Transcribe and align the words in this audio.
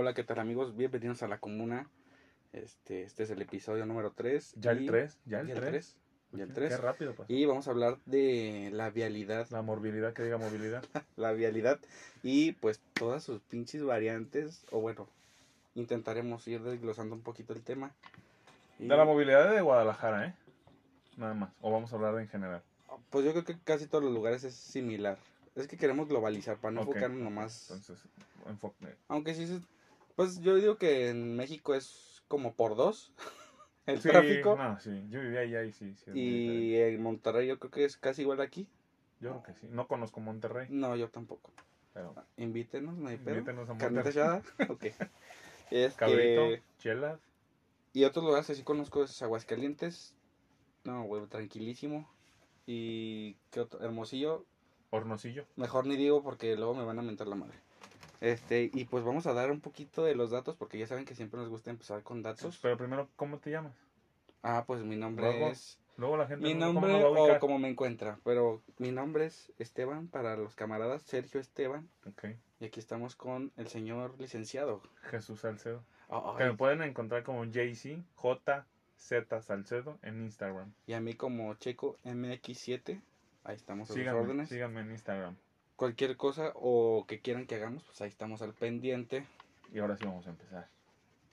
Hola, 0.00 0.14
¿qué 0.14 0.24
tal 0.24 0.38
amigos? 0.38 0.74
Bienvenidos 0.74 1.22
a 1.22 1.28
la 1.28 1.36
comuna. 1.40 1.86
Este, 2.54 3.02
este 3.02 3.24
es 3.24 3.28
el 3.32 3.42
episodio 3.42 3.84
número 3.84 4.12
3. 4.12 4.54
Ya 4.56 4.70
el 4.70 4.86
3, 4.86 5.18
ya 5.26 5.40
el 5.40 5.52
3. 5.52 5.96
Ya 6.32 6.44
el 6.44 6.48
Qué 6.48 6.54
3. 6.54 6.80
rápido 6.80 7.14
pasó. 7.14 7.30
Y 7.30 7.44
vamos 7.44 7.68
a 7.68 7.72
hablar 7.72 7.98
de 8.06 8.70
la 8.72 8.88
vialidad. 8.88 9.46
La 9.50 9.60
morbilidad, 9.60 10.14
que 10.14 10.22
diga 10.22 10.38
movilidad. 10.38 10.82
La 11.18 11.32
vialidad. 11.32 11.80
Y 12.22 12.52
pues 12.52 12.80
todas 12.94 13.22
sus 13.22 13.42
pinches 13.42 13.84
variantes. 13.84 14.64
O 14.70 14.80
bueno, 14.80 15.06
intentaremos 15.74 16.48
ir 16.48 16.62
desglosando 16.62 17.14
un 17.14 17.20
poquito 17.20 17.52
el 17.52 17.60
tema. 17.62 17.92
Y, 18.78 18.88
De 18.88 18.96
la 18.96 19.04
movilidad 19.04 19.52
de 19.52 19.60
Guadalajara, 19.60 20.28
¿eh? 20.28 20.34
Nada 21.18 21.34
más. 21.34 21.50
O 21.60 21.70
vamos 21.70 21.92
a 21.92 21.96
hablar 21.96 22.14
de 22.14 22.22
en 22.22 22.28
general. 22.30 22.62
Pues 23.10 23.26
yo 23.26 23.32
creo 23.32 23.44
que 23.44 23.58
casi 23.64 23.86
todos 23.86 24.02
los 24.02 24.14
lugares 24.14 24.44
es 24.44 24.54
similar. 24.54 25.18
Es 25.56 25.68
que 25.68 25.76
queremos 25.76 26.08
globalizar 26.08 26.56
para 26.56 26.72
no 26.72 26.80
Ok, 26.80 26.88
enfocarnos 26.88 27.20
nomás. 27.20 27.70
Entonces, 27.70 27.98
enfoque. 28.46 28.96
Aunque 29.06 29.34
sí, 29.34 29.46
se- 29.46 29.60
pues 30.20 30.40
yo 30.42 30.54
digo 30.56 30.76
que 30.76 31.08
en 31.08 31.34
México 31.34 31.74
es 31.74 32.22
como 32.28 32.52
por 32.54 32.76
dos 32.76 33.12
el 33.86 34.00
Sí, 34.02 34.08
tráfico. 34.10 34.54
No, 34.56 34.78
sí. 34.78 35.06
Yo 35.08 35.20
vivía 35.20 35.40
allá 35.40 35.64
y 35.64 35.72
sí. 35.72 35.94
Y 36.12 36.76
en 36.76 37.02
Monterrey 37.02 37.48
yo 37.48 37.58
creo 37.58 37.70
que 37.70 37.84
es 37.86 37.96
casi 37.96 38.20
igual 38.22 38.36
de 38.38 38.44
aquí. 38.44 38.68
Yo 39.20 39.30
creo 39.30 39.42
que 39.42 39.54
sí. 39.54 39.66
No 39.70 39.86
conozco 39.88 40.20
Monterrey, 40.20 40.66
No, 40.70 40.94
yo 40.96 41.08
tampoco. 41.08 41.50
pero. 41.94 42.14
Invítenos, 42.36 42.96
no 42.98 43.08
hay 43.08 43.16
pedo. 43.16 43.36
Invítenos 43.38 43.68
a 43.70 43.74
Monterrey. 43.74 44.42
Ok. 44.68 44.84
Este, 45.70 45.98
Cabrito, 45.98 46.62
chelas. 46.78 47.20
y 47.94 48.04
otros 48.04 48.24
lugares 48.24 48.46
que 48.46 48.54
sí 48.54 48.62
conozco 48.62 49.04
es 49.04 49.22
Aguascalientes. 49.22 50.14
No, 50.84 51.04
güey, 51.04 51.24
tranquilísimo. 51.28 52.10
Y 52.66 53.36
qué 53.50 53.60
otro, 53.60 53.80
Hermosillo. 53.80 54.44
Hornocillo. 54.90 55.46
Mejor 55.56 55.86
ni 55.86 55.96
digo 55.96 56.22
porque 56.22 56.56
luego 56.56 56.74
me 56.74 56.84
van 56.84 56.98
a 56.98 57.02
mentar 57.02 57.26
la 57.28 57.36
madre. 57.36 57.58
Este, 58.20 58.70
y 58.72 58.84
pues 58.84 59.02
vamos 59.04 59.26
a 59.26 59.32
dar 59.32 59.50
un 59.50 59.60
poquito 59.60 60.04
de 60.04 60.14
los 60.14 60.30
datos 60.30 60.56
porque 60.56 60.78
ya 60.78 60.86
saben 60.86 61.04
que 61.06 61.14
siempre 61.14 61.40
nos 61.40 61.48
gusta 61.48 61.70
empezar 61.70 62.02
con 62.02 62.22
datos. 62.22 62.58
Pero 62.60 62.76
primero, 62.76 63.08
¿cómo 63.16 63.38
te 63.38 63.50
llamas? 63.50 63.74
Ah, 64.42 64.64
pues 64.66 64.82
mi 64.82 64.96
nombre 64.96 65.24
Luego, 65.30 65.48
es 65.50 65.78
Luego 65.96 66.16
la 66.16 66.26
gente. 66.26 66.46
Mi 66.46 66.54
no- 66.54 66.68
¿cómo 66.72 66.86
nombre 66.86 67.04
o 67.34 67.38
como 67.40 67.58
me 67.58 67.68
encuentra, 67.68 68.18
pero 68.24 68.62
mi 68.78 68.90
nombre 68.90 69.26
es 69.26 69.52
Esteban 69.58 70.08
para 70.08 70.36
los 70.36 70.54
camaradas, 70.54 71.02
Sergio 71.02 71.40
Esteban, 71.40 71.88
Ok. 72.06 72.24
y 72.60 72.64
aquí 72.64 72.80
estamos 72.80 73.16
con 73.16 73.52
el 73.56 73.68
señor 73.68 74.14
licenciado. 74.18 74.80
Jesús 75.10 75.40
Salcedo. 75.40 75.82
Que 76.38 76.44
me 76.44 76.54
pueden 76.54 76.82
encontrar 76.82 77.22
como 77.22 77.44
JC, 77.44 78.02
JZ 78.16 79.42
Salcedo 79.42 79.98
en 80.02 80.22
Instagram. 80.22 80.72
y 80.86 80.94
a 80.94 81.00
mí 81.00 81.14
como 81.14 81.52
Checo 81.54 81.98
MX7, 82.04 83.00
ahí 83.44 83.56
estamos 83.56 83.90
a 83.90 83.94
sus 83.94 84.06
órdenes. 84.06 84.48
síganme 84.48 84.80
en 84.80 84.90
Instagram. 84.92 85.36
Cualquier 85.80 86.18
cosa 86.18 86.52
o 86.56 87.06
que 87.08 87.20
quieran 87.20 87.46
que 87.46 87.54
hagamos, 87.54 87.82
pues 87.84 87.98
ahí 88.02 88.10
estamos 88.10 88.42
al 88.42 88.52
pendiente. 88.52 89.24
Y 89.72 89.78
ahora 89.78 89.96
sí 89.96 90.04
vamos 90.04 90.26
a 90.26 90.28
empezar. 90.28 90.68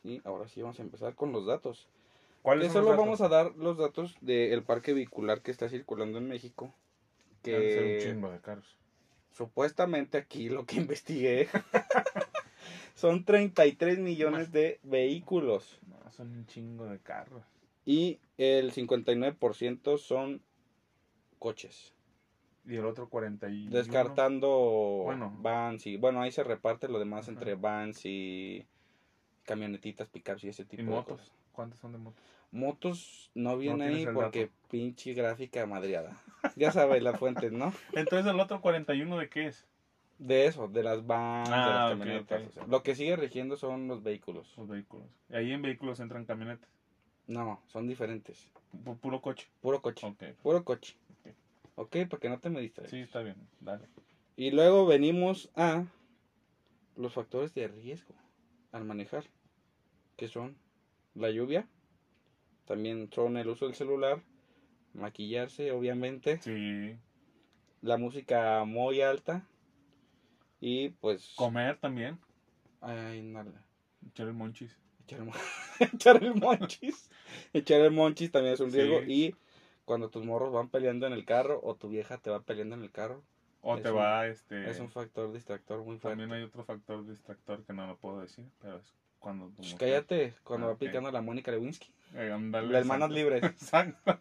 Y 0.06 0.22
ahora 0.24 0.48
sí 0.48 0.62
vamos 0.62 0.80
a 0.80 0.84
empezar 0.84 1.16
con 1.16 1.34
los 1.34 1.46
datos. 1.46 1.90
¿Cuáles 2.44 2.72
solo 2.72 2.96
vamos 2.96 3.20
a 3.20 3.28
dar 3.28 3.54
los 3.58 3.78
datos 3.78 4.16
del 4.22 4.64
parque 4.64 4.94
vehicular 4.94 5.42
que 5.42 5.52
está 5.52 5.68
circulando 5.68 6.18
en 6.18 6.30
México. 6.30 6.74
Que... 7.44 7.56
un 7.56 7.62
Que 7.62 8.00
chingo 8.04 8.32
de 8.32 8.40
carros. 8.40 8.78
supuestamente 9.34 10.18
aquí 10.18 10.48
lo 10.48 10.66
que 10.66 10.78
investigué 10.78 11.50
son 12.96 13.26
33 13.26 14.00
millones 14.00 14.54
de 14.54 14.80
vehículos. 14.84 15.78
No, 15.88 16.10
son 16.14 16.32
un 16.32 16.46
chingo 16.46 16.86
de 16.86 17.00
carros. 17.00 17.44
Y 17.86 18.22
el 18.38 18.72
59% 18.72 19.98
son 19.98 20.42
coches. 21.38 21.97
Y 22.68 22.76
el 22.76 22.86
otro 22.86 23.10
41. 23.10 23.72
Descartando 23.72 25.02
Bueno. 25.06 25.34
vans 25.40 25.88
y... 25.88 25.98
Bueno, 25.98 26.22
ahí 26.22 26.32
se 26.32 26.44
reparte 26.44 26.88
lo 26.90 27.00
demás 27.00 27.24
Ajá. 27.24 27.32
entre 27.32 27.56
vans 27.56 28.02
y 28.06 28.66
camionetitas, 29.46 30.10
pickups 30.10 30.44
y 30.44 30.50
ese 30.50 30.66
tipo 30.66 30.82
¿Y 30.82 30.86
de 30.86 30.92
motos? 30.92 31.20
cosas. 31.22 31.32
¿Cuántos 31.54 31.80
son 31.80 31.94
de 31.94 31.98
motos? 31.98 32.24
Motos 32.52 33.32
no 33.34 33.58
viene 33.58 33.86
ahí 33.86 34.06
porque 34.14 34.42
dato. 34.48 34.54
pinche 34.70 35.14
gráfica 35.14 35.66
madreada. 35.66 36.22
Ya 36.56 36.72
sabes 36.72 37.02
las 37.02 37.18
fuentes, 37.18 37.52
¿no? 37.52 37.74
Entonces, 37.96 38.32
¿el 38.32 38.40
otro 38.40 38.62
41 38.62 39.18
de 39.18 39.30
qué 39.30 39.48
es? 39.48 39.66
De 40.20 40.46
eso, 40.48 40.68
de 40.68 40.84
las 40.84 41.06
vans, 41.06 41.50
de 41.50 41.56
Ah, 41.56 41.66
las 41.70 41.84
ok, 41.94 42.00
camionetas. 42.00 42.42
ok. 42.42 42.48
o 42.50 42.52
sea, 42.52 42.66
lo 42.68 42.84
que 42.84 42.96
sigue 42.96 43.16
rigiendo 43.16 43.56
son 43.56 43.88
los 43.88 44.04
vehículos. 44.04 44.54
Los 44.58 44.68
vehículos. 44.68 45.08
Y 45.30 45.36
ahí 45.36 45.52
en 45.52 45.62
vehículos 45.62 46.00
entran 46.00 46.26
camionetas. 46.26 46.70
No, 47.28 47.62
son 47.68 47.88
diferentes. 47.88 48.52
Pu- 48.84 48.98
puro 48.98 49.22
coche. 49.22 49.48
Puro 49.62 49.82
coche. 49.82 50.14
Puro 50.42 50.64
coche. 50.64 50.96
Ok. 51.78 51.96
Ok, 51.96 52.10
para 52.10 52.20
que 52.20 52.30
no 52.30 52.40
te 52.40 52.50
me 52.50 52.60
distraigas. 52.62 52.92
Sí, 52.92 53.00
está 53.00 53.22
bien. 53.22 53.36
Dale. 53.60 53.88
Y 54.36 54.52
luego 54.52 54.86
venimos 54.86 55.50
a 55.56 55.86
los 56.96 57.14
factores 57.14 57.54
de 57.54 57.68
riesgo 57.68 58.14
al 58.72 58.84
manejar, 58.84 59.24
que 60.16 60.28
son 60.28 60.58
la 61.16 61.30
lluvia, 61.30 61.68
también 62.66 63.10
son 63.14 63.38
el 63.38 63.48
uso 63.48 63.66
del 63.66 63.76
celular, 63.76 64.22
maquillarse, 64.94 65.72
obviamente, 65.72 66.40
Sí. 66.42 66.98
la 67.82 67.98
música 67.98 68.64
muy 68.66 69.02
alta 69.02 69.48
y 70.60 70.90
pues... 70.90 71.34
Comer 71.36 71.78
también. 71.78 72.20
Ay, 72.82 73.22
nada. 73.22 73.64
Echar 74.08 74.28
el 74.28 74.34
monchis. 74.34 74.76
Echar 75.04 75.20
el, 75.20 75.26
mo- 75.26 75.34
echar 75.80 76.24
el 76.24 76.34
monchis. 76.36 77.10
Echar 77.54 77.82
el 77.82 77.92
monchis 77.92 78.32
también 78.32 78.56
es 78.56 78.60
un 78.60 78.72
Sí. 78.72 78.78
riesgo. 78.82 79.04
Y 79.04 79.36
cuando 79.88 80.10
tus 80.10 80.26
morros 80.26 80.52
van 80.52 80.68
peleando 80.68 81.08
en 81.08 81.14
el 81.14 81.24
carro 81.24 81.62
o 81.64 81.76
tu 81.76 81.88
vieja 81.88 82.18
te 82.18 82.30
va 82.30 82.42
peleando 82.42 82.76
en 82.76 82.84
el 82.84 82.92
carro, 82.92 83.24
O 83.62 83.78
te 83.80 83.90
un- 83.90 83.96
va, 83.98 84.28
este... 84.28 84.70
es 84.70 84.80
un 84.82 84.90
factor 84.90 85.32
distractor 85.32 85.80
muy 85.80 85.98
fuerte. 85.98 86.10
También 86.22 86.34
hay 86.34 86.44
otro 86.44 86.66
factor 86.66 87.08
distractor 87.08 87.64
que 87.64 87.72
no 87.72 87.88
lo 87.88 87.96
puedo 87.96 88.20
decir, 88.20 88.44
pero 88.62 88.78
es 88.80 88.94
cuando... 89.20 89.48
tu 89.52 89.64
Shh, 89.64 89.72
mujer- 89.72 89.78
cállate, 89.78 90.34
cuando 90.44 90.66
Ah, 90.68 90.70
va 90.72 90.74
ok. 90.74 90.80
picando 90.80 91.10
la 91.10 91.22
Mónica 91.22 91.52
Lewinsky. 91.52 91.90
Eh, 92.16 92.28
Las 92.30 92.86
manos 92.86 93.10
exacto. 93.12 93.14
libres. 93.16 93.44
Exacto. 93.62 94.20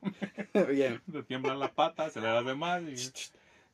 Bien. 0.71 1.03
Te 1.11 1.23
tiemblan 1.25 1.59
la 1.59 1.73
pata, 1.73 2.11
se 2.11 2.21
le 2.21 2.29
das 2.29 2.47
de 2.47 2.55
más 2.55 2.83
y 2.85 2.95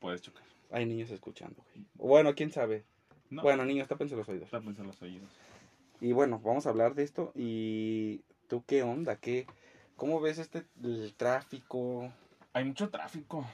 puedes 0.00 0.22
chocar. 0.22 0.42
Hay 0.70 0.86
niños 0.86 1.10
escuchando, 1.10 1.62
güey. 1.74 1.84
Bueno, 1.96 2.34
quién 2.34 2.50
sabe. 2.50 2.84
No, 3.28 3.42
Bueno, 3.42 3.66
niños, 3.66 3.86
tápense 3.86 4.16
los 4.16 4.26
oídos. 4.30 4.48
tápense 4.48 4.82
los 4.82 5.00
oídos. 5.02 5.28
Y 6.00 6.12
bueno, 6.12 6.40
vamos 6.42 6.66
a 6.66 6.70
hablar 6.70 6.94
de 6.94 7.02
esto. 7.02 7.32
¿Y 7.34 8.22
tú 8.48 8.64
qué 8.66 8.82
onda? 8.82 9.16
¿Qué, 9.16 9.46
¿Cómo 10.02 10.20
ves 10.20 10.38
este 10.38 10.64
el 10.82 11.14
tráfico? 11.16 12.12
Hay 12.54 12.64
mucho 12.64 12.90
tráfico. 12.90 13.46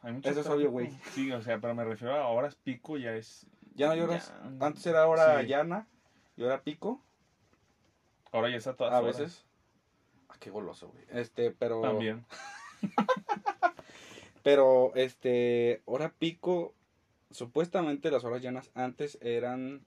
Hay 0.00 0.12
mucho 0.12 0.30
Eso 0.30 0.42
es 0.42 0.46
obvio, 0.46 0.70
güey. 0.70 0.96
Sí, 1.10 1.32
o 1.32 1.42
sea, 1.42 1.58
pero 1.58 1.74
me 1.74 1.84
refiero 1.84 2.14
a 2.14 2.28
horas 2.28 2.54
pico, 2.54 2.98
ya 2.98 3.16
es. 3.16 3.48
Ya 3.74 3.88
no 3.88 3.96
lloras. 3.96 4.32
Ya. 4.60 4.64
Antes 4.64 4.86
era 4.86 5.08
hora 5.08 5.40
Sí. 5.40 5.48
llana 5.48 5.88
y 6.36 6.44
ahora 6.44 6.62
pico. 6.62 7.02
Ahora 8.30 8.48
ya 8.48 8.58
está 8.58 8.76
todas 8.76 8.92
A 8.94 9.00
horas. 9.00 9.18
veces. 9.18 9.44
Ah, 10.28 10.36
qué 10.38 10.50
goloso, 10.50 10.86
güey. 10.86 11.02
Este, 11.10 11.50
pero. 11.50 11.80
También. 11.82 12.24
Pero, 14.44 14.92
este, 14.94 15.82
hora 15.84 16.10
pico, 16.16 16.74
supuestamente 17.32 18.12
las 18.12 18.22
horas 18.22 18.40
llanas 18.40 18.70
antes 18.74 19.18
eran, 19.20 19.84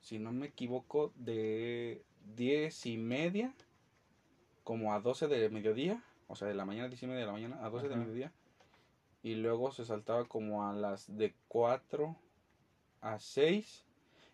si 0.00 0.18
no 0.18 0.32
me 0.32 0.46
equivoco, 0.46 1.12
de 1.14 2.02
diez 2.34 2.84
y 2.84 2.98
media, 2.98 3.54
como 4.66 4.92
a 4.92 4.98
12 4.98 5.28
de 5.28 5.48
mediodía, 5.48 6.02
o 6.26 6.34
sea, 6.34 6.48
de 6.48 6.54
la 6.54 6.64
mañana, 6.64 6.88
10 6.88 7.04
y 7.04 7.06
media 7.06 7.20
de 7.20 7.26
la 7.26 7.32
mañana, 7.32 7.64
a 7.64 7.70
12 7.70 7.88
de 7.88 7.94
mediodía, 7.94 8.32
y 9.22 9.36
luego 9.36 9.70
se 9.70 9.84
saltaba 9.84 10.24
como 10.24 10.68
a 10.68 10.72
las 10.72 11.16
de 11.16 11.36
4 11.46 12.16
a 13.00 13.20
6, 13.20 13.86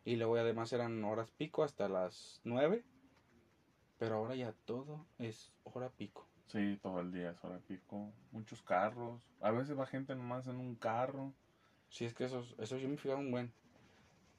y 0.06 0.16
luego 0.16 0.36
además 0.36 0.72
eran 0.72 1.04
horas 1.04 1.30
pico 1.36 1.62
hasta 1.62 1.86
las 1.86 2.40
9, 2.44 2.82
pero 3.98 4.16
ahora 4.16 4.34
ya 4.34 4.54
todo 4.64 5.04
es 5.18 5.52
hora 5.64 5.90
pico. 5.90 6.26
Sí, 6.46 6.78
todo 6.82 7.00
el 7.00 7.12
día 7.12 7.32
es 7.32 7.44
hora 7.44 7.58
pico. 7.58 8.10
Muchos 8.30 8.62
carros. 8.62 9.20
A 9.42 9.50
veces 9.50 9.78
va 9.78 9.84
gente 9.84 10.14
nomás 10.14 10.46
en 10.46 10.56
un 10.56 10.76
carro. 10.76 11.34
Sí, 11.90 12.06
es 12.06 12.14
que 12.14 12.24
eso, 12.24 12.42
eso 12.56 12.78
yo 12.78 12.88
me 12.88 12.96
fijaba 12.96 13.20
un 13.20 13.30
buen. 13.30 13.52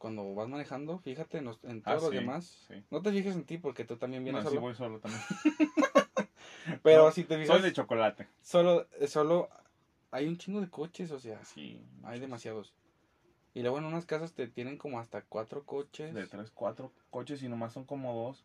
Cuando 0.03 0.33
vas 0.35 0.49
manejando, 0.49 0.97
fíjate 0.99 1.37
en, 1.37 1.45
los- 1.45 1.63
en 1.63 1.81
Ah, 1.85 1.91
todos 1.91 2.01
los 2.01 2.09
sí, 2.11 2.17
demás. 2.17 2.65
sí. 2.67 2.83
No 2.91 3.01
te 3.01 3.09
fijes 3.13 3.35
en 3.37 3.45
ti 3.45 3.57
porque 3.57 3.85
tú 3.85 3.95
también 3.95 4.21
No, 4.21 4.25
vienes 4.25 4.43
sí 4.43 4.49
solo. 4.49 4.59
voy 4.59 4.75
solo 4.75 4.99
también. 4.99 5.21
Pero 6.83 7.05
No, 7.05 7.11
si 7.13 7.23
te 7.23 7.35
fijas, 7.37 7.47
Soy 7.55 7.61
de 7.61 7.71
chocolate. 7.71 8.27
solo, 8.41 8.85
solo 9.07 9.47
hay 10.11 10.27
un 10.27 10.37
chingo 10.37 10.59
de 10.59 10.69
coches, 10.69 11.09
o 11.11 11.19
sea, 11.19 11.41
Sí. 11.45 11.81
hay 12.01 12.01
muchos. 12.01 12.19
demasiados. 12.19 12.73
Y 13.53 13.61
luego 13.61 13.77
en 13.77 13.85
unas 13.85 14.05
casas 14.05 14.33
te 14.33 14.45
tienen 14.49 14.77
como 14.77 14.99
hasta 14.99 15.21
cuatro 15.21 15.63
coches. 15.63 16.13
De 16.13 16.27
tres, 16.27 16.51
cuatro 16.51 16.91
coches 17.09 17.41
y 17.41 17.47
nomás 17.47 17.71
son 17.71 17.85
como 17.85 18.13
dos. 18.25 18.43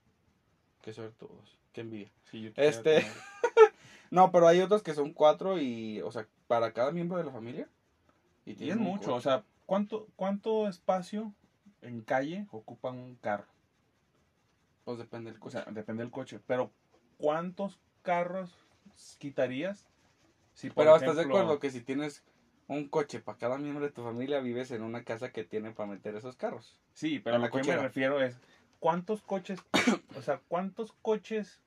Qué 0.81 0.93
suertudos, 0.93 1.59
qué 1.73 1.81
envidia. 1.81 2.13
Sí, 2.31 2.41
yo 2.41 2.51
Este- 2.55 3.05
No, 4.13 4.31
pero 4.31 4.47
hay 4.47 4.61
otros 4.61 4.85
que 4.85 4.95
son 4.95 5.13
cuatro 5.13 5.59
y, 5.59 6.01
o 6.03 6.13
sea, 6.13 6.25
para 6.47 6.73
cada 6.73 6.93
miembro 6.93 7.19
de 7.19 7.25
la 7.25 7.33
familia. 7.33 7.69
Y 8.47 8.53
es 8.53 8.59
tienen 8.59 8.79
mucho, 8.79 9.13
o 9.13 9.21
sea, 9.21 9.43
¿cuánto, 9.67 10.07
¿cuánto 10.15 10.69
espacio 10.69 11.35
en 11.83 12.03
calle 12.03 12.47
ocupa 12.53 12.91
un 12.91 13.17
carro? 13.17 13.49
Pues 14.85 14.99
depende 14.99 15.31
del 15.31 15.39
O 15.41 15.45
coche. 15.45 15.51
sea, 15.51 15.65
depende 15.73 16.03
del 16.03 16.11
coche, 16.11 16.39
pero 16.47 16.71
¿cuántos 17.17 17.79
carros 18.03 18.67
quitarías? 19.19 19.87
Si, 20.53 20.69
por 20.71 20.85
pero 20.85 20.97
estás 20.97 21.17
de 21.17 21.23
acuerdo 21.23 21.59
que 21.59 21.71
si 21.71 21.81
tienes 21.81 22.23
un 22.69 22.89
coche 22.89 23.21
para 23.21 23.39
cada 23.39 23.59
miembro 23.59 23.85
de 23.85 23.91
tu 23.91 24.03
familia, 24.03 24.41
vives 24.41 24.71
en 24.71 24.83
una 24.83 25.03
casa 25.03 25.31
que 25.31 25.45
tiene 25.45 25.73
para 25.73 25.89
meter 25.89 26.15
esos 26.17 26.37
carros. 26.37 26.79
Sí, 26.93 27.19
pero 27.19 27.39
la 27.39 27.47
lo 27.47 27.51
que 27.51 27.63
me 27.63 27.77
refiero 27.77 28.21
es 28.21 28.41
¿cuántos 28.79 29.23
coches, 29.23 29.59
o 30.15 30.21
sea, 30.23 30.39
cuántos 30.49 30.93
coches 30.93 31.63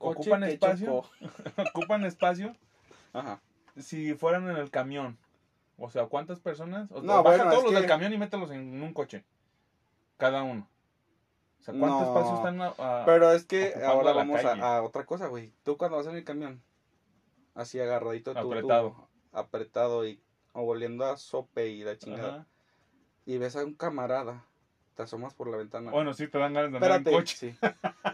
Coche 0.00 0.30
ocupan 0.30 0.42
espacio? 0.44 1.02
ocupan 1.56 2.04
espacio 2.04 2.54
Ajá. 3.12 3.38
si 3.76 4.14
fueran 4.14 4.48
en 4.48 4.56
el 4.56 4.70
camión? 4.70 5.18
O 5.78 5.90
sea, 5.90 6.06
¿cuántas 6.06 6.40
personas? 6.40 6.90
O, 6.90 7.00
No, 7.02 7.20
o 7.20 7.22
baja 7.22 7.36
bueno, 7.44 7.50
todos 7.52 7.64
los 7.64 7.72
del 7.74 7.86
camión 7.86 8.12
y 8.12 8.18
mételos 8.18 8.50
en 8.50 8.82
un 8.82 8.92
coche. 8.92 9.24
Cada 10.16 10.42
uno. 10.42 10.68
O 11.60 11.62
sea, 11.62 11.74
¿cuánto 11.78 12.00
No, 12.12 12.36
están 12.36 12.60
a- 12.60 12.74
a- 12.78 13.04
Pero 13.06 13.32
es 13.32 13.44
que 13.44 13.74
ahora 13.84 14.12
vamos 14.12 14.44
a, 14.44 14.76
a 14.78 14.82
otra 14.82 15.06
cosa, 15.06 15.28
güey. 15.28 15.52
Tú 15.62 15.76
cuando 15.76 15.96
vas 15.96 16.06
en 16.06 16.16
el 16.16 16.24
camión, 16.24 16.62
así 17.54 17.78
agarradito 17.80 18.32
tú, 18.34 18.38
Apretado. 18.40 18.90
tú, 18.90 19.08
apretado 19.32 20.06
y 20.06 20.20
o 20.52 20.62
oliendo 20.62 21.04
a 21.04 21.16
sope 21.16 21.68
y 21.68 21.84
la 21.84 21.96
chingada, 21.96 22.28
Ajá. 22.28 22.46
y 23.26 23.38
ves 23.38 23.54
a 23.54 23.64
un 23.64 23.74
camarada, 23.74 24.44
te 24.96 25.02
asomas 25.04 25.34
por 25.34 25.48
la 25.48 25.56
ventana. 25.58 25.92
Bueno, 25.92 26.12
sí, 26.14 26.26
te 26.26 26.38
dan 26.38 26.54
ganas 26.54 26.72
de 26.72 26.76
andar 26.78 26.90
Espérate, 26.90 27.10
en 27.10 27.16
coche. 27.16 27.36
sí. 27.36 27.56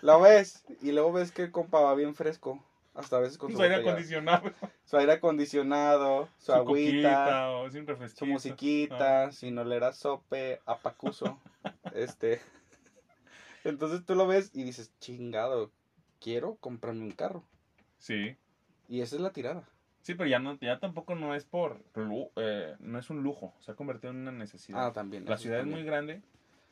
Lo 0.03 0.21
ves 0.21 0.65
y 0.83 0.93
luego 0.93 1.13
ves 1.13 1.33
que 1.33 1.45
el 1.45 1.51
compa 1.53 1.81
va 1.81 1.95
bien 1.95 2.15
fresco, 2.15 2.63
hasta 2.95 3.17
a 3.17 3.21
veces 3.21 3.39
con 3.39 3.51
su, 3.51 3.57
Su 3.57 3.63
aire 3.63 3.77
acondicionado, 3.77 4.53
su 4.85 4.97
aire 4.97 5.13
acondicionado, 5.13 6.29
su, 6.39 6.47
su 6.47 6.53
agüita, 6.53 7.51
coquita, 7.63 8.09
su 8.15 8.27
musiquita, 8.27 9.33
sin 9.33 9.59
oler 9.59 9.85
a 9.85 9.93
sope, 9.93 10.61
a 10.67 10.79
pacuso, 10.79 11.39
este. 11.95 12.41
Entonces 13.65 14.05
tú 14.05 14.15
lo 14.15 14.27
ves 14.27 14.51
y 14.55 14.63
dices, 14.65 14.93
chingado, 15.01 15.71
quiero 16.21 16.57
comprarme 16.57 17.03
un 17.03 17.13
carro. 17.13 17.45
Sí. 17.99 18.37
Y 18.89 19.01
esa 19.01 19.17
es 19.17 19.23
la 19.23 19.33
tirada. 19.33 19.65
Sí, 20.03 20.15
pero 20.15 20.29
ya 20.29 20.39
no, 20.39 20.59
ya 20.61 20.79
tampoco 20.79 21.15
no 21.15 21.35
es 21.35 21.47
por 21.47 21.83
eh, 22.37 22.77
no 22.79 22.99
es 22.99 23.09
un 23.09 23.23
lujo, 23.23 23.55
se 23.61 23.71
ha 23.71 23.75
convertido 23.75 24.11
en 24.13 24.19
una 24.19 24.33
necesidad. 24.33 24.87
Ah, 24.89 24.93
también. 24.93 25.25
La 25.25 25.39
ciudad 25.39 25.61
es 25.61 25.67
muy 25.67 25.83
grande, 25.83 26.21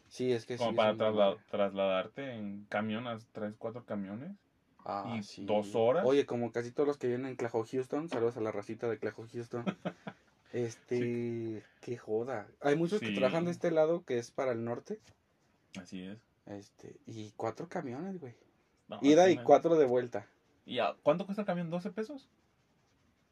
Sí, 0.09 0.31
es 0.31 0.45
que 0.45 0.59
como 0.59 0.73
sí. 0.73 0.77
para 0.77 0.91
es 0.91 0.97
muy 0.99 1.07
trasla- 1.07 1.27
grande. 1.31 1.43
trasladarte 1.51 2.33
en 2.35 2.67
camión 2.67 3.07
a 3.07 3.19
tres, 3.33 3.55
cuatro 3.57 3.87
camiones. 3.87 4.33
Ah, 4.85 5.17
y 5.19 5.23
sí. 5.23 5.45
dos 5.45 5.75
horas. 5.75 6.05
Oye, 6.07 6.27
como 6.27 6.51
casi 6.53 6.71
todos 6.71 6.87
los 6.87 6.97
que 6.97 7.07
viven 7.07 7.27
en 7.27 7.37
Clajo 7.37 7.65
Houston, 7.65 8.09
saludos 8.09 8.37
a 8.37 8.41
la 8.41 8.51
racita 8.51 8.89
de 8.89 8.99
Clajo 8.99 9.27
Houston. 9.33 9.65
Este, 10.53 11.65
qué 11.81 11.97
joda. 11.97 12.47
Hay 12.61 12.77
muchos 12.77 13.01
que 13.01 13.11
trabajan 13.13 13.47
de 13.47 13.51
este 13.53 13.71
lado, 13.71 14.05
que 14.05 14.19
es 14.19 14.31
para 14.31 14.53
el 14.53 14.65
norte. 14.65 15.01
Así 15.81 16.03
es. 16.03 16.19
Este, 16.45 16.97
y 17.07 17.33
cuatro 17.37 17.69
camiones, 17.69 18.21
güey. 18.21 18.35
No, 18.89 18.99
Ida 19.01 19.31
y 19.31 19.37
cuatro 19.37 19.77
de 19.77 19.87
vuelta. 19.87 20.27
¿Y 20.67 20.79
a- 20.79 20.95
cuánto 21.03 21.25
cuesta 21.25 21.41
el 21.43 21.47
camión? 21.47 21.71
¿12 21.71 21.91
pesos? 21.91 22.29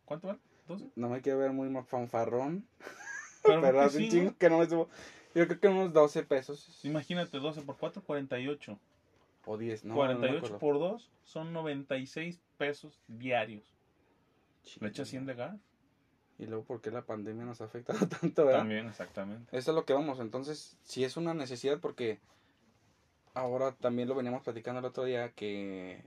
¿Cuánto 0.07 0.29
vale? 0.29 0.41
¿12? 0.67 0.91
No 0.97 1.11
me 1.11 1.21
quiero 1.21 1.39
ver 1.41 1.53
muy 1.53 1.69
fanfarrón, 1.83 2.67
Pero, 3.43 3.61
pero 3.61 3.81
hace 3.83 3.99
un 3.99 4.09
chingo 4.09 4.35
que 4.39 4.49
no 4.49 4.59
me 4.59 4.67
subo. 4.67 4.89
Yo 5.35 5.47
creo 5.47 5.61
que 5.61 5.69
unos 5.69 5.93
12 5.93 6.23
pesos. 6.23 6.81
Imagínate, 6.85 7.39
12 7.39 7.61
por 7.63 7.77
4, 7.77 8.03
48. 8.03 8.79
O 9.47 9.57
10, 9.57 9.85
no. 9.85 9.95
no 9.95 10.01
me 10.01 10.07
48 10.07 10.37
acuerdo. 10.39 10.59
por 10.59 10.79
2 10.79 11.11
son 11.25 11.53
96 11.53 12.41
pesos 12.57 13.01
diarios. 13.09 13.75
¿Le 14.81 14.89
echas 14.89 15.09
100 15.09 15.27
de 15.27 15.35
gas? 15.35 15.61
Y 16.39 16.47
luego, 16.47 16.65
¿por 16.65 16.81
qué 16.81 16.91
la 16.91 17.03
pandemia 17.03 17.45
nos 17.45 17.61
ha 17.61 17.65
afectado 17.65 17.99
tanto, 18.21 18.45
verdad? 18.45 18.61
También, 18.61 18.87
exactamente. 18.87 19.57
Eso 19.57 19.71
es 19.71 19.75
lo 19.75 19.85
que 19.85 19.93
vamos. 19.93 20.21
Entonces, 20.21 20.79
si 20.83 21.05
es 21.05 21.17
una 21.17 21.35
necesidad, 21.35 21.81
porque 21.81 22.19
ahora 23.35 23.73
también 23.73 24.09
lo 24.09 24.15
veníamos 24.15 24.43
platicando 24.43 24.81
el 24.81 24.87
otro 24.87 25.05
día, 25.05 25.33
que 25.33 26.05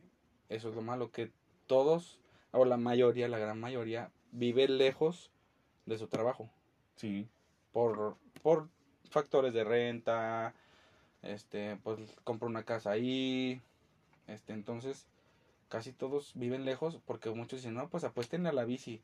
eso 0.49 0.69
es 0.69 0.75
lo 0.75 0.81
malo, 0.81 1.11
que 1.11 1.31
todos, 1.67 2.19
o 2.51 2.65
la 2.65 2.77
mayoría, 2.77 3.27
la 3.27 3.39
gran 3.39 3.59
mayoría, 3.59 4.11
vive 4.31 4.67
lejos 4.67 5.31
de 5.85 5.97
su 5.97 6.07
trabajo. 6.07 6.49
Sí. 6.95 7.27
Por, 7.71 8.17
por 8.41 8.69
factores 9.09 9.53
de 9.53 9.63
renta, 9.63 10.53
este, 11.23 11.77
pues 11.83 11.99
compra 12.23 12.47
una 12.47 12.63
casa 12.63 12.91
ahí, 12.91 13.61
este, 14.27 14.53
entonces 14.53 15.07
casi 15.69 15.91
todos 15.91 16.33
viven 16.35 16.65
lejos 16.65 16.99
porque 17.05 17.29
muchos 17.31 17.59
dicen, 17.59 17.73
no, 17.73 17.89
pues 17.89 18.03
apuesten 18.03 18.45
a 18.45 18.51
la 18.51 18.65
bici. 18.65 19.01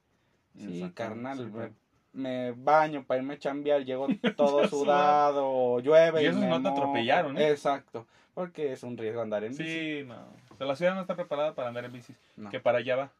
Sí, 0.55 0.91
carnal, 0.93 1.37
sí, 1.37 1.73
me, 2.11 2.51
baño 2.51 3.05
para 3.05 3.21
irme 3.21 3.35
a 3.35 3.39
chambear, 3.39 3.85
llego 3.85 4.07
todo 4.37 4.67
Sudado. 4.67 5.79
llueve. 5.79 6.23
Y 6.23 6.25
esos 6.27 6.41
me 6.41 6.47
no 6.47 6.61
te 6.61 6.69
atropellaron, 6.69 7.37
¿eh? 7.37 7.49
Exacto, 7.49 8.05
porque 8.33 8.73
es 8.73 8.83
un 8.83 8.97
riesgo 8.97 9.21
andar 9.21 9.43
en 9.43 9.51
bici. 9.51 9.63
Sí, 9.63 10.03
no. 10.05 10.27
O 10.49 10.57
sea, 10.57 10.67
la 10.67 10.75
ciudad 10.75 10.95
no 10.95 11.01
está 11.01 11.15
preparada 11.15 11.55
para 11.55 11.69
andar 11.69 11.85
en 11.85 11.93
bicis. 11.93 12.15
No. 12.35 12.49
Que 12.49 12.59
para 12.59 12.79
allá 12.79 12.95
va. 12.95 13.11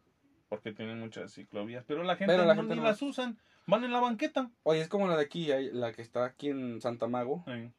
Porque 0.49 0.71
tienen 0.71 0.99
muchas 0.99 1.33
ciclovías. 1.33 1.83
Pero 1.87 2.03
la 2.03 2.15
gente 2.15 2.33
Pero 2.33 2.45
la 2.45 2.55
no, 2.55 2.61
gente 2.61 2.75
ni 2.75 2.81
no. 2.81 2.87
las 2.87 3.01
usan. 3.01 3.37
Van 3.67 3.83
en 3.83 3.91
la 3.91 3.99
banqueta. 3.99 4.49
Oye, 4.63 4.81
es 4.81 4.87
como 4.87 5.07
la 5.07 5.15
de 5.15 5.23
aquí, 5.23 5.47
la 5.71 5.93
que 5.93 6.01
está 6.01 6.25
aquí 6.25 6.49
en 6.49 6.81
Santa 6.81 7.07
Mago. 7.07 7.43
Sí. 7.45 7.71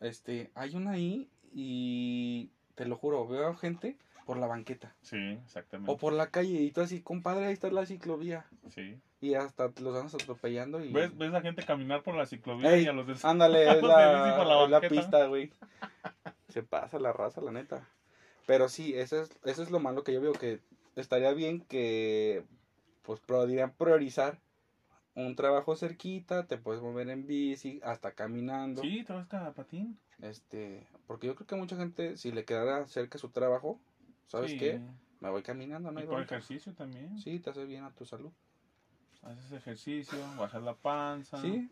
Este, 0.00 0.50
hay 0.54 0.74
una 0.74 0.92
ahí 0.92 1.28
y 1.52 2.50
te 2.74 2.86
lo 2.86 2.96
juro, 2.96 3.26
veo 3.26 3.54
gente 3.54 3.96
por 4.24 4.36
la 4.36 4.46
banqueta 4.46 4.94
Sí, 5.00 5.16
exactamente. 5.16 5.90
o 5.90 5.96
por 5.96 6.12
la 6.12 6.30
calle 6.30 6.60
y 6.60 6.70
tú 6.70 6.82
así, 6.82 7.00
compadre, 7.00 7.46
ahí 7.46 7.52
está 7.54 7.70
la 7.70 7.86
ciclovía. 7.86 8.46
Sí. 8.68 9.00
Y 9.20 9.34
hasta 9.34 9.72
los 9.80 9.96
andas 9.96 10.14
atropellando 10.14 10.84
y... 10.84 10.92
¿Ves, 10.92 11.16
ves 11.16 11.32
a 11.34 11.40
gente 11.40 11.64
caminar 11.64 12.02
por 12.02 12.14
la 12.14 12.26
ciclovía 12.26 12.74
Ey, 12.74 12.84
y 12.84 12.86
a 12.86 12.92
los 12.92 13.06
del... 13.06 13.16
Ándale, 13.22 13.62
es 13.70 13.82
la, 13.82 14.36
por 14.36 14.46
la 14.46 14.64
es 14.64 14.70
la 14.70 14.80
pista, 14.82 15.26
güey. 15.26 15.50
Se 16.48 16.62
pasa 16.62 16.98
la 16.98 17.12
raza, 17.12 17.40
la 17.40 17.50
neta. 17.50 17.88
Pero 18.46 18.68
sí, 18.68 18.94
eso 18.94 19.20
es, 19.20 19.30
eso 19.44 19.62
es 19.62 19.70
lo 19.70 19.80
malo 19.80 20.04
que 20.04 20.12
yo 20.12 20.20
veo, 20.20 20.32
que 20.32 20.60
estaría 20.94 21.32
bien 21.32 21.60
que, 21.62 22.44
pues, 23.02 23.20
podrían 23.20 23.72
priorizar 23.72 24.38
un 25.18 25.34
trabajo 25.34 25.74
cerquita, 25.74 26.46
te 26.46 26.58
puedes 26.58 26.80
mover 26.80 27.08
en 27.10 27.26
bici, 27.26 27.80
hasta 27.82 28.12
caminando. 28.12 28.82
Sí, 28.82 29.04
vas 29.08 29.32
a 29.34 29.52
patín. 29.52 29.98
Este, 30.20 30.86
porque 31.06 31.26
yo 31.26 31.34
creo 31.34 31.46
que 31.46 31.56
mucha 31.56 31.76
gente, 31.76 32.16
si 32.16 32.32
le 32.32 32.44
quedara 32.44 32.86
cerca 32.86 33.18
su 33.18 33.28
trabajo, 33.30 33.80
¿sabes 34.26 34.52
Sí. 34.52 34.58
qué? 34.58 34.80
Me 35.20 35.30
voy 35.30 35.42
caminando, 35.42 35.90
no 35.90 35.98
Y 35.98 36.02
hay 36.02 36.06
por 36.06 36.16
bronca. 36.16 36.36
ejercicio 36.36 36.72
también. 36.74 37.18
Sí, 37.18 37.40
te 37.40 37.50
hace 37.50 37.64
bien 37.64 37.84
a 37.84 37.90
tu 37.90 38.04
salud. 38.04 38.30
Haces 39.22 39.50
ejercicio, 39.52 40.18
bajas 40.38 40.62
la 40.62 40.74
panza. 40.74 41.38
Sí, 41.38 41.68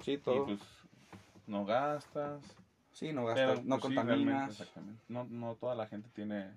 sí, 0.00 0.12
Y 0.12 0.16
todo. 0.18 0.46
pues 0.46 0.60
no 1.46 1.66
gastas. 1.66 2.42
sí, 2.92 3.12
no 3.12 3.26
pero, 3.26 3.48
gastas, 3.48 3.64
no 3.66 3.78
pues, 3.78 3.88
sí, 3.90 3.94
contaminas. 3.94 4.50
exactamente. 4.50 5.02
No, 5.08 5.24
no 5.24 5.54
toda 5.56 5.74
la 5.74 5.86
gente 5.86 6.08
tiene... 6.14 6.50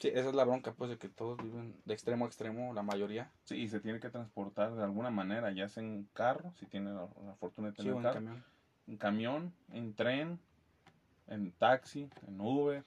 Sí, 0.00 0.08
esa 0.08 0.30
es 0.30 0.34
la 0.34 0.44
bronca, 0.44 0.72
pues, 0.72 0.90
de 0.90 0.96
que 0.98 1.08
todos 1.10 1.36
viven 1.36 1.76
de 1.84 1.92
extremo 1.94 2.24
a 2.24 2.28
extremo, 2.28 2.72
la 2.72 2.82
mayoría. 2.82 3.30
Sí, 3.44 3.56
y 3.56 3.68
se 3.68 3.80
tiene 3.80 4.00
que 4.00 4.08
transportar 4.08 4.74
de 4.74 4.82
alguna 4.82 5.10
manera, 5.10 5.52
ya 5.52 5.68
sea 5.68 5.82
en 5.82 6.08
carro, 6.14 6.52
si 6.58 6.64
tiene 6.66 6.90
la, 6.90 7.06
la 7.24 7.34
fortuna 7.38 7.68
de 7.68 7.74
Sí, 7.74 7.82
tener 7.82 7.92
o 7.92 7.96
en 7.98 8.02
carro, 8.02 8.14
camión. 8.14 8.44
en 8.86 8.96
camión, 8.96 9.52
en 9.72 9.94
tren, 9.94 10.40
en 11.26 11.52
taxi, 11.52 12.08
en 12.26 12.40
Uber. 12.40 12.82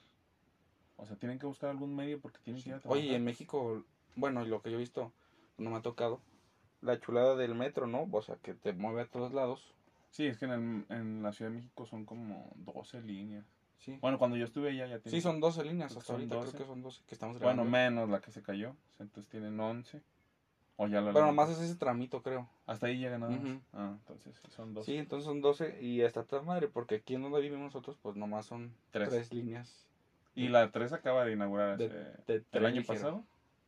O 0.96 1.06
sea, 1.06 1.16
tienen 1.16 1.38
que 1.38 1.46
buscar 1.46 1.70
algún 1.70 1.94
medio 1.94 2.20
porque 2.20 2.38
tienen 2.42 2.60
que 2.62 2.68
ir 2.70 2.74
a 2.74 2.80
trabajar. 2.80 3.02
Oye, 3.04 3.14
en 3.14 3.24
México, 3.24 3.84
bueno, 4.16 4.44
y 4.44 4.48
lo 4.48 4.60
que 4.60 4.70
yo 4.70 4.76
he 4.76 4.80
visto, 4.80 5.12
no 5.56 5.70
me 5.70 5.76
ha 5.76 5.82
tocado, 5.82 6.20
la 6.80 6.98
chulada 7.00 7.36
del 7.36 7.54
metro, 7.54 7.86
¿no? 7.86 8.08
O 8.10 8.22
sea, 8.22 8.36
que 8.42 8.54
te 8.54 8.72
mueve 8.72 9.02
a 9.02 9.06
todos 9.06 9.32
lados. 9.32 9.72
Sí, 10.10 10.26
es 10.26 10.36
que 10.38 10.46
en, 10.46 10.50
el- 10.50 10.86
en 10.96 11.22
la 11.22 11.32
Ciudad 11.32 11.50
de 11.52 11.56
México 11.58 11.86
son 11.86 12.04
como 12.04 12.50
12 12.56 13.00
líneas. 13.00 13.44
Sí, 13.84 13.98
Bueno, 14.00 14.18
cuando 14.18 14.36
yo 14.38 14.44
estuve 14.46 14.70
allá 14.70 14.86
ya 14.86 14.98
tienen... 14.98 15.10
sí 15.10 15.20
son 15.20 15.40
12 15.40 15.62
líneas, 15.64 15.92
hasta 15.92 16.04
Son 16.04 16.16
ahorita 16.16 16.36
12. 16.36 16.48
creo 16.52 16.60
que 16.62 16.66
son 16.72 16.82
12 16.82 17.02
que 17.06 17.14
estamos 17.14 17.38
Bueno, 17.38 17.64
grabando. 17.64 17.70
menos 17.70 18.08
la 18.08 18.20
que 18.20 18.30
se 18.30 18.42
cayó. 18.42 18.74
Entonces 18.98 19.28
tienen 19.30 19.60
11. 19.60 20.00
O 20.76 20.86
ya 20.88 21.00
la 21.02 21.12
Pero 21.12 21.26
nomás 21.26 21.50
es 21.50 21.58
ese 21.60 21.76
tramito, 21.76 22.22
creo. 22.22 22.48
Hasta 22.66 22.86
ahí 22.86 22.96
llegan 22.98 23.20
nada 23.20 23.32
más. 23.32 23.42
Ujú. 23.44 23.60
Ah, 23.74 23.92
entonces 23.98 24.40
son 24.48 24.72
12. 24.74 24.90
Sí, 24.90 24.96
entonces 24.98 25.26
son 25.26 25.40
12 25.42 25.78
y 25.82 26.00
está 26.00 26.24
tan 26.24 26.46
madre, 26.46 26.66
porque 26.68 26.96
aquí 26.96 27.14
en 27.14 27.22
donde 27.22 27.40
vivimos 27.42 27.64
nosotros, 27.66 27.96
pues 28.02 28.16
nomás 28.16 28.46
son 28.46 28.72
Tres. 28.90 29.10
tres 29.10 29.32
líneas. 29.32 29.86
Y 30.34 30.48
la 30.48 30.70
3 30.72 30.92
acaba 30.94 31.24
de 31.24 31.32
inaugurar 31.32 31.76
De- 31.76 31.84
hace- 31.86 32.22
de 32.26 32.44
el 32.52 32.64
año 32.66 32.80
ligero. 32.80 32.94
pasado. 32.94 33.24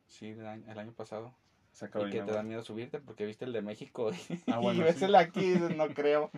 Sí, 0.08 0.30
el 0.30 0.46
año, 0.46 0.64
el 0.72 0.78
año 0.78 0.92
pasado. 0.92 1.32
Se 1.72 1.84
acaba 1.84 2.06
Y 2.06 2.10
que 2.10 2.12
te 2.12 2.18
da 2.18 2.24
inaugurar. 2.24 2.44
miedo 2.46 2.62
subirte 2.62 2.98
porque 3.00 3.26
viste 3.26 3.44
el 3.44 3.52
de 3.52 3.60
México. 3.62 4.10
Ah, 4.48 4.58
bueno, 4.62 4.80
y 4.80 4.84
ves 4.84 4.96
sí. 4.96 5.04
el 5.04 5.14
aquí 5.14 5.40
y 5.40 5.50
dices, 5.52 5.76
no 5.76 5.88
creo. 5.88 6.30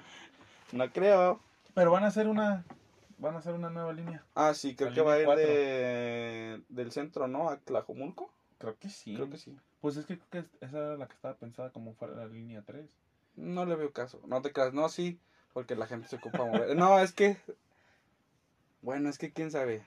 No 0.73 0.91
creo. 0.91 1.41
Pero 1.75 1.93
van 1.93 2.03
a 2.05 2.09
hacer 2.09 2.27
una 2.29 2.65
van 3.19 3.35
a 3.35 3.39
hacer 3.39 3.55
una 3.55 3.71
nueva 3.71 3.93
línea. 3.93 4.25
Ah, 4.35 4.55
sí, 4.55 4.75
creo 4.75 4.91
La 4.91 4.95
que 4.95 5.03
va 5.03 5.15
a 5.15 5.21
ir 5.21 5.29
de, 5.29 6.63
del 6.69 6.93
centro, 6.93 7.29
¿no? 7.29 7.51
A 7.51 7.59
Tlajomulco. 7.59 8.33
Creo 8.59 8.77
que 8.79 8.89
sí. 8.89 9.15
Creo 9.15 9.31
que 9.31 9.39
sí. 9.39 9.57
Pues 9.81 9.97
es 9.97 10.07
que 10.07 10.19
creo 10.19 10.45
que 10.45 10.65
esa 10.65 10.79
era 10.79 10.97
la 10.97 11.07
que 11.07 11.15
estaba 11.15 11.35
pensada 11.35 11.71
como 11.71 11.95
fuera 11.95 12.15
la 12.15 12.27
línea 12.27 12.63
3. 12.63 12.91
No 13.37 13.65
le 13.65 13.77
veo 13.77 13.93
caso. 13.93 14.21
No 14.27 14.43
te 14.43 14.53
creas. 14.53 14.73
No, 14.73 14.89
sí, 14.89 15.21
porque 15.53 15.77
la 15.77 15.87
gente 15.87 16.09
se 16.09 16.17
ocupa 16.17 16.45
mover. 16.45 16.77
No, 16.77 16.99
es 16.99 17.13
que. 17.13 17.37
Bueno, 18.83 19.09
es 19.09 19.19
que 19.19 19.33
quién 19.33 19.51
sabe. 19.51 19.87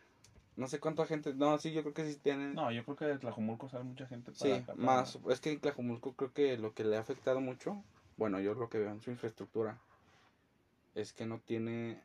No 0.56 0.68
sé 0.68 0.80
cuánta 0.80 1.06
gente. 1.06 1.34
No, 1.34 1.58
sí, 1.58 1.72
yo 1.72 1.82
creo 1.82 1.94
que 1.94 2.10
sí 2.10 2.20
tienen. 2.20 2.54
No, 2.54 2.72
yo 2.72 2.84
creo 2.84 2.96
que 2.96 3.06
de 3.06 3.18
Tlajomulco 3.18 3.70
sale 3.70 3.84
mucha 3.84 4.06
gente 4.06 4.32
para 4.32 4.58
sí, 4.58 4.66
más. 4.76 5.20
Es 5.30 5.42
que 5.42 5.52
en 5.52 5.60
Tlajomulco 5.60 6.14
creo 6.14 6.34
que 6.34 6.58
lo 6.58 6.74
que 6.74 6.84
le 6.84 6.98
ha 6.98 7.02
afectado 7.02 7.42
mucho. 7.42 7.84
Bueno, 8.18 8.40
yo 8.40 8.54
lo 8.54 8.70
que 8.70 8.80
veo 8.80 8.92
en 8.92 9.02
su 9.02 9.12
infraestructura. 9.12 9.80
Es 10.94 11.14
que 11.14 11.26
no 11.26 11.40
tiene 11.40 12.02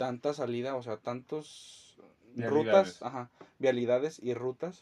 tanta 0.00 0.32
salida, 0.32 0.76
o 0.76 0.82
sea, 0.82 0.96
tantos 0.96 1.98
Vialidades. 2.32 2.50
rutas, 2.50 3.02
ajá, 3.02 3.28
vialidades 3.58 4.18
y 4.18 4.32
rutas 4.32 4.80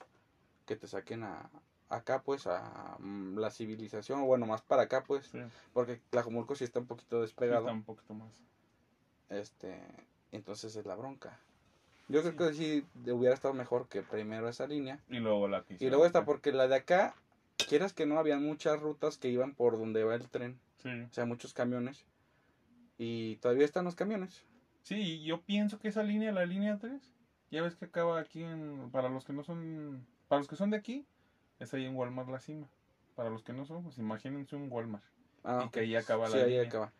que 0.64 0.76
te 0.76 0.86
saquen 0.86 1.24
a 1.24 1.50
acá 1.88 2.22
pues 2.22 2.46
a 2.46 2.94
mm, 3.00 3.36
la 3.36 3.50
civilización, 3.50 4.20
o 4.20 4.26
bueno, 4.26 4.46
más 4.46 4.62
para 4.62 4.82
acá 4.82 5.02
pues, 5.02 5.26
Sí, 5.26 5.40
porque 5.72 6.00
Tlajomulco 6.10 6.54
sí 6.54 6.62
está 6.62 6.78
un 6.78 6.86
poquito 6.86 7.16
sí 7.16 7.22
despegado. 7.22 7.62
está 7.62 7.72
un 7.72 7.82
poquito 7.82 8.14
más. 8.14 8.32
Este, 9.28 9.76
Entonces 10.30 10.76
es 10.76 10.86
la 10.86 10.94
bronca. 10.94 11.36
Yo 12.06 12.22
creo 12.22 12.36
que 12.36 12.54
sí 12.54 12.86
hubiera 13.10 13.34
estado 13.34 13.54
mejor 13.54 13.88
que 13.88 14.02
primero 14.02 14.48
esa 14.48 14.68
línea. 14.68 15.00
Y 15.08 15.18
luego 15.18 15.48
la 15.48 15.64
Y 15.80 15.88
luego 15.88 16.06
esta, 16.06 16.24
porque 16.24 16.52
la 16.52 16.68
de 16.68 16.76
acá, 16.76 17.16
quieras 17.68 17.92
que 17.92 18.06
no, 18.06 18.20
había 18.20 18.38
muchas 18.38 18.78
rutas 18.80 19.18
que 19.18 19.30
iban 19.30 19.52
por 19.52 19.78
donde 19.78 20.04
va 20.04 20.14
el 20.14 20.28
tren. 20.28 20.60
Sí. 20.80 20.90
O 20.90 21.12
sea, 21.12 21.24
muchos 21.24 21.54
camiones. 21.54 22.04
Y 22.98 23.36
todavía 23.36 23.64
están 23.64 23.84
los 23.84 23.96
camiones. 23.96 24.44
Sí, 24.88 25.22
yo 25.22 25.42
pienso 25.42 25.78
que 25.78 25.88
esa 25.88 26.02
línea, 26.02 26.32
la 26.32 26.46
línea 26.46 26.78
3, 26.78 27.02
ya 27.50 27.60
ves 27.60 27.76
que 27.76 27.84
acaba 27.84 28.18
aquí 28.18 28.42
en. 28.42 28.88
Para 28.90 29.10
los 29.10 29.26
que 29.26 29.34
no 29.34 29.42
son. 29.44 30.06
Para 30.28 30.38
los 30.40 30.48
que 30.48 30.56
son 30.56 30.70
de 30.70 30.78
aquí, 30.78 31.04
es 31.58 31.74
ahí 31.74 31.84
en 31.84 31.94
Walmart 31.94 32.30
la 32.30 32.40
cima. 32.40 32.66
Para 33.14 33.28
los 33.28 33.42
que 33.42 33.52
no 33.52 33.66
son, 33.66 33.82
pues 33.82 33.98
imagínense 33.98 34.56
un 34.56 34.72
Walmart. 34.72 35.04
Ah, 35.44 35.64
y 35.66 35.68
que 35.68 35.80
ahí 35.80 35.94
acaba 35.94 36.28
Sí, 36.28 36.38
la 36.38 36.44
ahí 36.44 36.52
línea. 36.52 36.68
acaba. 36.68 36.90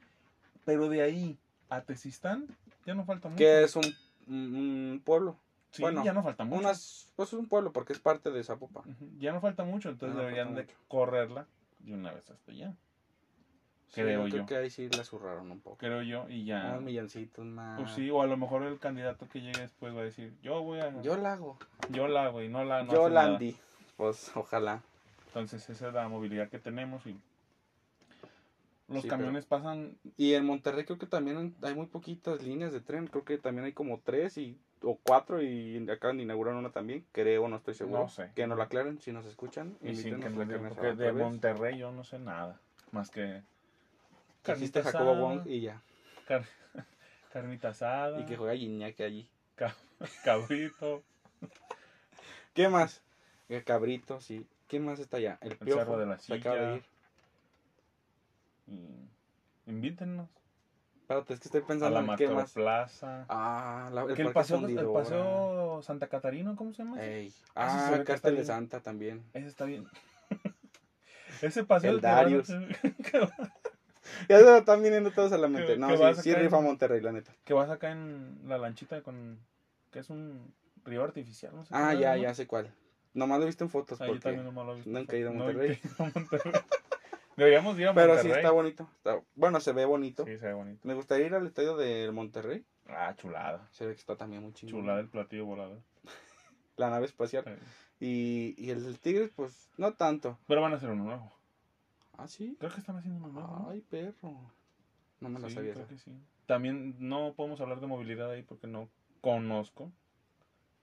Pero 0.66 0.90
de 0.90 1.00
ahí 1.00 1.38
a 1.71 1.80
Tezistán, 1.80 2.47
ya 2.85 2.95
no 2.95 3.07
falta 3.07 3.30
mucho. 3.30 3.38
Que 3.38 3.62
es 3.62 3.75
un, 3.75 3.85
un- 4.26 5.00
pueblo. 5.02 5.38
Sí, 5.71 5.80
bueno, 5.80 6.04
ya 6.04 6.12
no 6.12 6.23
falta 6.23 6.45
mucho. 6.45 6.59
Unas, 6.59 7.11
pues 7.16 7.30
es 7.33 7.38
un 7.38 7.47
pueblo 7.47 7.73
porque 7.73 7.95
es 7.95 8.00
parte 8.00 8.30
de 8.30 8.45
Zapopan. 8.45 8.85
Ujú, 8.87 9.11
Ya 9.18 9.33
no 9.33 9.40
falta 9.40 9.64
mucho, 9.64 9.88
entonces 9.88 10.14
no 10.14 10.21
deberían 10.21 10.49
falta 10.49 10.61
de 10.61 10.66
mucho. 10.66 10.78
correrla 10.88 11.47
de 11.78 11.95
una 11.95 12.12
vez 12.12 12.28
hasta 12.30 12.52
allá. 12.52 12.75
Sí, 13.88 14.02
Creo 14.02 14.25
creo 14.25 14.37
yo. 14.42 14.47
que 14.47 14.57
ahí 14.57 14.68
sí 14.71 14.88
la 14.90 15.02
zurraron 15.02 15.50
un 15.50 15.61
poco. 15.61 15.78
Creo 15.78 16.02
yo, 16.02 16.26
y 16.28 16.45
ya. 16.45 16.73
Unos 16.73 16.83
milloncitos 16.83 17.45
más. 17.47 17.80
Pues 17.80 17.92
sí, 17.92 18.11
o 18.11 18.21
a 18.21 18.26
lo 18.26 18.37
mejor 18.37 18.62
el 18.64 18.78
candidato 18.78 19.26
que 19.28 19.40
llegue 19.40 19.61
después 19.62 19.95
va 19.97 20.00
a 20.00 20.04
decir, 20.04 20.35
yo 20.42 20.62
voy 20.62 20.80
a... 20.80 21.00
Yo 21.00 21.16
la 21.16 21.33
hago. 21.33 21.59
yo 21.88 22.07
la 22.07 22.26
hago 22.26 22.42
y 22.42 22.49
no 22.49 22.64
la... 22.64 22.83
No 22.83 22.92
Yo 22.92 23.09
la 23.09 23.23
nada". 23.23 23.35
andí. 23.35 23.57
Pues 23.97 24.30
ojalá. 24.37 24.83
Entonces 25.28 25.68
esa 25.71 25.88
es 25.88 25.95
la 25.95 26.07
movilidad 26.09 26.49
que 26.50 26.59
tenemos 26.59 27.07
y... 27.07 27.18
Los 28.88 29.02
Sí, 29.02 29.09
camiones 29.09 29.45
pasan... 29.47 29.97
Y 30.16 30.35
en 30.35 30.45
Monterrey 30.45 30.85
creo 30.85 30.99
que 30.99 31.07
también 31.07 31.54
hay 31.62 31.75
muy 31.75 31.87
poquitas 31.87 32.42
líneas 32.42 32.73
de 32.73 32.80
tren. 32.80 33.07
Creo 33.07 33.25
que 33.25 33.38
también 33.38 33.64
hay 33.66 33.73
como 33.73 34.00
tres 34.00 34.37
y, 34.38 34.59
o 34.83 34.99
cuatro 35.02 35.42
y 35.42 35.87
acaban 35.90 36.18
de 36.18 36.23
inaugurar 36.25 36.54
una 36.54 36.71
también. 36.71 37.04
Creo, 37.12 37.49
no 37.49 37.57
estoy 37.57 37.75
seguro. 37.75 38.02
No 38.02 38.09
sé. 38.09 38.30
Que 38.35 38.47
nos 38.47 38.57
lo 38.59 38.62
aclaren 38.64 38.99
si 38.99 39.12
nos 39.12 39.25
escuchan. 39.26 39.76
Y 39.83 39.95
sin 39.95 40.21
que 40.21 40.28
la 40.30 40.45
de 40.95 41.12
vez. 41.12 41.14
Monterrey 41.14 41.78
yo 41.78 41.90
no 41.92 42.04
sé 42.04 42.18
nada. 42.18 42.61
Más 42.92 43.11
que... 43.11 43.42
Carnita 44.52 44.83
Jacobo 44.83 45.11
asada, 45.12 45.21
Wong 45.21 45.47
y 45.47 45.61
ya. 45.61 45.83
car- 46.26 46.45
carnita 47.33 47.69
asada, 47.69 48.21
Y 48.21 48.25
que 48.26 48.37
juega 48.37 48.55
Iñaki 48.55 49.02
allí. 49.02 49.28
cabrito, 50.25 51.02
¿Qué 52.55 52.69
más? 52.69 53.02
El 53.49 53.64
cabrito, 53.64 54.21
sí. 54.21 54.47
¿Qué 54.69 54.78
más 54.81 54.99
está 54.99 55.17
allá? 55.17 55.38
El 55.40 55.57
piojo. 55.57 55.81
Cerro 55.81 55.99
de 55.99 56.07
la 56.07 56.19
se 56.19 56.35
acaba 56.35 56.57
de 56.57 56.61
Silla. 56.62 56.76
ir. 56.76 56.85
y 59.67 59.71
invítennos 59.71 60.28
Espérate, 61.00 61.33
es 61.33 61.40
que 61.40 61.49
estoy 61.49 61.62
a 61.62 61.67
pensando 61.67 62.00
la 62.02 62.12
en 62.12 62.17
qué 62.19 62.26
más. 62.28 62.37
Macroplaza. 62.55 63.25
Ah, 63.31 63.88
la, 63.95 64.02
el, 64.02 64.14
que 64.14 64.21
el 64.23 64.33
paseo, 64.33 64.59
el 64.67 64.88
paseo 64.93 65.81
Santa 65.83 66.07
Catarina, 66.09 66.55
¿cómo 66.55 66.75
se 66.75 66.83
llama? 66.83 67.02
Ey. 67.02 67.33
Ah, 67.55 67.88
está 67.93 68.05
Cártel 68.05 68.37
de. 68.37 68.45
Santa 68.45 68.81
también. 68.81 69.25
Ese 69.33 69.49
está 69.49 69.64
bien. 69.64 69.88
Ese 71.40 71.64
paseo 71.64 71.93
El 71.93 71.99
a- 71.99 72.00
Darius. 72.00 72.50
Ya 74.29 74.38
se 74.38 74.45
lo 74.45 74.57
están 74.57 74.83
viniendo 74.83 75.11
todos 75.11 75.33
a 75.33 75.38
la 75.38 75.49
mente. 75.49 75.75
Que- 75.75 75.79
No, 75.79 75.88
que 75.88 76.15
sí, 76.17 76.23
sí 76.23 76.35
rifa 76.35 76.59
en- 76.59 76.65
Monterrey, 76.65 77.00
la 77.00 77.12
neta. 77.12 77.33
que 77.45 77.55
vas 77.55 77.71
acá 77.71 77.91
en 77.93 78.41
la 78.47 78.59
lanchita 78.59 79.03
con 79.03 79.38
que 79.91 80.00
es 80.00 80.11
un 80.11 80.53
río 80.85 81.03
artificial, 81.05 81.55
no 81.55 81.65
sé 81.65 81.75
Ah, 81.75 81.95
ya, 81.95 82.15
¿no? 82.17 82.23
ya 82.23 82.35
sé 82.35 82.47
cuál. 82.47 82.73
Nomás 83.15 83.38
lo 83.38 83.45
he 83.45 83.47
visto 83.47 83.65
en 83.65 83.71
fotos 83.71 84.00
Ah, 84.00 84.05
yo 84.07 84.12
porque... 84.12 84.23
también 84.25 84.45
nomás 84.45 84.67
lo 84.67 84.73
he 84.73 84.77
visto. 84.77 84.91
nunca 84.91 85.17
he 85.17 85.21
ido 85.21 85.31
a 85.31 85.33
No 85.33 85.45
Monterrey. 85.45 85.81
he 85.83 86.03
a 86.03 86.11
Monterrey. 86.15 86.53
Deberíamos 87.37 87.79
ir 87.79 87.87
a 87.88 87.95
Pero 87.95 88.12
sí 88.15 88.17
Monterrey. 88.17 88.37
está 88.43 88.50
bonito. 88.50 88.88
está- 88.97 89.21
Bueno, 89.35 89.61
se 89.61 89.73
ve 89.73 89.85
bonito. 89.85 90.25
Sí, 90.27 90.38
se 90.38 90.47
ve 90.47 90.53
bonito. 90.55 90.81
Me 90.87 90.95
gustaría 90.95 91.27
ir 91.27 91.35
al 91.35 91.47
estadio 91.47 91.77
de 91.77 92.11
Monterrey. 92.12 92.65
Ah, 92.88 93.15
chulada. 93.17 93.69
Se 93.71 93.87
ve 93.87 93.95
que 93.95 94.00
está 94.00 94.17
también 94.17 94.43
muy 94.43 94.53
chingón. 94.53 94.81
Chulada 94.83 95.00
el 95.00 95.09
platillo 95.09 95.47
volador. 95.47 95.79
La 96.77 96.91
nave 96.91 97.07
espacial. 97.07 97.45
Sí. 97.45 97.53
Y, 98.00 98.55
y 98.59 98.71
el 98.71 98.85
del 98.85 98.99
Tigres, 99.00 99.31
pues, 99.35 99.69
no 99.77 99.95
tanto. 99.95 100.38
Pero 100.47 100.61
van 100.62 100.73
a 100.73 100.77
hacer 100.77 100.91
uno 100.91 101.05
nuevo. 101.05 101.33
Ah, 102.19 102.29
sí. 102.29 102.57
Creo 102.59 102.71
que 102.71 102.81
están 102.81 102.97
haciendo 102.97 103.19
uno 103.25 103.33
nuevo. 103.33 103.59
¿no? 103.61 103.71
Ay, 103.71 103.81
perro. 103.81 104.53
No 105.21 105.29
me 105.31 105.41
lo 105.41 105.49
Sí, 105.49 105.55
sabía. 105.55 105.73
creo 105.73 105.85
esa. 105.85 105.95
que 105.95 105.99
sí. 105.99 106.13
También 106.47 106.97
no 106.99 107.33
podemos 107.35 107.61
hablar 107.61 107.81
de 107.81 107.87
movilidad 107.87 108.31
ahí 108.31 108.43
porque 108.43 108.67
no 108.67 108.89
conozco. 109.23 109.91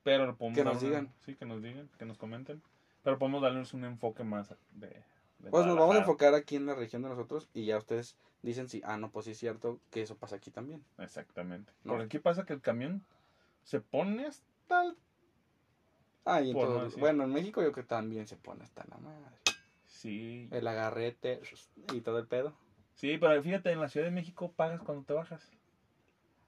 Pero 0.03 0.35
podemos 0.37 0.57
Que 0.57 0.63
nos 0.63 0.77
una- 0.77 0.81
digan. 0.89 1.13
Sí, 1.19 1.35
que 1.35 1.45
nos 1.45 1.61
digan, 1.61 1.89
que 1.99 2.05
nos 2.05 2.17
comenten. 2.17 2.61
Pero 3.03 3.19
podemos 3.19 3.41
darles 3.41 3.73
un 3.73 3.83
enfoque 3.85 4.23
más 4.23 4.49
de. 4.71 4.87
de 5.39 5.49
Pues 5.51 5.65
nos 5.65 5.77
vamos 5.77 5.95
a 5.95 5.99
enfocar 5.99 6.33
aquí 6.33 6.55
en 6.55 6.65
la 6.65 6.75
región 6.75 7.01
de 7.03 7.09
nosotros 7.09 7.49
y 7.53 7.65
ya 7.65 7.77
ustedes 7.77 8.15
dicen 8.41 8.69
si, 8.69 8.81
ah, 8.85 8.97
no, 8.97 9.11
pues 9.11 9.25
sí 9.25 9.31
es 9.31 9.37
cierto 9.37 9.79
que 9.91 10.01
eso 10.01 10.15
pasa 10.17 10.35
aquí 10.37 10.51
también. 10.51 10.83
Exactamente. 10.99 11.71
No. 11.83 11.93
Porque 11.93 12.05
aquí 12.05 12.19
pasa 12.19 12.45
que 12.45 12.53
el 12.53 12.61
camión 12.61 13.03
se 13.63 13.81
pone 13.81 14.25
hasta 14.27 14.83
el... 14.85 14.97
Ah, 16.23 16.41
y 16.41 16.53
no 16.53 16.89
bueno, 16.97 17.23
en 17.23 17.31
México 17.33 17.61
yo 17.61 17.71
creo 17.71 17.83
que 17.85 17.89
también 17.89 18.27
se 18.27 18.35
pone 18.37 18.63
hasta 18.63 18.83
la 18.89 18.97
madre. 18.97 19.35
Sí. 20.05 20.47
El 20.51 20.67
agarrete 20.67 21.41
y 21.93 22.01
todo 22.01 22.19
el 22.19 22.27
pedo. 22.27 22.53
Sí, 22.93 23.17
pero 23.17 23.41
fíjate, 23.41 23.71
en 23.71 23.81
la 23.81 23.89
Ciudad 23.89 24.05
de 24.05 24.11
México 24.11 24.51
pagas 24.55 24.81
cuando 24.81 25.03
te 25.03 25.13
bajas. 25.13 25.51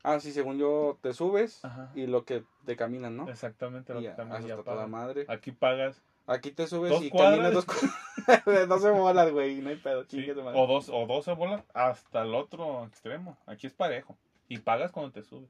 Ah, 0.04 0.20
sí, 0.20 0.32
según 0.32 0.58
yo 0.60 1.00
te 1.02 1.12
subes 1.14 1.66
Ajá. 1.66 1.92
y 1.96 2.06
lo 2.06 2.24
que 2.24 2.44
te 2.66 2.76
caminan, 2.76 3.18
¿no? 3.18 3.28
Exactamente 3.28 3.94
lo 3.94 4.00
Y 4.00 4.04
que 4.04 4.10
también 4.12 4.44
hasta 4.44 4.64
toda 4.64 4.86
madre. 4.88 5.26
Aquí 5.28 5.52
pagas 5.52 6.02
Aquí 6.28 6.52
te 6.52 6.68
subes 6.68 6.92
Dos 6.92 7.04
y 7.04 7.10
cuadras. 7.10 7.32
caminas 7.32 7.54
dos 7.54 7.66
cuadras. 7.66 8.68
12 8.70 8.90
bolas, 8.92 9.32
güey, 9.32 9.56
no 9.62 9.70
hay 9.70 9.78
pedo, 9.78 10.04
sí, 10.08 10.30
o 10.30 10.68
dos 10.68 10.90
o 10.90 11.06
12 11.08 11.32
bolas 11.34 11.64
hasta 11.74 12.22
el 12.24 12.36
otro 12.36 12.86
extremo. 12.86 13.38
Aquí 13.46 13.66
es 13.66 13.74
parejo. 13.74 14.18
Y 14.50 14.60
pagas 14.60 14.92
cuando 14.92 15.12
te 15.14 15.24
subes. 15.24 15.50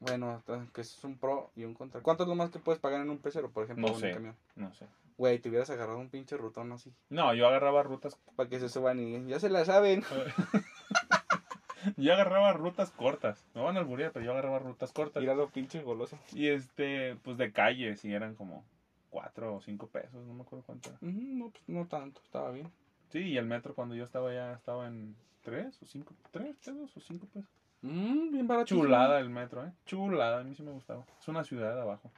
Bueno, 0.00 0.30
hasta 0.30 0.66
que 0.74 0.82
es 0.82 1.02
un 1.04 1.16
pro 1.18 1.50
y 1.56 1.64
un 1.64 1.74
contra. 1.74 2.02
¿Cuánto 2.02 2.22
es 2.24 2.28
lo 2.28 2.34
más 2.34 2.50
que 2.50 2.58
puedes 2.58 2.80
pagar 2.80 3.00
en 3.00 3.10
un 3.10 3.18
pecero, 3.18 3.50
por 3.50 3.64
ejemplo, 3.64 3.88
No 3.88 3.94
en 3.94 4.00
sé. 4.00 4.06
un 4.08 4.12
camión? 4.14 4.36
No 4.56 4.72
sé. 4.74 4.86
Güey, 5.18 5.38
te 5.38 5.48
hubieras 5.48 5.70
agarrado 5.70 5.98
un 5.98 6.10
pinche 6.10 6.36
rutón 6.36 6.72
así. 6.72 6.92
No, 7.08 7.34
yo 7.34 7.46
agarraba 7.46 7.82
rutas 7.82 8.18
Para 8.36 8.48
que 8.48 8.60
se 8.60 8.68
suban 8.68 8.98
y 9.00 9.28
ya 9.28 9.38
se 9.38 9.50
la 9.50 9.64
saben. 9.64 10.02
yo 11.96 12.12
agarraba 12.12 12.52
rutas 12.52 12.90
cortas. 12.90 13.44
Me 13.54 13.62
van 13.62 13.76
a 13.76 13.80
alburear, 13.80 14.12
pero 14.12 14.24
yo 14.24 14.32
agarraba 14.32 14.58
rutas 14.58 14.92
cortas. 14.92 15.20
Mira 15.20 15.34
lo 15.34 15.48
pinche 15.50 15.82
goloso. 15.82 16.18
Y 16.32 16.48
este, 16.48 17.16
pues 17.16 17.36
de 17.36 17.52
calles, 17.52 18.04
y 18.04 18.12
eran 18.12 18.34
como 18.34 18.64
cuatro 19.12 19.56
o 19.56 19.60
cinco 19.60 19.86
pesos, 19.88 20.24
no 20.26 20.32
me 20.32 20.42
acuerdo 20.42 20.64
cuánto 20.64 20.88
era. 20.88 20.98
No, 21.02 21.50
pues 21.50 21.68
no 21.68 21.86
tanto, 21.86 22.20
estaba 22.24 22.50
bien. 22.50 22.72
Sí, 23.10 23.18
y 23.18 23.36
el 23.36 23.44
metro 23.44 23.74
cuando 23.74 23.94
yo 23.94 24.04
estaba 24.04 24.30
allá 24.30 24.54
estaba 24.54 24.88
en 24.88 25.14
tres 25.42 25.80
o 25.82 25.86
cinco, 25.86 26.14
tres 26.30 26.56
pesos 26.56 26.96
o 26.96 27.00
cinco 27.00 27.26
pesos. 27.26 27.50
Mm, 27.82 28.32
bien 28.32 28.48
barato. 28.48 28.66
Chulada 28.68 29.20
el 29.20 29.28
metro, 29.28 29.66
eh. 29.66 29.72
Chulada, 29.84 30.40
a 30.40 30.44
mí 30.44 30.54
sí 30.54 30.62
me 30.62 30.72
gustaba. 30.72 31.04
Es 31.20 31.28
una 31.28 31.44
ciudad 31.44 31.74
de 31.74 31.82
abajo. 31.82 32.10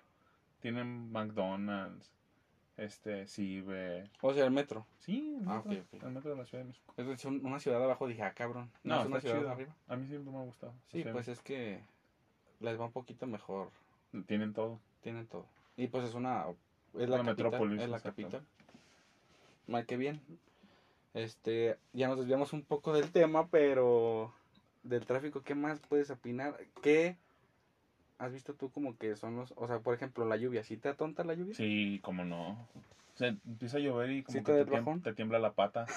Tienen 0.61 1.11
McDonald's, 1.11 2.14
este, 2.77 3.27
Ciber. 3.27 4.11
O 4.21 4.33
sea, 4.35 4.45
el 4.45 4.51
metro. 4.51 4.87
Sí, 5.01 5.37
el 5.41 5.49
Ah, 5.49 5.63
metro, 5.65 5.83
ok, 5.83 5.95
ok. 5.95 6.03
el 6.05 6.11
metro 6.13 6.31
de 6.33 6.37
la 6.37 6.45
Ciudad 6.45 6.65
de 6.65 6.69
México. 6.69 6.95
Es 6.97 7.25
una 7.25 7.59
ciudad 7.61 7.83
abajo, 7.83 8.07
dije, 8.09 8.23
ah, 8.23 8.33
cabrón. 8.35 8.71
No, 8.83 8.97
No, 8.97 9.01
es 9.03 9.07
una 9.09 9.21
ciudad 9.21 9.39
chido. 9.39 9.51
arriba. 9.51 9.75
A 9.89 9.97
mí 9.97 10.07
siempre 10.09 10.33
me 10.33 10.39
ha 10.39 10.43
gustado. 10.43 10.73
Sí, 10.89 11.01
O 11.01 11.03
sea, 11.05 11.13
pues 11.13 11.29
es 11.29 11.41
que 11.41 11.81
les 12.61 12.79
va 12.81 12.87
un 12.87 12.93
poquito 12.93 13.27
mejor. 13.27 13.71
Tienen 14.27 14.53
todo. 14.53 14.81
Tienen 15.03 15.27
todo. 15.27 15.47
Y 15.77 15.89
pues 15.89 16.05
es 16.05 16.15
una. 16.15 16.47
Es 16.95 17.09
la 17.09 17.21
Una 17.21 17.25
capital. 17.25 17.45
metrópolis, 17.51 17.83
Es 17.83 17.89
la 17.91 18.01
capital. 18.01 18.45
Mal 19.67 19.87
que 19.87 19.97
bien. 19.97 20.21
Este. 21.15 21.79
Ya 21.93 22.09
nos 22.09 22.19
desviamos 22.19 22.53
un 22.53 22.63
poco 22.63 22.93
del 22.93 23.11
tema, 23.13 23.49
pero. 23.49 24.33
Del 24.83 25.07
tráfico, 25.07 25.43
¿qué 25.43 25.55
más 25.55 25.81
puedes 25.81 26.11
opinar? 26.11 26.59
¿Qué 26.83 27.17
has 28.19 28.33
visto 28.33 28.55
tú 28.55 28.71
como 28.71 28.97
que 28.97 29.17
son 29.17 29.37
los. 29.37 29.53
O 29.57 29.67
sea, 29.67 29.81
por 29.81 29.95
ejemplo, 29.95 30.25
la 30.25 30.37
lluvia. 30.37 30.63
¿Sí 30.65 30.77
te 30.77 30.89
atonta 30.89 31.25
la 31.25 31.35
lluvia? 31.35 31.55
Sí, 31.55 32.01
como 32.03 32.25
no. 32.25 32.51
O 32.53 33.17
sea, 33.17 33.29
empieza 33.29 33.77
a 33.77 33.81
llover 33.81 34.11
y 34.11 34.23
como 34.23 34.39
¿Sí 34.39 34.45
que 34.45 34.53
te 34.53 34.65
tiembla, 34.65 34.99
te 35.03 35.13
tiembla 35.13 35.39
la 35.39 35.53
pata. 35.53 35.87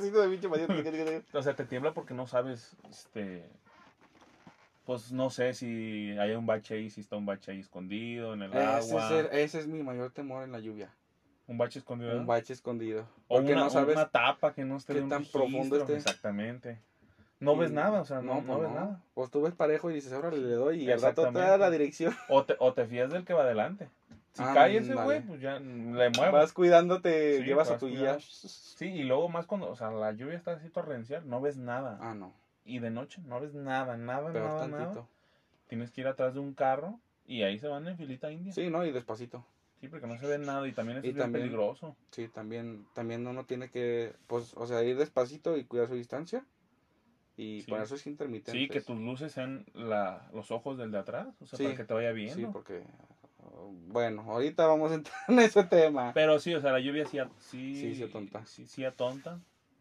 Sí, 0.00 0.10
de. 0.10 1.22
O 1.32 1.42
sea, 1.42 1.54
te 1.54 1.64
tiembla 1.64 1.92
porque 1.92 2.14
no 2.14 2.26
sabes, 2.26 2.76
este... 2.90 3.48
Pues 4.84 5.12
no 5.12 5.30
sé 5.30 5.54
si 5.54 6.10
hay 6.18 6.32
un 6.32 6.46
bache 6.46 6.74
ahí, 6.74 6.90
si 6.90 7.00
está 7.00 7.14
un 7.14 7.26
bache 7.26 7.52
ahí 7.52 7.60
escondido 7.60 8.34
en 8.34 8.42
el 8.42 8.52
ese, 8.52 8.60
agua. 8.64 9.04
es 9.06 9.10
el- 9.12 9.38
ese 9.38 9.58
es 9.60 9.66
mi 9.68 9.84
mayor 9.84 10.10
temor 10.10 10.42
en 10.42 10.50
la 10.50 10.58
lluvia. 10.58 10.92
Un 11.46 11.58
bache 11.58 11.78
escondido. 11.78 12.18
Un 12.18 12.26
bache 12.26 12.52
escondido. 12.52 13.02
o 13.28 13.36
Porque 13.36 13.52
una, 13.52 13.64
no 13.64 13.70
sabes. 13.70 13.94
una 13.94 14.08
tapa 14.08 14.52
que 14.52 14.64
no 14.64 14.76
esté 14.78 14.94
qué 14.94 15.02
tan 15.02 15.24
profundo 15.24 15.76
esté. 15.76 15.94
Exactamente. 15.94 16.80
No 17.42 17.56
ves 17.56 17.72
nada, 17.72 18.00
o 18.00 18.04
sea, 18.04 18.20
no, 18.22 18.36
no, 18.36 18.42
pues 18.46 18.60
ves 18.60 18.70
nada. 18.70 19.00
Pues 19.14 19.30
tú 19.30 19.42
ves 19.42 19.54
parejo 19.54 19.90
y 19.90 19.94
dices, 19.94 20.12
ahora 20.12 20.30
le 20.30 20.52
doy 20.54 20.82
y 20.84 20.90
al 20.90 21.00
rato 21.02 21.22
te 21.32 21.38
da 21.38 21.58
la 21.58 21.70
dirección. 21.70 22.14
O 22.28 22.44
te, 22.44 22.54
o 22.58 22.72
te 22.72 22.86
fías 22.86 23.10
del 23.10 23.24
que 23.24 23.34
va 23.34 23.42
adelante. 23.42 23.88
Si 24.32 24.42
Ah, 24.42 24.52
cae 24.54 24.78
ese 24.78 24.94
güey, 24.94 25.20
pues 25.20 25.40
ya 25.40 25.58
le 25.58 26.10
muevo. 26.10 26.32
Vas 26.32 26.52
cuidándote, 26.52 27.38
Sí, 27.38 27.44
llevas 27.44 27.70
a 27.70 27.78
tu 27.78 27.88
guía. 27.88 28.16
Sí, 28.20 28.86
y 28.86 29.02
luego 29.02 29.28
más 29.28 29.46
cuando, 29.46 29.68
o 29.68 29.76
sea, 29.76 29.90
la 29.90 30.12
lluvia 30.12 30.36
está 30.36 30.52
así 30.52 30.68
torrencial, 30.70 31.28
no 31.28 31.40
ves 31.40 31.56
nada. 31.58 31.98
Ah, 32.00 32.14
no. 32.14 32.32
Y 32.64 32.78
de 32.78 32.90
noche 32.90 33.20
no 33.26 33.40
ves 33.40 33.52
nada, 33.54 33.96
nada, 33.96 34.32
Peor 34.32 34.46
nada, 34.46 34.68
nada. 34.68 34.82
tantito. 34.84 35.08
Tienes 35.68 35.90
que 35.90 36.00
ir 36.02 36.06
atrás 36.06 36.32
de 36.34 36.40
un 36.40 36.54
carro 36.54 36.98
y 37.26 37.42
ahí 37.42 37.58
se 37.58 37.66
van 37.68 37.86
en 37.88 37.96
filita 37.98 38.30
india. 38.30 38.52
Sí, 38.52 38.62
Sí, 38.64 38.70
no, 38.70 38.86
y 38.86 38.92
despacito. 38.92 39.44
porque 39.90 40.06
no 40.06 40.16
se 40.16 40.26
ve 40.28 40.38
nada 40.38 40.66
y 40.68 40.72
también 40.72 40.98
es 40.98 41.04
Y 41.04 41.12
también- 41.12 41.42
peligroso. 41.44 41.96
Sí, 42.12 42.28
también, 42.28 42.86
también 42.94 43.26
uno 43.26 43.44
tiene 43.44 43.68
que, 43.68 44.14
pues, 44.28 44.54
o 44.56 44.66
sea, 44.66 44.82
ir 44.84 44.96
despacito 44.96 45.56
y 45.56 45.64
cuidar 45.64 45.88
su 45.88 45.94
distancia. 45.94 46.44
Y 47.36 47.62
Sí. 47.62 47.70
por 47.70 47.80
eso 47.80 47.94
es 47.94 48.06
intermitente. 48.06 48.52
Sí, 48.52 48.68
que 48.68 48.80
tus 48.80 48.98
luces 48.98 49.32
sean 49.32 49.64
la, 49.74 50.28
los 50.34 50.50
ojos 50.50 50.76
del 50.78 50.90
de 50.90 50.98
atrás, 50.98 51.28
o 51.40 51.46
sea, 51.46 51.56
Sí, 51.56 51.64
para 51.64 51.76
que 51.76 51.84
te 51.84 51.94
vaya 51.94 52.12
viendo. 52.12 52.34
Sí, 52.34 52.46
porque. 52.52 52.82
Bueno, 53.88 54.22
ahorita 54.22 54.66
vamos 54.66 54.92
a 54.92 54.94
entrar 54.94 55.14
en 55.28 55.38
ese 55.40 55.64
tema. 55.64 56.12
Pero 56.14 56.38
sí, 56.38 56.54
o 56.54 56.60
sea, 56.60 56.72
la 56.72 56.80
lluvia 56.80 57.06
sí, 57.06 57.18
sí, 57.40 57.74
Sí, 57.76 57.94
sí 57.94 58.02
atonta. 58.02 58.46
Sí, 58.46 58.66
sí 58.66 58.84
atonta. 58.84 59.40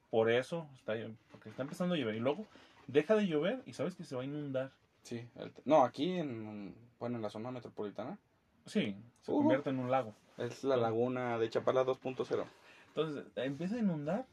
Por 0.09 0.29
eso, 0.29 0.67
está, 0.75 0.93
porque 1.31 1.49
está 1.49 1.61
empezando 1.63 1.95
a 1.95 1.97
llover. 1.97 2.15
Y 2.15 2.19
luego 2.19 2.45
deja 2.87 3.15
de 3.15 3.27
llover 3.27 3.61
y 3.65 3.73
sabes 3.73 3.95
que 3.95 4.03
se 4.03 4.15
va 4.15 4.21
a 4.23 4.25
inundar. 4.25 4.71
Sí, 5.03 5.27
el- 5.35 5.53
no, 5.65 5.83
aquí 5.83 6.11
en, 6.11 6.75
bueno, 6.99 7.15
en 7.17 7.21
la 7.21 7.29
zona 7.29 7.51
metropolitana 7.51 8.17
Sí, 8.65 8.95
se 9.21 9.31
convierte 9.31 9.69
en 9.71 9.79
un 9.79 9.89
lago. 9.89 10.13
es 10.37 10.63
la 10.63 10.77
laguna 10.77 11.37
de 11.39 11.49
Chapala 11.49 11.83
2.0. 11.83 12.45
Entonces 12.87 13.25
empieza 13.35 13.75
a 13.75 13.79
inundar 13.79 14.25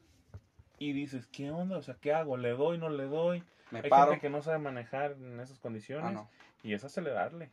y 0.79 0.93
dices, 0.93 1.27
¿qué 1.27 1.51
onda? 1.51 1.77
O 1.77 1.81
sea, 1.81 1.95
¿qué 1.99 2.13
hago? 2.13 2.37
¿Le 2.37 2.51
doy, 2.51 2.77
no 2.77 2.89
le 2.89 3.03
doy? 3.05 3.43
Me 3.71 3.81
Hay 3.81 3.89
paro. 3.89 4.11
gente 4.11 4.21
que 4.21 4.29
no 4.29 4.41
sabe 4.41 4.57
manejar 4.57 5.11
en 5.11 5.39
esas 5.39 5.59
condiciones 5.59 6.05
Ah, 6.05 6.11
no. 6.11 6.29
y 6.63 6.73
es 6.73 6.83
acelerarle. 6.83 7.51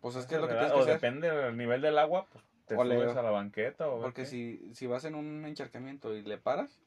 Pues 0.00 0.16
es 0.16 0.26
que 0.26 0.34
es 0.34 0.40
lo 0.40 0.48
que 0.48 0.54
tienes 0.54 0.72
que 0.72 0.78
o 0.78 0.82
hacer. 0.82 0.94
depende 0.94 1.30
del 1.30 1.56
nivel 1.56 1.80
del 1.80 1.98
agua, 1.98 2.26
pues 2.30 2.44
te 2.66 2.76
O 2.76 2.84
subes 2.84 3.16
a 3.16 3.22
la 3.22 3.30
banqueta 3.30 3.88
o 3.88 4.00
Porque 4.02 4.24
si, 4.26 4.74
si 4.74 4.86
vas 4.86 5.04
en 5.04 5.14
un 5.14 5.44
encharcamiento 5.44 6.14
y 6.14 6.22
le 6.22 6.38
paras, 6.38 6.80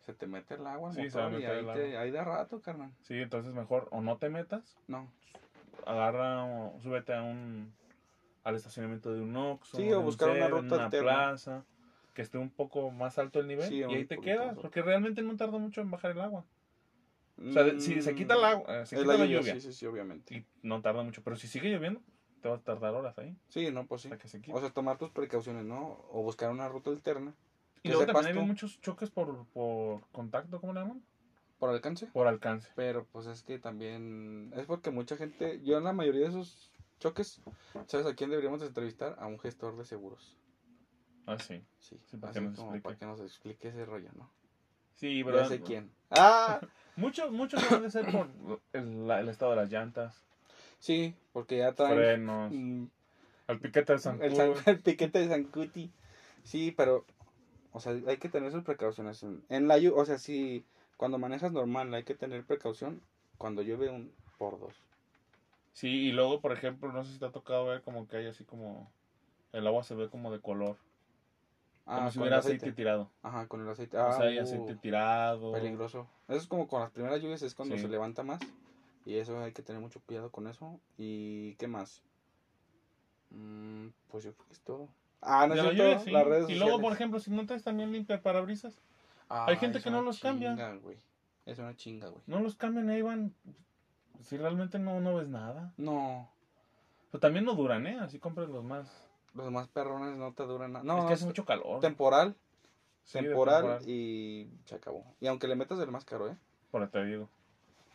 se 0.00 0.12
te 0.12 0.26
mete 0.26 0.54
el 0.54 0.66
agua 0.66 0.92
Sí, 0.92 1.02
motor 1.02 1.32
y 1.32 1.44
ahí, 1.44 1.60
el 1.60 1.70
te, 1.70 1.70
agua. 1.70 2.00
ahí 2.02 2.10
da 2.10 2.24
rato, 2.24 2.60
carnal. 2.60 2.90
Sí, 3.02 3.14
entonces 3.20 3.52
mejor 3.54 3.88
o 3.90 4.00
no 4.00 4.16
te 4.18 4.28
metas, 4.28 4.76
No. 4.88 5.08
agarra 5.86 6.44
o 6.44 6.80
súbete 6.80 7.14
a 7.14 7.22
un 7.22 7.72
al 8.44 8.56
estacionamiento 8.56 9.12
de 9.14 9.20
un 9.20 9.36
Oxxo, 9.36 9.76
Sí, 9.76 9.84
de 9.84 9.94
o 9.94 10.02
buscar 10.02 10.30
una 10.30 10.48
ruta 10.48 10.74
una 10.74 10.84
alterna. 10.86 11.12
plaza, 11.12 11.64
que 12.14 12.22
esté 12.22 12.38
un 12.38 12.50
poco 12.50 12.90
más 12.90 13.18
alto 13.18 13.40
el 13.40 13.46
nivel 13.46 13.68
Sí, 13.68 13.76
y 13.78 13.82
ahí 13.84 14.04
te 14.04 14.18
quedas, 14.18 14.56
porque 14.58 14.82
realmente 14.82 15.22
no 15.22 15.36
tarda 15.36 15.58
mucho 15.58 15.80
en 15.80 15.90
bajar 15.90 16.10
el 16.12 16.20
agua. 16.20 16.44
O 17.38 17.52
sea, 17.52 17.78
si 17.80 18.02
se 18.02 18.14
quita 18.14 18.34
el 18.34 18.44
agua, 18.44 18.82
eh, 18.82 18.86
se 18.86 18.96
Mm, 18.96 19.00
quita 19.00 19.16
la 19.16 19.24
lluvia, 19.26 19.54
Sí, 19.54 19.60
sí, 19.60 19.72
sí, 19.72 19.86
obviamente. 19.86 20.34
y 20.34 20.44
no 20.62 20.80
tarda 20.82 21.02
mucho, 21.02 21.22
pero 21.22 21.36
si 21.36 21.48
sigue 21.48 21.70
lloviendo, 21.70 22.00
te 22.40 22.48
va 22.48 22.56
a 22.56 22.60
tardar 22.60 22.94
horas 22.94 23.16
ahí 23.18 23.36
Sí, 23.48 23.70
no, 23.70 23.86
pues 23.86 24.02
sí. 24.02 24.08
hasta 24.08 24.18
que 24.18 24.28
se 24.28 24.40
quite. 24.40 24.56
O 24.56 24.60
sea, 24.60 24.70
tomar 24.70 24.98
tus 24.98 25.10
precauciones, 25.10 25.64
¿no? 25.64 26.04
O 26.10 26.22
buscar 26.22 26.50
una 26.50 26.68
ruta 26.68 26.90
alterna. 26.90 27.34
y 27.82 27.88
luego 27.88 28.06
también 28.06 28.36
hay 28.38 28.44
muchos 28.44 28.80
choques 28.80 29.10
por, 29.10 29.46
por 29.48 30.06
contacto, 30.12 30.60
¿cómo 30.60 30.72
le 30.72 30.80
llaman? 30.80 31.02
Por 31.58 31.70
alcance. 31.70 32.06
Por 32.08 32.26
alcance. 32.26 32.68
Pero 32.74 33.06
pues 33.12 33.26
es 33.26 33.42
que 33.42 33.58
también 33.58 34.52
es 34.56 34.66
porque 34.66 34.90
mucha 34.90 35.16
gente, 35.16 35.60
yo 35.62 35.78
en 35.78 35.84
la 35.84 35.92
mayoría 35.92 36.22
de 36.22 36.28
esos 36.28 36.70
choques, 36.98 37.40
¿sabes 37.86 38.06
a 38.06 38.14
quién 38.14 38.30
deberíamos 38.30 38.62
entrevistar? 38.62 39.16
A 39.18 39.26
un 39.26 39.38
gestor 39.38 39.76
de 39.76 39.84
seguros. 39.84 40.36
Ah, 41.26 41.38
sí. 41.38 41.62
Sí, 41.78 41.98
Sí, 42.06 42.16
para 42.16 42.32
así 42.32 42.40
que 42.40 42.46
nos 42.46 42.56
como 42.56 42.68
explique. 42.74 42.82
para 42.82 42.98
que 42.98 43.06
nos 43.06 43.20
explique 43.20 43.68
ese 43.68 43.84
rollo, 43.84 44.10
¿no? 44.14 44.30
Sí, 44.94 45.18
Ya 45.18 45.24
pero 45.24 45.48
sé 45.48 45.60
quién. 45.60 45.90
¡Ah! 46.10 46.60
muchos 46.96 47.32
muchos 47.32 47.62
deben 47.62 47.82
de 47.82 47.90
ser 47.90 48.04
por 48.06 48.28
el, 48.72 49.28
estado 49.28 49.52
de 49.52 49.56
las 49.56 49.70
llantas, 49.70 50.22
Sí, 50.78 51.14
porque 51.32 51.58
ya 51.58 51.72
traen 51.72 51.96
frenos, 51.96 52.52
mm, 52.52 52.84
el 53.48 53.58
piquete 53.60 53.92
de 53.94 53.98
San 53.98 54.22
el, 54.22 54.34
san- 54.34 54.54
el 54.66 54.80
piquete 54.80 55.20
de 55.20 55.28
Sancuti. 55.28 55.90
Sí, 56.44 56.72
pero, 56.76 57.04
o 57.72 57.80
sea, 57.80 57.92
hay 58.06 58.16
que 58.16 58.28
tener 58.28 58.50
sus 58.50 58.64
precauciones. 58.64 59.22
En, 59.22 59.42
en 59.48 59.68
la 59.68 59.78
llu- 59.78 59.94
o 59.96 60.04
sea, 60.04 60.18
si 60.18 60.64
cuando 60.96 61.18
manejas 61.18 61.52
normal 61.52 61.92
hay 61.94 62.02
que 62.04 62.14
tener 62.14 62.44
precaución, 62.44 63.00
cuando 63.38 63.62
llueve 63.62 63.90
un 63.90 64.12
por 64.38 64.58
dos. 64.58 64.74
Sí, 65.72 65.88
y 65.88 66.12
luego, 66.12 66.40
por 66.40 66.52
ejemplo, 66.52 66.92
no 66.92 67.04
sé 67.04 67.12
si 67.12 67.18
te 67.18 67.26
ha 67.26 67.30
tocado 67.32 67.64
ver 67.66 67.80
como 67.82 68.06
que 68.06 68.18
hay 68.18 68.26
así 68.26 68.44
como 68.44 68.90
el 69.52 69.66
agua 69.66 69.82
se 69.82 69.94
ve 69.94 70.08
como 70.08 70.30
de 70.32 70.40
color, 70.40 70.76
como 71.84 71.98
si 71.98 72.04
Ah, 72.08 72.12
con 72.12 72.22
hubiera 72.22 72.36
el 72.36 72.40
aceite, 72.40 72.72
tirado. 72.72 73.10
Ajá, 73.22 73.46
con 73.48 73.60
el 73.62 73.68
aceite. 73.68 73.96
o 73.96 74.02
Ah, 74.06 74.12
sea, 74.12 74.26
hay 74.26 74.38
uh, 74.38 74.42
aceite 74.42 74.74
tirado. 74.76 75.52
peligroso. 75.52 76.06
Eso 76.28 76.38
es 76.38 76.46
como 76.46 76.68
con 76.68 76.80
las 76.80 76.90
primeras 76.90 77.20
lluvias, 77.20 77.42
es 77.42 77.54
cuando 77.54 77.76
Sí. 77.76 77.82
se 77.82 77.88
levanta 77.88 78.22
más. 78.22 78.40
Y 79.04 79.16
eso 79.16 79.38
hay 79.40 79.52
que 79.52 79.62
tener 79.62 79.82
mucho 79.82 80.00
cuidado 80.06 80.30
con 80.30 80.46
eso. 80.46 80.78
¿Y 80.96 81.54
qué 81.56 81.66
más? 81.66 82.02
Mm, 83.30 83.88
pues 84.08 84.24
yo 84.24 84.32
creo 84.34 84.46
que 84.46 84.52
es 84.52 84.60
todo. 84.60 84.88
Ah, 85.20 85.46
no 85.46 85.54
es 85.54 85.60
cierto, 85.60 85.76
lluvia, 85.82 85.98
sí. 86.00 86.10
las 86.10 86.26
redes 86.26 86.50
Y 86.50 86.54
luego, 86.56 86.80
por 86.80 86.92
ejemplo, 86.92 87.18
si 87.20 87.30
no 87.30 87.46
traes 87.46 87.62
también 87.62 87.92
limpia 87.92 88.22
parabrisas, 88.22 88.80
Ah, 89.28 89.46
hay 89.48 89.56
gente 89.56 89.80
que 89.80 89.90
no 89.90 90.02
los 90.02 90.20
cambia. 90.20 90.50
chinga, 90.50 90.74
güey. 90.74 90.98
Es 91.46 91.58
una 91.58 91.74
chinga, 91.74 92.08
güey. 92.08 92.22
no 92.26 92.40
los 92.40 92.54
cambian, 92.56 92.88
ahí 92.90 93.02
van. 93.02 93.34
Si 94.20 94.36
realmente 94.36 94.78
no, 94.78 95.00
no 95.00 95.16
ves 95.16 95.28
nada. 95.28 95.72
No, 95.78 96.28
Pero 97.10 97.20
también 97.20 97.44
no 97.44 97.54
duran, 97.54 97.86
¿eh? 97.86 97.98
Así 98.00 98.18
compras 98.18 98.48
los 98.48 98.62
más. 98.64 98.88
Los 99.34 99.50
más 99.50 99.68
perrones 99.68 100.16
no 100.16 100.32
te 100.34 100.42
duran 100.44 100.72
nada. 100.72 100.84
No, 100.84 100.98
es 101.00 101.04
que 101.06 101.12
hace 101.14 101.26
mucho 101.26 101.44
calor. 101.44 101.80
temporal, 101.80 102.36
Sí, 103.04 103.18
temporal, 103.18 103.62
temporal. 103.62 103.88
y 103.88 104.48
se 104.64 104.74
acabó. 104.76 105.04
Y 105.20 105.26
aunque 105.26 105.48
le 105.48 105.56
metas 105.56 105.78
el 105.80 105.90
más 105.90 106.04
caro, 106.04 106.28
¿eh? 106.28 106.36
Por 106.70 106.86
te 106.88 107.04
digo. 107.04 107.28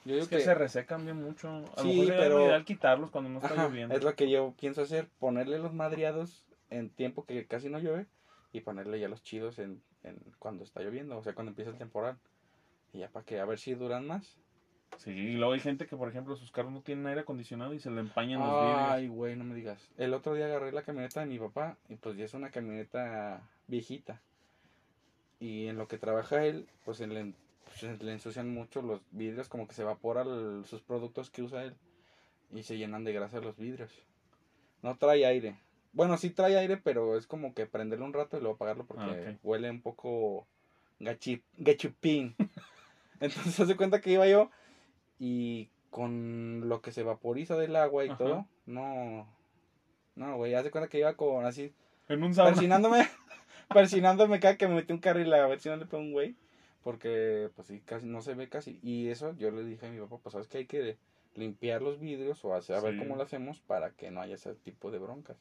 Yo 0.05 0.13
digo 0.13 0.23
Es 0.23 0.29
que, 0.29 0.39
se 0.39 0.53
resecan 0.53 1.03
bien 1.05 1.17
mucho. 1.21 1.47
A 1.49 1.81
lo 1.81 1.83
mejor 1.83 2.07
pero- 2.17 2.45
ideal 2.45 2.65
quitarlos 2.65 3.11
cuando 3.11 3.29
no 3.29 3.39
está 3.39 3.53
Ajá, 3.53 3.67
lloviendo. 3.67 3.95
es 3.95 4.03
lo 4.03 4.15
que 4.15 4.29
yo 4.29 4.53
pienso 4.59 4.81
hacer, 4.81 5.09
ponerle 5.19 5.59
los 5.59 5.73
madriados 5.73 6.45
en 6.69 6.89
tiempo 6.89 7.25
que 7.25 7.45
casi 7.45 7.69
no 7.69 7.79
llueve 7.79 8.05
y 8.53 8.61
ponerle 8.61 8.99
ya 8.99 9.09
los 9.09 9.21
chidos 9.21 9.59
en, 9.59 9.81
en 10.03 10.17
cuando 10.39 10.63
está 10.63 10.81
lloviendo, 10.81 11.17
o 11.17 11.23
sea, 11.23 11.33
cuando 11.33 11.49
empieza 11.51 11.71
el 11.71 11.77
temporal. 11.77 12.17
Y 12.93 12.99
ya 12.99 13.09
para 13.09 13.25
que 13.25 13.39
a 13.39 13.45
ver 13.45 13.59
si 13.59 13.73
duran 13.75 14.07
más. 14.07 14.37
Sí, 14.97 15.11
y 15.11 15.33
luego 15.33 15.53
hay 15.53 15.59
gente 15.59 15.85
que, 15.85 15.95
por 15.95 16.09
ejemplo, 16.09 16.35
sus 16.35 16.51
carros 16.51 16.71
no 16.71 16.81
tienen 16.81 17.05
aire 17.07 17.21
acondicionado 17.21 17.73
y 17.73 17.79
se 17.79 17.91
le 17.91 17.99
empañan 18.01 18.39
los 18.41 18.59
vidrios. 18.59 18.79
Ay, 18.81 19.07
güey, 19.07 19.35
no 19.35 19.43
me 19.43 19.53
digas. 19.53 19.91
El 19.97 20.13
otro 20.13 20.33
día 20.33 20.45
agarré 20.45 20.71
la 20.71 20.81
camioneta 20.81 21.19
de 21.19 21.25
mi 21.27 21.37
papá 21.37 21.77
y 21.89 21.95
pues 21.95 22.17
ya 22.17 22.25
es 22.25 22.33
una 22.33 22.49
camioneta 22.49 23.41
viejita. 23.67 24.21
Y 25.39 25.67
en 25.67 25.77
lo 25.77 25.87
que 25.87 25.97
trabaja 25.97 26.43
él, 26.45 26.67
pues 26.83 26.99
le, 26.99 27.33
se 27.75 27.95
le 28.03 28.11
ensucian 28.11 28.51
mucho 28.51 28.81
los 28.81 29.01
vidrios, 29.11 29.49
como 29.49 29.67
que 29.67 29.75
se 29.75 29.83
evaporan 29.83 30.63
sus 30.65 30.81
productos 30.81 31.29
que 31.29 31.43
usa 31.43 31.63
él 31.63 31.75
y 32.51 32.63
se 32.63 32.77
llenan 32.77 33.03
de 33.03 33.13
grasa 33.13 33.39
los 33.39 33.55
vidrios. 33.57 33.91
No 34.81 34.95
trae 34.95 35.25
aire. 35.25 35.59
Bueno, 35.93 36.17
sí 36.17 36.31
trae 36.31 36.57
aire, 36.57 36.77
pero 36.77 37.17
es 37.17 37.27
como 37.27 37.53
que 37.53 37.65
prenderlo 37.67 38.05
un 38.05 38.13
rato 38.13 38.37
y 38.37 38.39
luego 38.39 38.55
apagarlo 38.55 38.85
porque 38.85 39.03
Ah, 39.27 39.31
ok. 39.31 39.39
huele 39.43 39.69
un 39.69 39.81
poco 39.81 40.47
gachi, 40.99 41.41
gachupín. 41.57 42.35
Entonces 43.19 43.53
se 43.55 43.63
hace 43.63 43.75
cuenta 43.75 43.99
que 43.99 44.11
iba 44.11 44.27
yo 44.27 44.49
y 45.19 45.69
con 45.89 46.67
lo 46.69 46.81
que 46.81 46.91
se 46.91 47.03
vaporiza 47.03 47.55
del 47.57 47.75
agua 47.75 48.05
y 48.05 48.09
Ajá. 48.09 48.17
todo, 48.17 48.45
no, 48.65 49.27
no, 50.15 50.35
güey, 50.37 50.53
hace 50.53 50.71
cuenta 50.71 50.89
que 50.89 50.99
iba 50.99 51.13
con 51.13 51.45
así, 51.45 51.71
En 52.09 52.23
un 52.23 52.33
sauna. 52.33 52.51
persinándome, 52.51 53.07
persinándome 53.73 54.39
cada 54.39 54.55
que 54.57 54.67
me 54.67 54.75
metí 54.75 54.93
un 54.93 54.99
carril 54.99 55.33
a 55.33 55.47
ver 55.47 55.59
si 55.59 55.69
no 55.69 55.77
le 55.77 55.85
pego 55.85 56.01
un 56.01 56.11
güey, 56.11 56.35
porque 56.83 57.49
pues 57.55 57.67
sí, 57.67 57.81
casi 57.85 58.05
no 58.05 58.21
se 58.21 58.33
ve 58.33 58.47
casi, 58.47 58.79
y 58.83 59.07
eso 59.09 59.33
yo 59.37 59.51
le 59.51 59.63
dije 59.63 59.87
a 59.87 59.91
mi 59.91 59.99
papá, 59.99 60.17
pues 60.21 60.33
sabes 60.33 60.47
que 60.47 60.59
hay 60.59 60.65
que 60.65 60.97
limpiar 61.35 61.81
los 61.81 61.99
vidrios 61.99 62.43
o 62.45 62.53
hacer, 62.55 62.75
a 62.75 62.81
ver 62.81 62.97
cómo 62.97 63.15
lo 63.15 63.23
hacemos 63.23 63.61
para 63.61 63.91
que 63.91 64.09
no 64.11 64.21
haya 64.21 64.35
ese 64.35 64.55
tipo 64.55 64.91
de 64.91 64.97
broncas. 64.97 65.37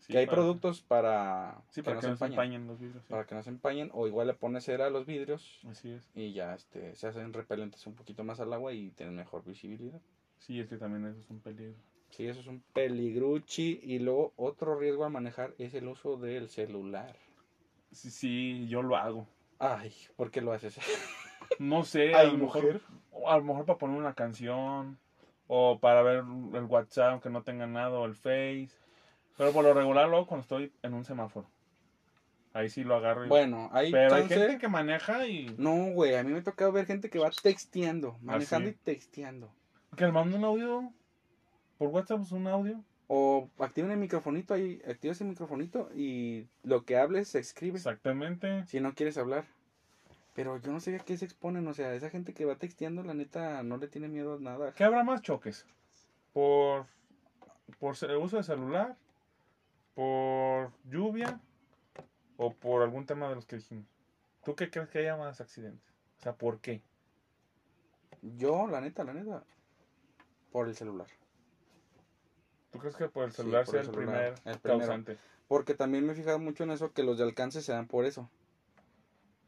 Sí, 0.00 0.12
que 0.12 0.18
hay 0.18 0.26
para- 0.26 0.36
productos 0.38 0.80
para, 0.82 1.62
Sí, 1.70 1.82
para 1.82 1.94
no 1.96 2.00
que 2.00 2.08
no 2.08 2.16
se 2.16 2.24
empañen, 2.26 2.66
los 2.66 2.80
vidrios. 2.80 3.04
para 3.04 3.26
que 3.26 3.34
no 3.34 3.42
se 3.42 3.50
empañen, 3.50 3.90
o 3.92 4.06
igual 4.06 4.26
le 4.26 4.34
pones 4.34 4.64
cera 4.64 4.86
a 4.86 4.90
los 4.90 5.06
vidrios 5.06 5.60
Así 5.68 5.90
es. 5.90 6.10
y 6.14 6.32
ya 6.32 6.54
este 6.54 6.94
se 6.96 7.06
hacen 7.06 7.32
repelentes 7.32 7.86
un 7.86 7.94
poquito 7.94 8.24
más 8.24 8.40
al 8.40 8.52
agua 8.52 8.72
y 8.72 8.90
tienen 8.92 9.14
mejor 9.14 9.44
visibilidad. 9.44 10.00
Sí, 10.38 10.58
es 10.58 10.68
que 10.68 10.76
también 10.78 11.06
eso 11.06 11.20
es 11.20 11.30
un 11.30 11.40
peligro. 11.40 11.74
Sí, 12.08 12.26
eso 12.26 12.40
es 12.40 12.46
un 12.48 12.60
peligruchi. 12.72 13.78
Y 13.82 13.98
luego 14.00 14.32
otro 14.36 14.74
riesgo 14.78 15.04
al 15.04 15.12
manejar 15.12 15.54
es 15.58 15.74
el 15.74 15.86
uso 15.86 16.16
del 16.16 16.48
celular. 16.48 17.14
Sí, 17.92 18.10
sí, 18.10 18.66
yo 18.68 18.82
lo 18.82 18.96
hago. 18.96 19.28
Ay, 19.58 19.92
¿por 20.16 20.30
qué 20.30 20.40
lo 20.40 20.52
haces? 20.52 20.76
No 21.58 21.84
sé, 21.84 22.14
Ay, 22.14 22.28
a 22.28 22.32
lo 22.32 22.38
mejor, 22.38 22.62
mujer. 22.64 22.80
a 23.26 23.36
lo 23.36 23.44
mejor 23.44 23.66
para 23.66 23.78
poner 23.78 23.98
una 23.98 24.14
canción 24.14 24.98
o 25.46 25.78
para 25.78 26.00
ver 26.02 26.18
el 26.54 26.64
WhatsApp 26.64 27.10
aunque 27.12 27.28
no 27.28 27.42
tenga 27.42 27.66
nada 27.66 27.98
o 27.98 28.06
el 28.06 28.14
Face. 28.14 28.70
Pero 29.40 29.52
por 29.54 29.64
lo 29.64 29.72
regular 29.72 30.06
luego 30.06 30.26
cuando 30.26 30.42
estoy 30.42 30.70
en 30.82 30.92
un 30.92 31.02
semáforo. 31.02 31.48
Ahí 32.52 32.68
sí 32.68 32.84
lo 32.84 32.94
agarro. 32.96 33.24
y- 33.24 33.28
Bueno, 33.30 33.70
hay 33.72 33.90
pero 33.90 34.14
hay 34.16 34.28
gente 34.28 34.58
que 34.58 34.68
maneja 34.68 35.26
y 35.26 35.54
No, 35.56 35.92
güey, 35.92 36.14
a 36.16 36.22
mí 36.22 36.30
me 36.30 36.40
ha 36.40 36.42
tocado 36.42 36.72
ver 36.72 36.84
gente 36.84 37.08
que 37.08 37.18
va 37.18 37.30
texteando, 37.30 38.18
manejando 38.20 38.68
sí. 38.68 38.76
y 38.78 38.84
texteando. 38.84 39.50
que 39.96 40.04
le 40.04 40.12
manda 40.12 40.36
un 40.36 40.44
audio 40.44 40.92
por 41.78 41.88
WhatsApp 41.88 42.20
un 42.32 42.46
audio. 42.48 42.84
O 43.06 43.48
activen 43.60 43.90
el 43.92 43.96
microfonito 43.96 44.52
ahí, 44.52 44.82
activas 44.86 45.18
el 45.22 45.28
microfonito 45.28 45.88
y 45.94 46.46
lo 46.62 46.84
que 46.84 46.98
hables 46.98 47.28
se 47.28 47.38
escribe. 47.38 47.78
Exactamente. 47.78 48.66
Si 48.66 48.78
no 48.78 48.94
quieres 48.94 49.16
hablar. 49.16 49.46
Pero 50.34 50.58
yo 50.58 50.70
no 50.70 50.80
sé 50.80 50.94
a 50.96 50.98
qué 50.98 51.16
se 51.16 51.24
exponen, 51.24 51.66
o 51.66 51.72
sea, 51.72 51.94
esa 51.94 52.10
gente 52.10 52.34
que 52.34 52.44
va 52.44 52.56
texteando, 52.56 53.02
la 53.04 53.14
neta, 53.14 53.62
no 53.62 53.78
le 53.78 53.88
tiene 53.88 54.08
miedo 54.08 54.34
a 54.34 54.38
nada. 54.38 54.72
¿Qué 54.74 54.84
habrá 54.84 55.02
más 55.02 55.22
choques? 55.22 55.64
¿Por, 56.34 56.84
por 57.78 57.96
ce- 57.96 58.14
uso 58.16 58.36
de 58.36 58.42
celular? 58.42 58.96
¿Por 60.00 60.72
lluvia? 60.90 61.38
¿O 62.38 62.54
por 62.54 62.80
algún 62.80 63.04
tema 63.04 63.28
de 63.28 63.34
los 63.34 63.44
que 63.44 63.56
dijimos? 63.56 63.84
¿Tú 64.42 64.56
qué 64.56 64.70
crees 64.70 64.88
que 64.88 65.00
haya 65.00 65.14
más 65.14 65.42
accidentes? 65.42 65.92
O 66.18 66.22
sea, 66.22 66.32
¿por 66.32 66.58
qué? 66.58 66.80
Yo, 68.22 68.66
la 68.66 68.80
neta, 68.80 69.04
la 69.04 69.12
neta, 69.12 69.44
por 70.50 70.68
el 70.68 70.74
celular. 70.74 71.06
¿Tú 72.72 72.78
crees 72.78 72.96
que 72.96 73.08
por 73.08 73.24
el 73.24 73.32
Sí, 73.32 73.36
celular 73.36 73.66
por 73.66 73.74
sea 73.74 73.82
el 73.82 73.86
el, 73.88 73.92
celular, 73.92 74.34
primer 74.34 74.54
el 74.54 74.60
causante? 74.62 75.18
Porque 75.48 75.74
también 75.74 76.06
me 76.06 76.14
he 76.14 76.16
fijado 76.16 76.38
mucho 76.38 76.64
en 76.64 76.70
eso, 76.70 76.90
que 76.92 77.02
los 77.02 77.18
de 77.18 77.24
alcance 77.24 77.60
se 77.60 77.72
dan 77.72 77.86
por 77.86 78.06
eso. 78.06 78.26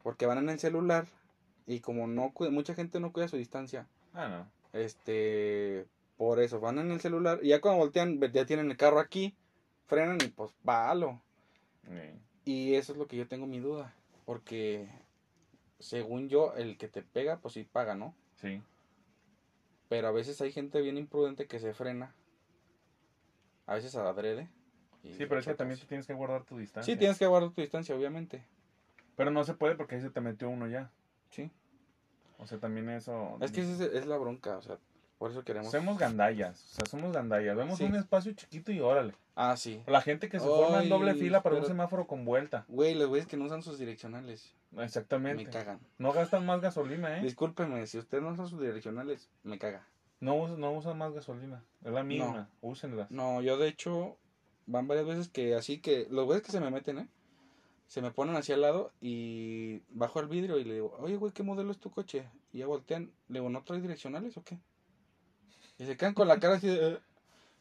Porque 0.03 0.27
van 0.27 0.37
en 0.37 0.49
el 0.49 0.59
celular 0.59 1.07
Y 1.65 1.79
como 1.79 2.05
no 2.05 2.31
mucha 2.51 2.75
gente 2.75 2.99
no 2.99 3.11
cuida 3.11 3.27
su 3.27 3.37
distancia, 3.37 3.87
Ah, 4.13 4.27
no. 4.27 4.47
este, 4.73 5.85
por 6.17 6.39
eso 6.39 6.59
van 6.59 6.77
en 6.77 6.91
el 6.91 6.99
celular 6.99 7.39
y 7.41 7.49
ya 7.49 7.61
cuando 7.61 7.79
voltean, 7.79 8.19
ya 8.33 8.45
tienen 8.45 8.69
el 8.69 8.77
carro 8.77 8.99
aquí, 8.99 9.33
frenan 9.85 10.17
y 10.23 10.27
pues 10.27 10.51
palo. 10.63 11.21
Y 12.45 12.75
eso 12.75 12.93
es 12.93 12.97
lo 12.97 13.07
que 13.07 13.17
yo 13.17 13.27
tengo 13.27 13.45
mi 13.45 13.59
duda, 13.59 13.93
porque 14.25 14.89
según 15.79 16.29
yo, 16.29 16.53
el 16.55 16.77
que 16.77 16.87
te 16.87 17.01
pega, 17.01 17.37
pues 17.37 17.53
sí 17.53 17.63
paga, 17.63 17.95
¿no? 17.95 18.15
Sí. 18.35 18.61
Pero 19.89 20.07
a 20.07 20.11
veces 20.11 20.41
hay 20.41 20.51
gente 20.51 20.81
bien 20.81 20.97
imprudente 20.97 21.47
que 21.47 21.59
se 21.59 21.73
frena, 21.73 22.15
a 23.65 23.75
veces 23.75 23.95
adrede. 23.95 24.49
Sí, 25.03 25.25
pero 25.25 25.39
es 25.39 25.45
que 25.45 25.53
también 25.53 25.79
tú 25.79 25.85
tienes 25.85 26.07
que 26.07 26.13
guardar 26.13 26.45
tu 26.45 26.57
distancia. 26.57 26.93
Sí, 26.93 26.97
tienes 26.97 27.19
que 27.19 27.27
guardar 27.27 27.51
tu 27.51 27.61
distancia, 27.61 27.93
obviamente. 27.93 28.45
Pero 29.17 29.31
no 29.31 29.43
se 29.43 29.53
puede 29.53 29.75
porque 29.75 29.95
ahí 29.95 30.01
se 30.01 30.09
te 30.09 30.21
metió 30.21 30.49
uno 30.49 30.67
ya. 30.67 30.91
Sí. 31.29 31.51
O 32.37 32.47
sea, 32.47 32.59
también 32.59 32.89
eso. 32.89 33.37
Es 33.41 33.51
que 33.51 33.61
esa 33.61 33.73
es, 33.73 33.81
es 33.81 34.05
la 34.05 34.17
bronca, 34.17 34.57
o 34.57 34.61
sea, 34.61 34.79
por 35.23 35.31
eso 35.31 35.45
queremos... 35.45 35.71
Somos 35.71 35.97
gandallas. 35.97 36.61
O 36.71 36.75
sea, 36.75 36.85
somos 36.85 37.13
gandallas. 37.13 37.55
Vemos 37.55 37.77
Sí. 37.77 37.85
un 37.85 37.95
espacio 37.95 38.33
chiquito 38.33 38.73
y 38.73 38.81
órale. 38.81 39.13
Ah, 39.35 39.55
sí. 39.55 39.81
La 39.87 40.01
gente 40.01 40.27
que 40.27 40.37
se 40.37 40.45
forma 40.45 40.83
en 40.83 40.89
doble 40.89 41.13
fila 41.15 41.41
para 41.41 41.55
un 41.55 41.65
semáforo 41.65 42.07
con 42.07 42.25
vuelta. 42.25 42.65
Güey, 42.67 42.93
los 42.93 43.07
güeyes 43.07 43.25
que 43.25 43.37
no 43.37 43.45
usan 43.45 43.61
sus 43.61 43.79
direccionales, 43.79 44.53
Exactamente. 44.77 45.45
me 45.45 45.49
cagan. 45.49 45.79
No 45.97 46.11
gastan 46.11 46.45
más 46.45 46.59
gasolina, 46.59 47.17
¿eh? 47.17 47.21
Discúlpeme, 47.21 47.87
si 47.87 47.99
usted 47.99 48.19
no 48.19 48.31
usa 48.31 48.47
sus 48.47 48.59
direccionales, 48.59 49.29
me 49.43 49.57
caga. 49.57 49.87
No, 50.19 50.57
no 50.57 50.73
usan 50.73 50.97
más 50.97 51.13
gasolina. 51.13 51.63
Es 51.85 51.93
la 51.93 52.03
misma. 52.03 52.49
Úsenlas. 52.59 53.09
No, 53.09 53.41
yo 53.41 53.57
de 53.57 53.69
hecho, 53.69 54.17
van 54.65 54.89
varias 54.89 55.07
veces 55.07 55.29
que 55.29 55.55
así 55.55 55.79
que, 55.79 56.05
los 56.09 56.25
güeyes 56.25 56.43
que 56.43 56.51
se 56.51 56.59
me 56.59 56.69
meten, 56.69 56.97
¿eh? 56.99 57.07
Se 57.87 58.01
me 58.01 58.11
ponen 58.11 58.35
hacia 58.35 58.55
al 58.55 58.61
lado 58.61 58.91
y 58.99 59.83
bajo 59.87 60.19
el 60.19 60.27
vidrio 60.27 60.59
y 60.59 60.65
le 60.65 60.73
digo, 60.73 60.97
oye, 60.99 61.15
güey, 61.15 61.31
¿qué 61.31 61.43
modelo 61.43 61.71
es 61.71 61.77
tu 61.79 61.91
coche? 61.91 62.27
Y 62.51 62.57
ya 62.57 62.67
voltean, 62.67 63.09
le 63.29 63.39
digo, 63.39 63.49
¿no 63.49 63.63
trae 63.63 63.79
direccionales 63.79 64.35
o 64.35 64.43
qué? 64.43 64.59
Y 65.77 65.85
se 65.85 65.97
quedan 65.97 66.13
con 66.13 66.27
la 66.27 66.39
cara 66.39 66.55
así 66.55 66.67
de, 66.67 66.93
"Eh". 66.93 66.99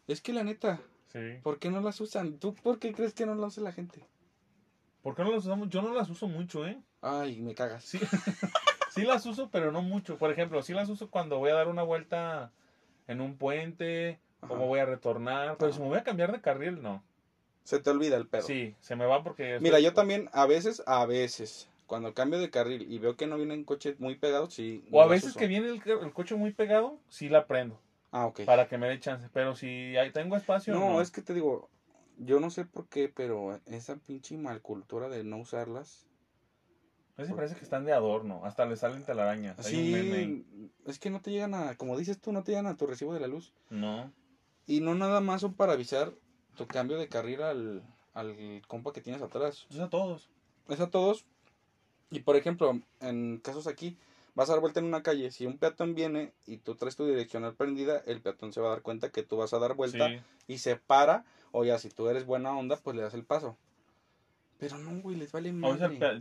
es 0.07 0.21
que 0.21 0.33
la 0.33 0.45
neta, 0.45 0.81
Sí. 1.13 1.39
¿por 1.43 1.59
qué 1.59 1.71
no 1.71 1.81
las 1.81 2.01
usan? 2.01 2.39
¿Tú 2.39 2.55
por 2.55 2.79
qué 2.79 2.93
crees 2.93 3.15
que 3.15 3.27
no 3.27 3.35
las 3.35 3.53
usa 3.53 3.65
la 3.65 3.73
gente? 3.73 4.07
¿Por 5.03 5.15
qué 5.15 5.23
no 5.25 5.31
las 5.33 5.45
usamos? 5.45 5.69
Yo 5.69 5.83
no 5.83 5.93
las 5.95 6.09
uso 6.09 6.29
mucho, 6.29 6.67
¿eh? 6.67 6.81
Ay, 7.01 7.41
me 7.41 7.55
cagas. 7.55 7.85
Sí. 7.85 7.99
sí 8.91 9.03
las 9.03 9.27
uso, 9.27 9.51
pero 9.51 9.73
no 9.73 9.83
mucho. 9.83 10.17
Por 10.19 10.31
ejemplo, 10.31 10.63
sí 10.63 10.73
las 10.73 10.89
uso 10.89 11.11
cuando 11.11 11.39
voy 11.39 11.51
a 11.51 11.55
dar 11.55 11.69
una 11.69 11.83
vuelta 11.83 12.53
en 13.09 13.21
un 13.21 13.37
puente, 13.37 14.21
Ajá. 14.41 14.55
voy 14.55 14.79
a 14.79 14.87
retornar. 14.87 15.57
Pero 15.59 15.71
Ajá. 15.71 15.77
si 15.77 15.83
me 15.83 15.89
voy 15.89 15.99
a 15.99 16.05
cambiar 16.05 16.31
de 16.33 16.41
carril, 16.41 16.81
no. 16.83 17.03
Se 17.65 17.79
te 17.81 17.91
olvida 17.91 18.17
el 18.17 18.27
pedo. 18.29 18.43
Sí, 18.43 18.75
se 18.81 18.97
me 18.97 19.07
va 19.07 19.23
porque... 19.23 19.59
Mira, 19.61 19.79
estoy- 19.79 19.83
yo 19.85 19.95
también, 19.95 20.29
a 20.33 20.47
veces, 20.47 20.83
a 20.87 21.05
veces, 21.07 21.69
cuando 21.87 22.15
cambio 22.15 22.39
de 22.41 22.51
carril 22.51 22.91
y 22.91 22.99
veo 22.99 23.17
que 23.17 23.27
no 23.27 23.37
vienen 23.37 23.65
coches 23.65 23.99
muy 24.01 24.15
pegados, 24.17 24.55
sí. 24.55 24.85
O 24.93 25.03
a 25.03 25.07
veces 25.07 25.31
uso. 25.31 25.39
que 25.39 25.47
viene 25.49 25.69
el, 25.69 25.83
el 25.91 26.13
coche 26.13 26.35
muy 26.37 26.53
pegado, 26.53 26.99
sí 27.09 27.29
la 27.29 27.47
prendo. 27.47 27.81
Ah, 28.13 28.27
ok. 28.27 28.45
Para 28.45 28.69
que 28.69 28.79
me 28.79 28.89
dé 28.89 29.01
chance. 29.01 29.29
Pero 29.33 29.57
si 29.57 29.97
ahí 29.97 30.13
tengo 30.13 30.37
espacio, 30.37 30.75
No, 30.75 30.91
no. 30.91 31.01
es 31.01 31.11
que 31.11 31.23
te 31.23 31.35
digo, 31.35 31.69
yo 32.19 32.39
no 32.41 32.51
sé 32.51 32.65
por 32.65 32.87
qué, 32.89 33.09
pero 33.09 33.59
esa 33.67 33.97
pinche 33.97 34.37
malcultura 34.37 35.09
de 35.09 35.25
no 35.25 35.39
usarlas. 35.39 36.07
A 37.17 37.23
veces 37.23 37.35
parece 37.35 37.55
que 37.57 37.65
están 37.65 37.85
de 37.85 37.93
adorno. 37.93 38.45
Hasta 38.45 38.65
le 38.67 38.77
salen 38.77 39.05
telarañas. 39.05 39.57
Sí, 39.67 40.45
es 40.87 40.99
que 40.99 41.11
no 41.11 41.21
te 41.21 41.31
llegan 41.31 41.55
a, 41.55 41.75
como 41.77 41.97
dices 41.99 42.21
tú, 42.21 42.33
no 42.33 42.43
te 42.43 42.53
llegan 42.53 42.67
a 42.67 42.77
tu 42.77 42.87
recibo 42.87 43.13
de 43.15 43.21
la 43.21 43.27
luz. 43.27 43.53
No. 43.71 44.13
Y 44.67 44.81
no 44.81 44.95
nada 44.95 45.21
más 45.21 45.41
son 45.41 45.55
para 45.55 45.73
avisar 45.73 46.13
tu 46.57 46.67
cambio 46.67 46.99
de 46.99 47.09
carril 47.09 47.43
al, 47.43 47.83
al 48.15 48.63
compa 48.69 48.93
que 48.93 49.01
tienes 49.01 49.23
atrás. 49.23 49.63
Entonces 49.65 49.87
a 49.87 49.91
todos. 49.91 50.31
Es 50.69 50.81
a 50.81 50.91
todos. 50.91 51.25
Y 52.11 52.21
por 52.21 52.37
ejemplo, 52.37 52.79
en 53.01 53.39
casos 53.39 53.67
aquí, 53.67 53.97
vas 54.35 54.49
a 54.49 54.53
dar 54.53 54.61
vuelta 54.61 54.81
en 54.81 54.87
una 54.87 55.03
calle. 55.03 55.31
Si 55.31 55.47
un 55.47 55.59
peatón 55.59 55.95
viene 55.95 56.33
y 56.47 56.59
tú 56.59 56.75
traes 56.75 56.97
tu 56.97 57.07
direccional 57.07 57.55
prendida, 57.55 58.03
el 58.07 58.21
peatón 58.21 58.53
se 58.53 58.61
va 58.61 58.69
a 58.69 58.71
dar 58.71 58.83
cuenta 58.83 59.11
que 59.11 59.23
tú 59.23 59.37
vas 59.37 59.53
a 59.53 59.59
dar 59.59 59.75
vuelta 59.75 60.09
Sí. 60.09 60.21
y 60.49 60.59
se 60.59 60.77
para. 60.77 61.25
O 61.53 61.65
ya, 61.65 61.79
si 61.79 61.91
tú 61.91 62.09
eres 62.09 62.25
buena 62.25 62.57
onda, 62.57 62.77
pues 62.77 62.97
le 62.97 63.03
das 63.03 63.15
el 63.15 63.25
paso. 63.25 63.57
Pero 64.59 64.79
no, 64.79 65.03
güey, 65.03 65.17
les 65.17 65.33
vale 65.33 65.53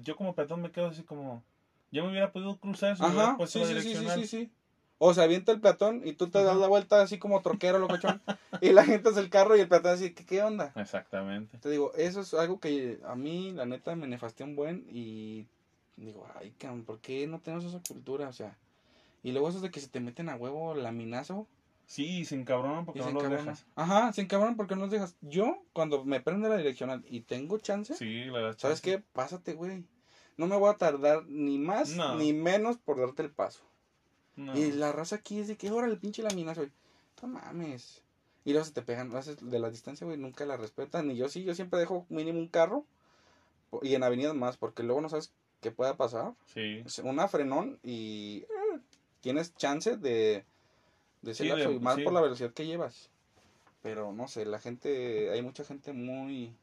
yo 0.03 0.15
como 0.15 0.35
peatón 0.35 0.61
me 0.61 0.71
quedo 0.71 0.87
así 0.87 1.03
como... 1.03 1.43
Yo 1.91 2.03
me 2.03 2.11
hubiera 2.11 2.31
podido 2.31 2.57
cruzar 2.57 2.95
si 2.95 3.03
me 3.03 3.09
Ajá, 3.09 3.37
puesto 3.37 3.65
sí, 3.65 3.73
sí, 3.73 3.81
sí, 3.81 3.95
sí, 3.95 4.07
sí, 4.15 4.27
sí. 4.27 4.51
O 4.97 5.13
se 5.13 5.21
avienta 5.21 5.51
el 5.51 5.59
peatón 5.59 6.01
y 6.05 6.13
tú 6.13 6.29
te 6.29 6.43
das 6.43 6.57
la 6.57 6.67
vuelta 6.67 7.01
así 7.01 7.17
como 7.17 7.41
troquero, 7.41 7.79
locochón. 7.79 8.21
y 8.61 8.71
la 8.71 8.83
gente 8.83 9.09
hace 9.09 9.19
el 9.19 9.29
carro 9.29 9.55
y 9.57 9.59
el 9.59 9.67
peatón 9.67 9.91
así, 9.93 10.13
¿qué, 10.13 10.25
qué 10.25 10.43
onda? 10.43 10.73
Exactamente. 10.75 11.57
Te 11.57 11.69
digo, 11.69 11.91
eso 11.95 12.21
es 12.21 12.33
algo 12.33 12.59
que 12.59 12.99
a 13.05 13.15
mí, 13.15 13.51
la 13.51 13.65
neta, 13.65 13.95
me 13.95 14.07
nefasteó 14.07 14.45
un 14.45 14.55
buen 14.55 14.85
y 14.89 15.47
digo, 15.95 16.27
ay, 16.35 16.51
cabrón, 16.57 16.83
¿por 16.83 16.99
qué 16.99 17.27
no 17.27 17.39
tenemos 17.39 17.65
esa 17.65 17.81
cultura? 17.87 18.29
O 18.29 18.33
sea, 18.33 18.57
y 19.23 19.31
luego 19.31 19.49
esos 19.49 19.61
de 19.61 19.71
que 19.71 19.79
se 19.79 19.87
te 19.89 19.99
meten 19.99 20.29
a 20.29 20.35
huevo 20.35 20.73
laminazo 20.75 21.47
Sí, 21.91 22.23
se 22.23 22.35
encabronan 22.35 22.85
porque 22.85 23.01
no 23.01 23.11
los 23.11 23.29
dejas. 23.29 23.65
Ajá, 23.75 24.13
se 24.13 24.21
encabronan 24.21 24.55
porque 24.55 24.75
no 24.75 24.83
los 24.83 24.91
dejas. 24.91 25.17
Yo, 25.19 25.61
cuando 25.73 26.05
me 26.05 26.21
prende 26.21 26.47
la 26.47 26.55
direccional 26.55 27.03
y 27.09 27.19
tengo 27.19 27.57
chance, 27.57 27.95
Sí, 27.95 28.23
la. 28.25 28.53
¿sabes 28.57 28.79
qué? 28.79 28.99
Pásate, 28.99 29.53
güey. 29.55 29.83
No 30.37 30.47
me 30.47 30.55
voy 30.55 30.69
a 30.69 30.77
tardar 30.77 31.25
ni 31.27 31.57
más 31.57 31.89
No. 31.89 32.15
ni 32.15 32.31
menos 32.31 32.77
por 32.77 32.97
darte 32.97 33.23
el 33.23 33.31
paso. 33.31 33.63
No. 34.37 34.57
Y 34.57 34.71
la 34.71 34.93
raza 34.93 35.17
aquí 35.17 35.39
es 35.39 35.49
de 35.49 35.57
que 35.57 35.67
ahora 35.67 35.87
el 35.87 35.97
pinche 35.97 36.23
laminazo, 36.23 36.61
güey. 36.61 36.71
No 37.21 37.27
mames. 37.27 38.01
Y 38.45 38.51
luego 38.53 38.63
se 38.65 38.71
te 38.71 38.81
pegan, 38.83 39.13
haces 39.13 39.37
de 39.41 39.59
la 39.59 39.69
distancia, 39.69 40.07
güey, 40.07 40.17
nunca 40.17 40.45
la 40.45 40.55
respetan. 40.55 41.11
Y 41.11 41.17
yo 41.17 41.27
sí, 41.27 41.43
yo 41.43 41.53
siempre 41.55 41.77
dejo 41.77 42.05
mínimo 42.07 42.39
un 42.39 42.47
carro. 42.47 42.85
Y 43.81 43.95
en 43.95 44.03
avenidas 44.03 44.33
más, 44.33 44.55
porque 44.55 44.83
luego 44.83 45.01
no 45.01 45.09
sabes 45.09 45.33
qué 45.61 45.71
pueda 45.71 45.95
pasar. 45.95 46.33
Sí. 46.53 46.83
Es 46.85 46.99
Una 46.99 47.27
frenón 47.27 47.79
y 47.83 48.43
eh, 48.49 48.79
tienes 49.21 49.55
chance 49.55 49.95
de, 49.97 50.43
de 51.21 51.33
ser 51.33 51.47
Sí, 51.55 51.55
de- 51.73 51.79
más 51.79 51.95
sí. 51.95 52.03
por 52.03 52.13
la 52.13 52.21
velocidad 52.21 52.51
que 52.53 52.65
llevas. 52.65 53.09
Pero 53.81 54.11
no 54.11 54.27
sé, 54.27 54.45
la 54.45 54.59
gente, 54.59 55.31
hay 55.31 55.41
mucha 55.41 55.63
gente 55.63 55.93
muy, 55.93 56.53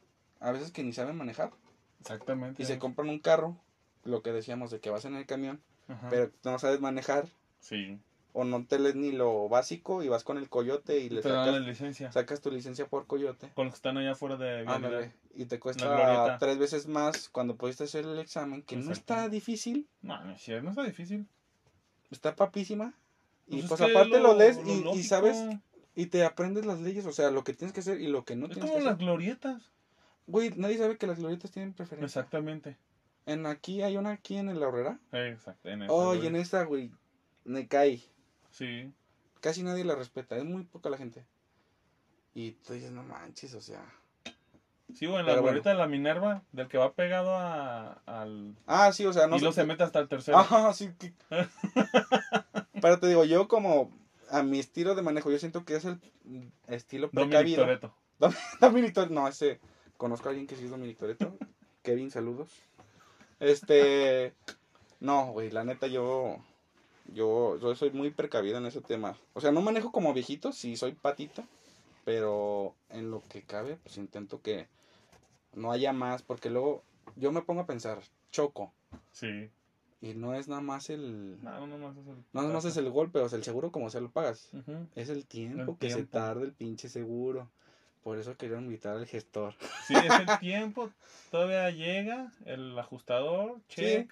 a 0.41 0.53
veces 0.53 0.71
que 0.71 0.83
ni 0.85 0.93
saben 0.93 1.17
manejar. 1.17 1.51
Exactamente. 2.01 2.63
Y 2.63 2.67
se 2.67 2.79
compran 2.79 3.09
un 3.09 3.19
carro, 3.19 3.57
lo 4.05 4.23
que 4.23 4.33
decíamos 4.33 4.71
de 4.71 4.81
que 4.81 4.91
vas 4.91 5.05
en 5.05 5.17
el 5.17 5.27
camión, 5.27 5.61
Ajá. 5.89 6.09
pero 6.11 6.31
no 6.45 6.59
sabes 6.59 6.81
manejar 6.81 7.27
Sí. 7.61 7.99
O 8.40 8.44
no 8.44 8.64
te 8.64 8.79
lees 8.79 8.94
ni 8.94 9.11
lo 9.11 9.48
básico 9.48 10.03
y 10.05 10.09
vas 10.09 10.22
con 10.22 10.38
el 10.38 10.48
coyote 10.48 10.98
y 11.01 11.09
le 11.11 11.22
Te 11.22 11.29
sacas, 11.29 11.53
la 11.53 11.59
licencia. 11.59 12.12
sacas 12.12 12.40
tu 12.40 12.51
licencia 12.53 12.87
por 12.87 13.07
coyote. 13.09 13.51
Con 13.55 13.64
los 13.66 13.74
que 13.74 13.79
están 13.79 13.96
allá 13.98 14.12
afuera 14.12 14.37
de. 14.37 14.61
Ándale, 14.66 15.12
y 15.35 15.46
te 15.46 15.59
cuesta 15.59 16.37
tres 16.38 16.57
veces 16.59 16.87
más 16.87 17.29
cuando 17.31 17.57
pudiste 17.57 17.85
hacer 17.85 18.05
el 18.05 18.18
examen, 18.20 18.62
que 18.62 18.77
no 18.77 18.83
Exacto. 18.90 19.01
está 19.14 19.29
difícil, 19.29 19.88
No, 20.03 20.22
no 20.24 20.33
es 20.33 20.48
no 20.62 20.70
está 20.70 20.83
difícil. 20.85 21.27
está 22.11 22.37
papísima. 22.37 22.94
Y 23.48 23.62
Pues 23.62 23.64
es 23.64 23.68
pues 23.70 23.81
aparte 23.81 24.20
lo- 24.20 24.35
lo, 24.35 24.38
lees 24.38 24.57
lo 24.64 24.94
y, 24.94 25.03
sabes 25.03 25.37
y 25.96 26.07
te 26.07 26.24
aprendes 26.24 26.64
las 26.66 26.81
leyes, 26.81 27.07
o 27.07 27.12
sea, 27.12 27.31
lo 27.33 27.42
que 27.44 27.55
tienes 27.55 27.72
que 27.74 27.81
hacer 27.81 28.01
y 28.01 28.07
lo 28.07 28.24
que 28.24 28.37
no 28.37 28.46
Es 28.46 28.53
tienes 28.53 28.70
como 28.70 28.79
que 28.79 28.85
las 28.85 28.94
hacer. 28.94 29.05
glorietas. 29.07 29.72
Güey, 30.29 30.53
nadie 30.57 30.79
sabe 30.79 30.96
que 30.98 31.07
las 31.09 31.18
glorietas 31.18 31.51
tienen 31.51 31.72
preferencia. 31.72 32.20
Exactamente. 32.20 32.77
En 33.27 33.46
aquí 33.46 33.83
hay 33.83 33.96
una 33.96 34.11
aquí 34.12 34.37
en 34.37 34.59
la 34.61 34.68
horrera. 34.68 35.01
Exacto. 35.12 35.68
En 35.70 35.83
eso, 35.83 35.92
Oh, 35.94 36.14
y 36.14 36.27
en 36.27 36.37
esta, 36.37 36.62
güey, 36.64 36.92
me 37.44 37.66
cae. 37.66 38.01
Sí. 38.51 38.93
Casi 39.41 39.63
nadie 39.63 39.85
la 39.85 39.95
respeta, 39.95 40.37
es 40.37 40.45
muy 40.45 40.65
poca 40.65 40.91
la 40.91 40.97
gente. 40.99 41.25
Y 42.35 42.53
tú 42.53 42.73
dices, 42.73 42.91
no 42.91 43.03
manches, 43.03 43.55
o 43.55 43.61
sea. 43.61 43.85
Sí, 44.95 45.07
güey, 45.07 45.21
en 45.21 45.27
la 45.27 45.33
bueno. 45.33 45.43
glorieta 45.43 45.71
de 45.71 45.77
la 45.77 45.87
Minerva, 45.87 46.43
del 46.53 46.67
que 46.69 46.79
va 46.79 46.95
pegado 46.95 47.35
a, 47.37 47.93
al... 48.07 48.57
Ah, 48.67 48.91
sí, 48.93 49.05
o 49.05 49.13
sea, 49.13 49.27
no 49.27 49.37
y 49.37 49.41
sé 49.41 49.45
lo 49.45 49.53
se 49.53 49.65
mete 49.65 49.83
hasta 49.83 49.99
el 49.99 50.09
tercero. 50.09 50.39
Ajá, 50.39 50.73
sí. 50.73 50.91
que- 50.99 51.13
Pero 52.81 52.99
te 52.99 53.07
digo, 53.09 53.25
yo 53.25 53.49
como 53.49 53.91
a 54.31 54.43
mi 54.43 54.59
estilo 54.59 54.95
de 54.95 55.03
manejo, 55.03 55.31
yo 55.31 55.39
siento 55.39 55.65
que 55.65 55.77
es 55.77 55.85
el 55.85 56.01
estilo 56.69 57.09
Dominic 57.13 57.31
precavido. 57.31 57.63
Toretto. 57.65 57.95
Dominic 58.61 58.95
Toretto, 58.95 59.15
no, 59.15 59.29
ese, 59.29 59.61
conozco 59.97 60.29
a 60.29 60.31
alguien 60.31 60.47
que 60.47 60.57
sí 60.57 60.65
es 60.65 60.71
Dominic 60.71 60.97
Toretto. 60.97 61.37
Kevin, 61.83 62.11
saludos. 62.11 62.49
Este, 63.41 64.33
no, 65.01 65.33
güey, 65.33 65.51
la 65.51 65.65
neta 65.65 65.87
yo, 65.87 66.39
yo, 67.14 67.59
yo 67.59 67.75
soy 67.75 67.90
muy 67.90 68.11
precavido 68.11 68.59
en 68.59 68.66
ese 68.66 68.81
tema. 68.81 69.16
O 69.35 69.40
sea, 69.40 69.53
no 69.53 69.61
manejo 69.61 69.92
como 69.92 70.12
viejito, 70.14 70.53
sí 70.53 70.77
soy 70.77 70.92
patita, 70.92 71.44
pero 72.05 72.75
en 72.90 73.11
lo 73.11 73.23
que 73.29 73.42
cabe, 73.42 73.77
pues 73.83 73.97
intento 73.99 74.40
que 74.42 74.66
no 75.55 75.73
haya 75.73 75.92
más, 75.92 76.23
porque 76.23 76.51
luego 76.51 76.83
yo 77.16 77.33
me 77.33 77.42
pongo 77.42 77.62
a 77.62 77.66
pensar, 77.66 78.01
choco, 78.31 78.73
Sí. 79.12 79.51
y 80.01 80.14
no 80.14 80.35
es 80.35 80.49
nada 80.49 80.61
más 80.62 80.90
el... 80.90 81.42
No, 81.42 81.66
no 81.66 81.79
más 81.79 81.97
es 81.97 82.07
el... 82.07 82.16
No 82.33 82.42
nada 82.42 82.55
más 82.55 82.64
es 82.64 82.77
el 82.77 82.90
golpe, 82.90 83.18
o 83.21 83.29
sea, 83.29 83.37
el 83.38 83.44
seguro 83.44 83.73
como 83.73 83.90
sea 83.90 84.01
lo 84.01 84.11
pagas. 84.11 84.51
Es 84.94 85.09
el 85.09 85.27
tiempo 85.27 85.73
El 85.73 85.79
que 85.79 85.90
se 85.90 86.05
tarda 86.05 86.42
el 86.44 86.53
pinche 86.53 86.88
seguro. 86.88 87.49
Por 88.05 88.16
eso 88.18 88.37
quería 88.37 88.57
invitar 88.59 88.97
al 88.97 89.07
gestor. 89.07 89.55
Sí, 89.87 89.94
es 89.94 90.21
el 90.29 90.38
tiempo. 90.38 90.88
Todavía 91.31 91.68
llega 91.71 92.33
el 92.47 92.79
ajustador, 92.79 93.57
Sí. 93.68 94.09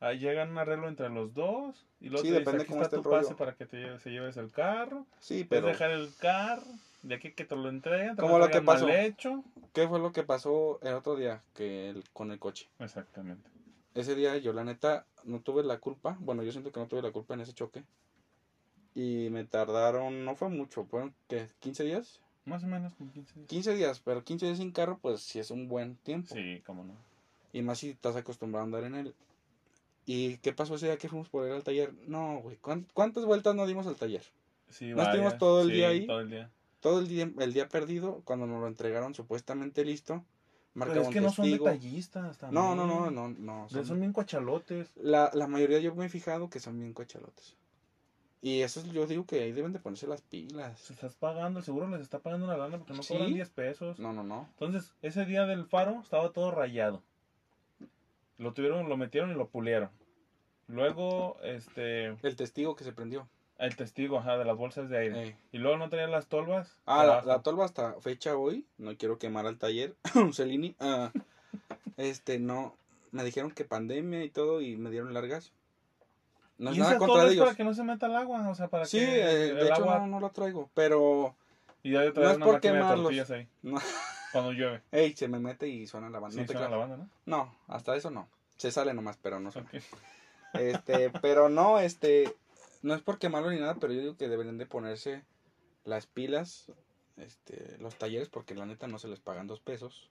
Ahí 0.00 0.18
llega 0.18 0.44
un 0.44 0.56
arreglo 0.58 0.88
entre 0.88 1.08
los 1.08 1.32
dos. 1.34 1.86
Y 2.00 2.08
luego 2.08 2.18
Sí, 2.22 2.28
te 2.28 2.34
dice, 2.34 2.38
depende 2.40 2.62
aquí 2.64 2.70
cómo 2.72 2.82
está 2.82 2.96
tu 2.96 3.00
el 3.00 3.04
rollo. 3.04 3.22
pase 3.22 3.34
para 3.34 3.54
que 3.54 3.66
te 3.66 3.76
lleves, 3.78 4.02
se 4.02 4.10
lleves 4.10 4.36
el 4.36 4.50
carro. 4.50 5.06
Sí, 5.20 5.44
Puedes 5.44 5.62
pero 5.62 5.66
dejar 5.68 5.90
el 5.90 6.10
carro. 6.18 6.66
De 7.02 7.14
aquí 7.14 7.32
que 7.32 7.44
te 7.44 7.56
lo 7.56 7.68
entregan. 7.68 8.16
Te 8.16 8.22
Como 8.22 8.38
lo 8.38 8.48
que 8.50 8.60
pasó. 8.60 8.86
Mal 8.86 8.96
hecho. 8.96 9.42
¿qué 9.72 9.86
fue 9.88 9.98
lo 9.98 10.12
que 10.12 10.22
pasó 10.22 10.78
el 10.82 10.94
otro 10.94 11.16
día 11.16 11.40
que 11.54 11.90
el- 11.90 12.04
con 12.12 12.30
el 12.32 12.38
coche? 12.38 12.68
Exactamente. 12.78 13.48
ese 13.94 14.14
día 14.14 14.36
yo 14.36 14.52
la 14.52 14.62
neta 14.62 15.06
no 15.24 15.40
tuve 15.40 15.62
la 15.62 15.78
culpa. 15.78 16.18
Bueno, 16.20 16.42
yo 16.42 16.52
siento 16.52 16.70
que 16.70 16.78
no 16.80 16.86
tuve 16.86 17.00
la 17.00 17.12
culpa 17.12 17.32
en 17.32 17.40
ese 17.40 17.54
choque. 17.54 17.82
Y 18.94 19.28
me 19.30 19.44
tardaron, 19.44 20.24
no 20.24 20.34
fue 20.34 20.48
mucho, 20.50 20.84
fueron 20.84 21.14
¿qué? 21.28 21.48
15 21.60 21.84
días. 21.84 22.20
Más 22.44 22.62
o 22.64 22.66
menos 22.66 22.94
como 22.94 23.10
15 23.12 23.32
días. 23.34 23.48
15 23.48 23.74
días, 23.74 24.00
pero 24.00 24.22
15 24.22 24.46
días 24.46 24.58
sin 24.58 24.70
carro, 24.72 24.98
pues 25.00 25.20
sí 25.22 25.38
es 25.38 25.50
un 25.50 25.68
buen 25.68 25.96
tiempo. 25.96 26.34
Sí, 26.34 26.62
cómo 26.66 26.84
no. 26.84 26.94
Y 27.52 27.62
más 27.62 27.78
si 27.78 27.90
estás 27.90 28.16
acostumbrado 28.16 28.62
a 28.62 28.66
andar 28.66 28.84
en 28.84 28.94
él. 28.94 29.14
¿Y 30.06 30.38
qué 30.38 30.52
pasó 30.52 30.76
ese 30.76 30.86
día 30.86 30.96
que 30.98 31.08
fuimos 31.08 31.28
por 31.28 31.46
ir 31.46 31.52
al 31.52 31.64
taller? 31.64 31.92
No, 32.06 32.38
güey. 32.40 32.56
¿cuán- 32.58 32.86
¿Cuántas 32.94 33.24
vueltas 33.24 33.54
no 33.54 33.66
dimos 33.66 33.86
al 33.86 33.96
taller? 33.96 34.22
Sí, 34.70 34.92
¿No 34.94 35.02
estuvimos 35.02 35.36
todo 35.38 35.62
el 35.62 35.68
Sí, 35.68 35.74
día 35.74 35.88
ahí? 35.88 36.06
Todo 36.06 36.20
el 36.20 36.30
día. 36.30 36.50
Todo 36.80 37.00
el 37.00 37.08
día, 37.08 37.30
el 37.40 37.52
día 37.52 37.68
perdido, 37.68 38.22
cuando 38.24 38.46
nos 38.46 38.60
lo 38.60 38.68
entregaron 38.68 39.14
supuestamente 39.14 39.84
listo, 39.84 40.24
Pero 40.74 41.00
es 41.02 41.08
que 41.08 41.20
no 41.20 41.32
son 41.32 41.50
detallistas 41.50 42.38
también. 42.38 42.62
No, 42.62 42.74
no, 42.74 42.86
no, 42.86 43.10
no, 43.10 43.28
no. 43.30 43.68
Son, 43.68 43.84
son- 43.86 43.98
bien 43.98 44.12
cochalotes. 44.12 44.92
La, 44.96 45.30
la 45.34 45.48
mayoría 45.48 45.78
yo 45.80 45.94
me 45.94 46.06
he 46.06 46.08
fijado 46.08 46.50
que 46.50 46.60
son 46.60 46.78
bien 46.78 46.92
cochalotes. 46.92 47.56
Y 48.42 48.60
eso 48.60 48.80
es, 48.80 48.86
yo 48.92 49.06
digo 49.06 49.24
que 49.24 49.40
ahí 49.42 49.52
deben 49.52 49.72
de 49.72 49.80
ponerse 49.80 50.06
las 50.06 50.20
pilas. 50.20 50.78
Se 50.78 50.92
estás 50.92 51.16
pagando, 51.16 51.58
el 51.58 51.64
seguro 51.64 51.88
les 51.88 52.02
está 52.02 52.20
pagando 52.20 52.44
una 52.46 52.56
lana 52.56 52.78
porque 52.78 52.92
no 52.92 53.02
¿Sí? 53.02 53.14
cobran 53.14 53.32
10 53.34 53.48
pesos. 53.48 53.98
No, 53.98 54.12
no, 54.12 54.22
no. 54.22 54.46
Entonces, 54.52 54.92
ese 55.02 55.24
día 55.24 55.46
del 55.46 55.64
faro 55.66 56.00
estaba 56.02 56.30
todo 56.32 56.50
rayado. 56.52 57.02
Lo 58.38 58.52
tuvieron, 58.52 58.88
lo 58.88 58.96
metieron 58.96 59.30
y 59.30 59.34
lo 59.34 59.48
pulieron. 59.48 59.90
Luego, 60.68 61.38
este, 61.42 62.06
El 62.06 62.36
testigo 62.36 62.74
que 62.76 62.84
se 62.84 62.92
prendió. 62.92 63.28
el 63.58 63.76
testigo, 63.76 64.18
ajá, 64.18 64.36
de 64.36 64.44
las 64.44 64.56
bolsas 64.56 64.88
de 64.90 64.98
aire. 64.98 65.22
Ey. 65.22 65.36
Y 65.52 65.58
luego 65.58 65.78
no 65.78 65.88
traía 65.88 66.06
las 66.08 66.26
tolvas. 66.26 66.76
Ah, 66.86 67.04
la, 67.04 67.22
la 67.22 67.42
tolva 67.42 67.64
hasta 67.64 67.94
fecha 68.00 68.36
hoy, 68.36 68.66
no 68.76 68.94
quiero 68.96 69.18
quemar 69.18 69.46
al 69.46 69.58
taller, 69.58 69.94
Celini, 70.32 70.74
ah, 70.80 71.10
este, 71.96 72.38
no, 72.38 72.76
me 73.12 73.24
dijeron 73.24 73.50
que 73.52 73.64
pandemia 73.64 74.22
y 74.24 74.30
todo 74.30 74.60
y 74.60 74.76
me 74.76 74.90
dieron 74.90 75.14
largas. 75.14 75.52
No 76.58 76.70
es 76.70 76.76
y 76.76 76.80
nada 76.80 76.98
contra 76.98 77.24
es 77.26 77.32
ellos. 77.32 77.44
para 77.44 77.56
que 77.56 77.64
no 77.64 77.72
se 77.74 77.84
meta 77.84 78.06
el 78.06 78.16
agua, 78.16 78.48
o 78.48 78.54
sea, 78.54 78.68
para 78.68 78.84
Sí, 78.86 78.98
que 78.98 79.20
eh, 79.20 79.48
el 79.50 79.56
de 79.56 79.64
hecho 79.66 79.74
agua... 79.84 79.98
no, 80.00 80.06
no 80.08 80.20
lo 80.20 80.30
traigo, 80.30 80.68
pero, 80.74 81.34
Y 81.82 81.92
ya 81.92 82.00
no 82.10 82.30
es 82.30 82.38
por 82.38 82.60
quemarlos. 82.60 83.30
ahí, 83.30 83.48
no, 83.62 83.78
cuando 84.32 84.52
llueve. 84.52 84.82
ey, 84.92 85.14
se 85.14 85.28
me 85.28 85.38
mete 85.38 85.68
y 85.68 85.86
suena 85.86 86.10
la 86.10 86.18
banda. 86.20 86.34
Sí, 86.34 86.40
no, 86.40 86.46
te 86.46 86.52
suena 86.52 86.68
la 86.68 86.76
banda, 86.76 86.96
¿no? 86.96 87.08
no, 87.26 87.56
hasta 87.68 87.96
eso 87.96 88.10
no, 88.10 88.28
se 88.56 88.70
sale 88.70 88.94
nomás, 88.94 89.16
pero 89.16 89.40
no 89.40 89.50
suena. 89.50 89.70
Este, 90.54 91.10
pero 91.20 91.48
no, 91.48 91.78
este, 91.78 92.34
no 92.82 92.94
es 92.94 93.02
por 93.02 93.18
quemarlo 93.18 93.50
ni 93.50 93.58
nada, 93.60 93.74
pero 93.74 93.92
yo 93.92 94.00
digo 94.00 94.16
que 94.16 94.28
deberían 94.28 94.58
de 94.58 94.66
ponerse 94.66 95.22
las 95.84 96.06
pilas, 96.06 96.72
este, 97.16 97.76
los 97.78 97.96
talleres, 97.96 98.28
porque 98.28 98.54
la 98.54 98.66
neta 98.66 98.86
no 98.86 98.98
se 98.98 99.08
les 99.08 99.20
pagan 99.20 99.46
dos 99.46 99.60
pesos. 99.60 100.10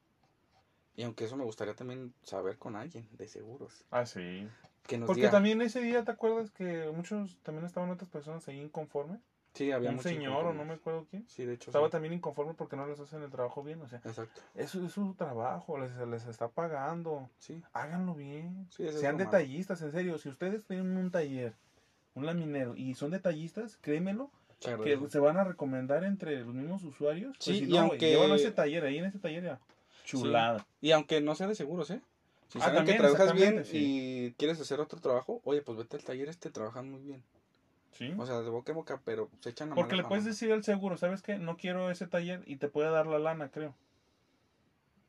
Y 0.95 1.03
aunque 1.03 1.25
eso 1.25 1.35
me 1.35 1.43
gustaría 1.43 1.73
también 1.75 2.13
saber 2.23 2.57
con 2.57 2.75
alguien 2.75 3.07
de 3.17 3.27
seguros, 3.27 3.85
Ah, 3.91 4.05
sí. 4.05 4.47
que 4.87 4.97
nos 4.97 5.07
Porque 5.07 5.21
diga. 5.21 5.31
también 5.31 5.61
ese 5.61 5.81
día, 5.81 6.03
¿te 6.05 6.11
acuerdas 6.11 6.51
que 6.51 6.89
muchos, 6.95 7.37
también 7.43 7.65
estaban 7.65 7.89
otras 7.89 8.09
personas 8.09 8.47
ahí 8.47 8.59
inconformes? 8.61 9.19
Sí, 9.55 9.71
había 9.71 9.89
Un 9.89 9.99
señor 9.99 10.45
o 10.45 10.53
no 10.53 10.63
me 10.65 10.73
acuerdo 10.75 11.07
quién. 11.09 11.25
Sí, 11.27 11.45
de 11.45 11.55
hecho. 11.55 11.71
Estaba 11.71 11.87
sí. 11.87 11.91
también 11.93 12.13
inconforme 12.13 12.53
porque 12.53 12.75
no 12.75 12.85
les 12.85 12.99
hacen 12.99 13.23
el 13.23 13.31
trabajo 13.31 13.63
bien, 13.63 13.81
o 13.81 13.87
sea, 13.87 13.99
Exacto. 14.05 14.41
eso 14.53 14.85
es 14.85 14.91
su 14.91 15.15
trabajo, 15.15 15.79
les, 15.79 15.95
les 16.07 16.27
está 16.27 16.47
pagando. 16.49 17.29
Sí, 17.39 17.63
Háganlo 17.73 18.13
bien. 18.13 18.67
sí, 18.69 18.87
Sean 18.89 19.17
detallistas, 19.17 19.81
en 19.81 19.91
serio. 19.91 20.17
Si 20.19 20.29
ustedes 20.29 20.65
tienen 20.65 20.95
un 20.97 21.09
taller, 21.09 21.53
un 22.13 22.25
laminero, 22.27 22.75
y 22.75 22.93
son 22.93 23.09
detallistas, 23.09 23.77
créemelo, 23.81 24.29
que 24.59 24.97
se 25.09 25.19
van 25.19 25.37
a 25.37 25.43
recomendar 25.43 26.03
entre 26.03 26.39
los 26.43 26.53
mismos 26.53 26.83
usuarios. 26.83 27.35
Pues 27.37 27.57
Sí, 27.57 27.65
si 27.65 27.71
no, 27.71 27.79
aunque- 27.81 28.09
llévalo 28.11 28.33
a 28.33 28.37
ese 28.37 28.51
taller, 28.51 28.83
ahí 28.85 28.97
en 28.99 29.05
ese 29.05 29.19
taller 29.19 29.43
ya. 29.43 29.59
Chulada. 30.05 30.65
Y 30.81 30.91
aunque 30.91 31.19
no 31.21 31.33
sea 31.35 31.47
de 31.47 31.55
seguros, 31.55 31.89
¿eh? 31.89 31.99
Si 32.47 32.59
Ah, 32.59 32.65
saben 32.65 32.73
que 32.85 32.91
también, 32.93 32.97
trabajas 32.99 33.33
bien 33.33 33.57
exactamente, 33.57 33.77
y 33.77 34.33
quieres 34.37 34.61
hacer 34.61 34.79
otro 34.79 34.99
trabajo, 35.01 35.41
oye, 35.45 35.61
pues 35.63 35.77
vete 35.79 35.97
al 35.97 36.03
taller 36.03 36.29
este, 36.29 36.51
trabajan 36.51 36.89
muy 36.91 37.01
bien. 37.01 37.23
Sí. 37.97 38.13
O 38.17 38.25
sea, 38.25 38.39
de 38.41 38.49
boca 38.49 38.71
en 38.73 38.77
boca, 38.77 39.01
pero 39.05 39.29
se 39.39 39.49
echan 39.51 39.69
la 39.69 39.75
Porque 39.75 39.95
le 39.95 40.03
puedes 40.03 40.25
decir 40.25 40.51
al 40.51 40.63
seguro, 40.63 40.97
¿sabes 40.97 41.21
qué? 41.21 41.37
No 41.39 41.55
quiero 41.57 41.89
ese 41.89 42.07
taller 42.07 42.43
y 42.45 42.57
te 42.57 42.67
puede 42.67 42.89
dar 42.89 43.07
la 43.07 43.19
lana, 43.19 43.49
creo. 43.51 43.73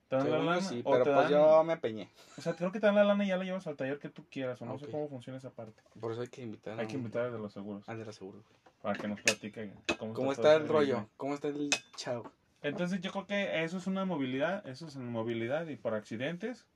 Te 0.09 0.15
dan 0.15 0.25
Según 0.27 0.39
la 0.39 0.45
yo 0.45 0.51
lana 0.61 0.63
sí, 0.69 0.83
o 0.85 0.91
pero 0.93 1.05
te 1.05 1.11
pues 1.13 1.23
dan- 1.25 1.33
yo 1.33 1.65
me 1.65 1.73
apeñé. 1.73 2.09
O 2.39 2.41
sea, 2.43 2.55
creo 2.55 2.71
que 2.71 2.79
te 2.79 2.87
dan 2.87 2.95
la 2.95 3.03
lana 3.03 3.25
y 3.25 3.29
ya 3.29 3.37
la 3.37 3.45
llevas 3.45 3.67
al 3.67 3.75
taller 3.77 3.99
que 3.99 4.09
tú 4.09 4.25
quieras, 4.31 4.63
o 4.63 4.67
no 4.67 4.79
sé 4.79 4.85
Ok. 4.85 4.91
cómo 4.93 5.09
funciona 5.09 5.37
esa 5.39 5.51
parte. 5.51 5.83
Por 6.01 6.13
eso 6.13 6.21
hay 6.21 6.29
que 6.29 6.43
invitar 6.43 6.79
a 6.79 6.83
Hay 6.83 6.87
que 6.87 6.95
invitar 6.97 7.25
al 7.27 7.33
de 7.33 7.39
los 7.41 7.53
seguros 7.53 7.89
al 7.89 7.99
de 7.99 8.05
la 8.05 8.13
seguro. 8.13 8.45
para 8.83 8.97
que 8.97 9.09
nos 9.09 9.21
platique 9.21 9.73
cómo, 9.99 10.15
¿Cómo 10.15 10.31
todo 10.33 10.33
está 10.33 10.55
el 10.55 10.63
ese 10.63 10.73
rollo? 10.73 11.09
¿Cómo 11.17 11.35
está 11.35 11.49
el 11.49 11.71
chavo? 11.97 12.31
Entonces 12.63 13.01
yo 13.01 13.11
creo 13.11 13.27
que 13.27 13.65
eso 13.65 13.79
es 13.79 13.89
una 13.89 14.05
movilidad, 14.05 14.65
eso 14.69 14.87
es 14.87 14.95
en 14.95 15.11
movilidad 15.11 15.67
y 15.67 15.75
por 15.75 15.95
accidentes, 15.95 16.67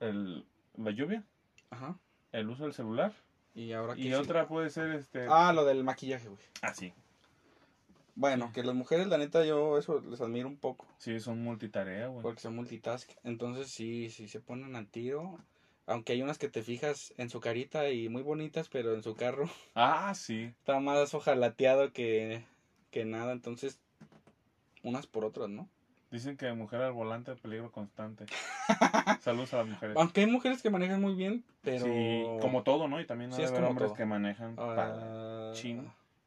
el, 0.00 0.44
la 0.76 0.90
lluvia, 0.90 1.24
Ajá. 1.70 1.96
el 2.32 2.50
uso 2.50 2.64
del 2.64 2.74
celular 2.74 3.12
Y 3.58 3.72
ahora 3.72 3.94
y 3.96 4.14
otra 4.14 4.46
puede 4.46 4.70
ser 4.70 4.92
este... 4.92 5.26
Ah, 5.28 5.52
lo 5.52 5.64
del 5.64 5.82
maquillaje, 5.82 6.28
güey. 6.28 6.40
Ah, 6.62 6.72
sí. 6.72 6.92
Bueno, 8.14 8.52
que 8.54 8.62
las 8.62 8.76
mujeres, 8.76 9.08
la 9.08 9.18
neta, 9.18 9.44
yo 9.44 9.78
eso 9.78 10.00
les 10.00 10.20
admiro 10.20 10.46
un 10.46 10.58
poco. 10.58 10.86
Sí, 10.98 11.18
son 11.18 11.42
multitarea, 11.42 12.06
güey. 12.06 12.22
Porque 12.22 12.40
son 12.40 12.54
multitask. 12.54 13.10
Entonces, 13.24 13.68
sí, 13.68 14.10
sí 14.10 14.28
se 14.28 14.38
ponen 14.38 14.76
al 14.76 14.86
tiro. 14.86 15.40
Aunque 15.86 16.12
hay 16.12 16.22
unas 16.22 16.38
que 16.38 16.48
te 16.48 16.62
fijas 16.62 17.12
en 17.16 17.30
su 17.30 17.40
carita 17.40 17.90
y 17.90 18.08
muy 18.08 18.22
bonitas, 18.22 18.68
pero 18.68 18.94
en 18.94 19.02
su 19.02 19.16
carro 19.16 19.50
Ah, 19.74 20.14
sí. 20.14 20.54
está 20.60 20.78
más 20.78 21.12
ojalateado 21.14 21.92
que, 21.92 22.44
que 22.92 23.04
nada. 23.04 23.32
Entonces, 23.32 23.80
unas 24.84 25.08
por 25.08 25.24
otras, 25.24 25.48
¿no? 25.48 25.68
Dicen 26.10 26.36
que 26.38 26.50
mujer 26.54 26.80
al 26.80 26.92
volante 26.92 27.34
peligro 27.36 27.70
constante. 27.70 28.24
Saludos 29.20 29.52
a 29.52 29.58
las 29.58 29.66
mujeres. 29.68 29.96
Aunque 29.96 30.22
hay 30.22 30.26
mujeres 30.26 30.62
que 30.62 30.70
manejan 30.70 31.02
muy 31.02 31.14
bien, 31.14 31.44
pero. 31.62 31.84
Sí, 31.84 32.24
como 32.40 32.62
todo, 32.62 32.88
¿no? 32.88 32.98
Y 33.00 33.06
también 33.06 33.30
Sí, 33.32 33.42
hay 33.42 33.48
hombres 33.62 33.88
todo. 33.88 33.94
que 33.96 34.06
manejan 34.06 34.54
Ah, 34.58 34.74
para 34.74 35.52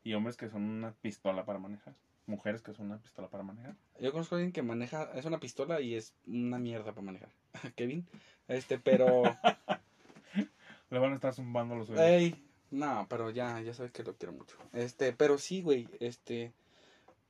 y 0.03 0.13
hombres 0.13 0.35
que 0.37 0.49
son 0.49 0.63
una 0.63 0.91
pistola 1.01 1.45
para 1.45 1.59
manejar. 1.59 1.93
Mujeres 2.27 2.61
que 2.61 2.73
son 2.73 2.87
una 2.87 2.97
pistola 2.97 3.27
para 3.27 3.43
manejar. 3.43 3.75
Yo 3.99 4.11
conozco 4.11 4.35
a 4.35 4.37
alguien 4.37 4.51
que 4.51 4.61
maneja, 4.61 5.09
es 5.15 5.25
una 5.25 5.39
pistola 5.39 5.81
y 5.81 5.95
es 5.95 6.13
una 6.27 6.59
mierda 6.59 6.91
para 6.91 7.01
manejar. 7.01 7.29
Kevin. 7.75 8.07
Este, 8.47 8.77
pero. 8.77 9.23
Le 10.91 10.99
van 10.99 11.13
a 11.13 11.15
estar 11.15 11.33
zumbando 11.33 11.75
los 11.75 11.89
oídos. 11.89 12.03
Ey, 12.03 12.35
no, 12.69 13.07
pero 13.09 13.29
ya, 13.31 13.61
ya 13.61 13.73
sabes 13.73 13.91
que 13.91 14.03
lo 14.03 14.13
quiero 14.15 14.33
mucho. 14.33 14.57
Este, 14.73 15.13
pero 15.13 15.37
sí, 15.37 15.61
güey, 15.61 15.87
este, 15.99 16.51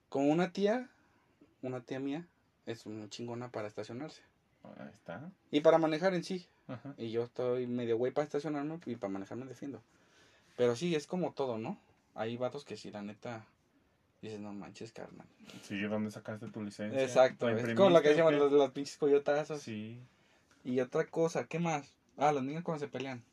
con 0.09 0.29
una 0.29 0.51
tía, 0.51 0.89
una 1.61 1.81
tía 1.81 1.99
mía, 1.99 2.27
es 2.71 2.85
una 2.85 3.09
chingona 3.09 3.51
para 3.51 3.67
estacionarse. 3.67 4.21
Ahí 4.77 4.89
está. 4.93 5.31
Y 5.51 5.61
para 5.61 5.77
manejar 5.77 6.13
en 6.13 6.23
sí. 6.23 6.47
Ajá. 6.67 6.93
Y 6.97 7.11
yo 7.11 7.23
estoy 7.23 7.67
medio 7.67 7.97
güey 7.97 8.11
para 8.11 8.25
estacionarme 8.25 8.79
y 8.85 8.95
para 8.95 9.11
manejar 9.11 9.37
me 9.37 9.45
defiendo. 9.45 9.81
Pero 10.57 10.75
sí, 10.75 10.95
es 10.95 11.07
como 11.07 11.33
todo, 11.33 11.57
¿no? 11.57 11.79
Hay 12.13 12.37
vatos 12.37 12.65
que 12.65 12.77
sí, 12.77 12.91
la 12.91 13.01
neta, 13.01 13.45
dices, 14.21 14.39
no 14.39 14.53
manches, 14.53 14.91
carnal. 14.91 15.27
Sí, 15.63 15.79
¿dónde 15.81 16.11
sacaste 16.11 16.47
tu 16.49 16.61
licencia? 16.61 17.01
Exacto, 17.01 17.49
¿La 17.49 17.59
es 17.59 17.73
como 17.75 17.89
lo 17.89 18.01
que 18.01 18.09
decíamos, 18.09 18.33
los, 18.33 18.51
los 18.51 18.71
pinches 18.71 18.97
coyotazos. 18.97 19.61
Sí. 19.61 19.99
Y 20.63 20.79
otra 20.79 21.05
cosa, 21.05 21.45
¿qué 21.47 21.59
más? 21.59 21.95
Ah, 22.17 22.31
los 22.31 22.43
niños 22.43 22.63
cuando 22.63 22.85
se 22.85 22.91
pelean. 22.91 23.23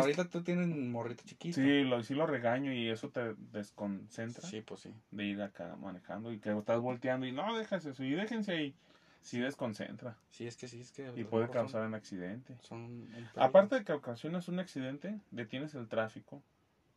Ahorita 0.00 0.24
tú 0.28 0.42
tienes 0.42 0.66
un 0.66 0.90
morrito 0.90 1.22
chiquito. 1.26 1.54
Sí, 1.56 1.82
lo, 1.84 2.02
sí 2.02 2.14
lo 2.14 2.26
regaño 2.26 2.72
y 2.72 2.88
eso 2.88 3.10
te 3.10 3.34
desconcentra 3.52 4.48
Sí, 4.48 4.60
pues 4.60 4.80
sí. 4.80 4.90
de 5.10 5.24
ir 5.24 5.42
acá 5.42 5.76
manejando 5.76 6.32
y 6.32 6.38
que 6.38 6.56
estás 6.56 6.80
volteando 6.80 7.26
y 7.26 7.32
no, 7.32 7.56
dejas 7.56 7.84
eso 7.86 8.02
y 8.04 8.10
déjense 8.12 8.52
ahí. 8.52 8.74
Sí 9.20 9.38
desconcentra 9.40 10.18
Sí, 10.30 10.46
es 10.46 10.56
que 10.56 10.68
sí, 10.68 10.80
es 10.80 10.92
que. 10.92 11.10
y 11.16 11.24
puede 11.24 11.46
son- 11.46 11.52
causar 11.54 11.86
un 11.86 11.94
accidente. 11.94 12.56
Son. 12.60 13.08
Aparte 13.36 13.76
de 13.76 13.84
que 13.84 13.92
ocasionas 13.92 14.48
un 14.48 14.58
accidente, 14.58 15.18
detienes 15.30 15.74
el 15.74 15.88
tráfico. 15.88 16.42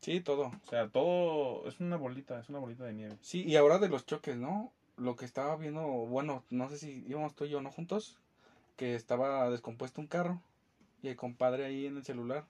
Sí, 0.01 0.19
todo. 0.21 0.47
O 0.47 0.69
sea, 0.69 0.89
todo 0.89 1.65
es 1.67 1.79
una 1.79 1.95
bolita, 1.95 2.39
es 2.39 2.49
una 2.49 2.59
bolita 2.59 2.83
de 2.83 2.93
nieve. 2.93 3.17
Sí, 3.21 3.43
y 3.43 3.55
ahora 3.55 3.79
de 3.79 3.87
los 3.89 4.05
choques, 4.05 4.35
¿no? 4.37 4.71
Lo 4.97 5.15
que 5.15 5.25
estaba 5.25 5.55
viendo, 5.55 5.81
bueno, 5.85 6.43
no 6.49 6.69
sé 6.69 6.77
si 6.77 7.03
íbamos 7.07 7.33
tú 7.33 7.45
y 7.45 7.49
yo, 7.49 7.61
¿no? 7.61 7.71
Juntos, 7.71 8.17
que 8.75 8.95
estaba 8.95 9.49
descompuesto 9.49 10.01
un 10.01 10.07
carro 10.07 10.41
y 11.01 11.07
el 11.07 11.15
compadre 11.15 11.65
ahí 11.65 11.85
en 11.85 11.97
el 11.97 12.03
celular. 12.03 12.45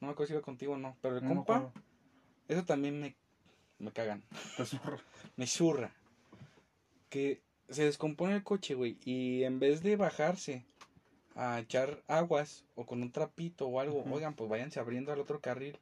No 0.00 0.08
me 0.08 0.12
acuerdo 0.12 0.28
si 0.28 0.32
iba 0.34 0.42
contigo 0.42 0.74
o 0.74 0.78
no, 0.78 0.96
pero 1.00 1.16
el 1.16 1.24
No 1.24 1.34
compa, 1.34 1.72
eso 2.48 2.64
también 2.64 3.00
me, 3.00 3.16
me 3.78 3.90
cagan, 3.92 4.22
Te 4.56 4.64
zurra. 4.64 4.98
me 5.36 5.46
zurra. 5.46 5.92
Que 7.08 7.40
se 7.68 7.84
descompone 7.84 8.34
el 8.34 8.42
coche, 8.42 8.74
güey, 8.74 8.98
y 9.04 9.44
en 9.44 9.58
vez 9.58 9.82
de 9.82 9.96
bajarse 9.96 10.64
a 11.34 11.60
echar 11.60 12.02
aguas 12.08 12.64
o 12.74 12.86
con 12.86 13.02
un 13.02 13.12
trapito 13.12 13.66
o 13.66 13.80
algo, 13.80 14.04
oigan, 14.10 14.34
pues 14.34 14.48
váyanse 14.48 14.80
abriendo 14.80 15.12
al 15.12 15.20
otro 15.20 15.40
carril. 15.40 15.78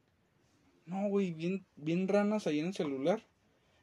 No, 0.86 1.08
güey, 1.08 1.32
bien, 1.32 1.64
bien 1.76 2.08
ranas 2.08 2.46
ahí 2.46 2.60
en 2.60 2.66
el 2.66 2.74
celular. 2.74 3.22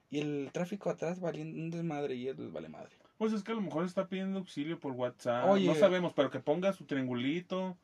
Y 0.10 0.20
el 0.20 0.50
tráfico 0.52 0.90
atrás 0.90 1.22
valiendo 1.22 1.58
un 1.58 1.72
desmadre 1.72 2.16
y 2.16 2.28
él 2.28 2.36
vale 2.52 2.68
madre. 2.68 2.92
Pues 3.18 3.32
es 3.32 3.44
que 3.44 3.54
a 3.54 3.56
lo 3.56 3.62
mejor 3.62 3.86
está 3.86 4.08
pidiendo 4.08 4.40
auxilio 4.40 4.78
por 4.78 4.92
WhatsApp. 4.92 5.48
Oye. 5.48 5.68
no 5.68 5.76
sabemos, 5.76 6.12
pero 6.14 6.30
que 6.30 6.40
ponga 6.40 6.74
su 6.74 6.86
triangulito. 6.86 7.78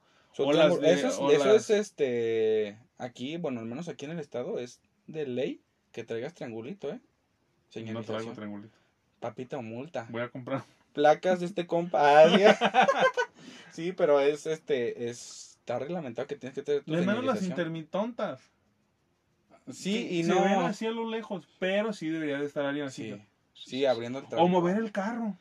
De- 0.46 0.94
eso 0.94 1.32
es, 1.32 1.46
eso 1.46 1.76
este 1.76 2.78
aquí, 2.98 3.38
bueno, 3.38 3.60
al 3.60 3.66
menos 3.66 3.88
aquí 3.88 4.06
en 4.06 4.12
el 4.12 4.20
estado 4.20 4.60
es 4.60 4.80
de 5.08 5.26
ley 5.26 5.62
que 5.92 6.04
traigas 6.04 6.34
triangulito, 6.34 6.90
eh. 6.90 7.00
No 7.92 8.04
traigo 8.04 8.32
triangulito. 8.34 8.78
Papita 9.20 9.58
o 9.58 9.62
multa. 9.62 10.08
Voy 10.10 10.22
a 10.22 10.30
comprar. 10.30 10.64
Placas 10.94 11.40
de 11.40 11.48
este 11.48 11.68
compa. 11.68 12.24
Ah, 12.24 12.66
sí. 13.72 13.92
Pero 13.98 14.20
es 14.20 14.46
este 14.46 15.10
es 15.10 15.48
está 15.68 15.80
reglamentado 15.80 16.28
que 16.28 16.38
tienes 16.38 16.56
que 16.56 16.64
tener 16.64 16.84
menos 16.88 17.26
las 17.26 17.44
intermitontas. 17.44 18.40
Sí, 19.70 20.08
y 20.10 20.24
se 20.24 20.30
no. 20.30 20.42
ven 20.42 20.60
así 20.62 20.86
a 20.86 20.92
lo 20.92 21.10
lejos, 21.10 21.46
pero 21.60 21.92
sí 21.92 22.08
debería 22.08 22.38
de 22.38 22.46
estar 22.46 22.66
alguien 22.66 22.86
así. 22.86 23.12
Sí, 23.12 23.22
sí, 23.54 23.86
abriendo 23.86 24.20
el 24.20 24.28
tráfico. 24.28 24.46
O 24.46 24.48
mover 24.48 24.78
el 24.78 24.94
carro. 24.94 25.38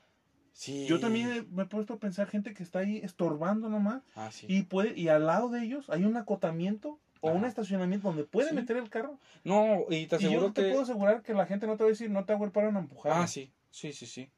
Sí. 0.56 0.86
Yo 0.86 0.98
también 0.98 1.46
me 1.52 1.64
he 1.64 1.66
puesto 1.66 1.92
a 1.92 1.98
pensar 1.98 2.28
gente 2.28 2.54
que 2.54 2.62
está 2.62 2.78
ahí 2.78 2.96
estorbando 3.02 3.68
nomás 3.68 4.02
Ah, 4.14 4.30
sí. 4.32 4.46
y 4.48 4.62
puede 4.62 4.98
y 4.98 5.08
al 5.08 5.26
lado 5.26 5.50
de 5.50 5.62
ellos 5.62 5.90
hay 5.90 6.04
un 6.06 6.16
acotamiento 6.16 6.98
o 7.20 7.30
un 7.30 7.44
estacionamiento 7.44 8.08
donde 8.08 8.24
puede 8.24 8.48
Sí. 8.48 8.54
meter 8.54 8.78
el 8.78 8.88
carro. 8.88 9.18
No, 9.44 9.80
y 9.90 10.06
te 10.06 10.16
Y 10.16 10.20
yo 10.20 10.28
aseguro 10.28 10.52
te 10.52 10.62
que. 10.62 10.68
puedo 10.70 10.82
asegurar 10.82 11.22
que 11.22 11.34
la 11.34 11.44
gente 11.44 11.66
no 11.66 11.76
te 11.76 11.82
va 11.84 11.88
a 11.88 11.90
decir, 11.90 12.08
no 12.10 12.24
te 12.24 12.32
hago 12.32 12.46
el 12.46 12.52
paro 12.52 12.70
en 12.70 12.76
empujar. 12.76 13.12
Ah, 13.14 13.26
sí, 13.26 13.52
sí, 13.70 13.92
sí, 13.92 14.06
sí. 14.06 14.30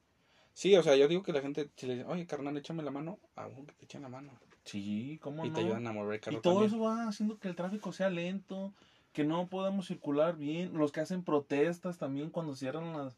Sí, 0.53 0.75
o 0.75 0.83
sea, 0.83 0.97
yo 0.97 1.07
digo 1.07 1.23
que 1.23 1.31
la 1.31 1.39
gente, 1.41 1.69
si 1.77 1.87
le 1.87 1.93
dice, 1.95 2.05
oye, 2.05 2.25
carnal, 2.25 2.57
échame 2.57 2.83
la 2.83 2.91
mano, 2.91 3.17
aún 3.37 3.65
que 3.65 3.73
te 3.75 3.85
echen 3.85 4.01
la 4.01 4.09
mano. 4.09 4.33
Sí, 4.65 5.17
cómo 5.21 5.45
Y 5.45 5.49
no. 5.49 5.55
te 5.55 5.61
ayudan 5.61 5.87
a 5.87 5.93
mover 5.93 6.15
el 6.15 6.17
Y 6.17 6.21
carro 6.21 6.41
todo 6.41 6.53
también. 6.55 6.73
eso 6.73 6.79
va 6.83 7.07
haciendo 7.07 7.39
que 7.39 7.47
el 7.47 7.55
tráfico 7.55 7.93
sea 7.93 8.09
lento, 8.09 8.73
que 9.13 9.23
no 9.23 9.47
podamos 9.47 9.87
circular 9.87 10.35
bien. 10.35 10.73
Los 10.77 10.91
que 10.91 10.99
hacen 10.99 11.23
protestas 11.23 11.97
también 11.97 12.29
cuando 12.29 12.55
cierran 12.57 12.91
las, 12.91 13.17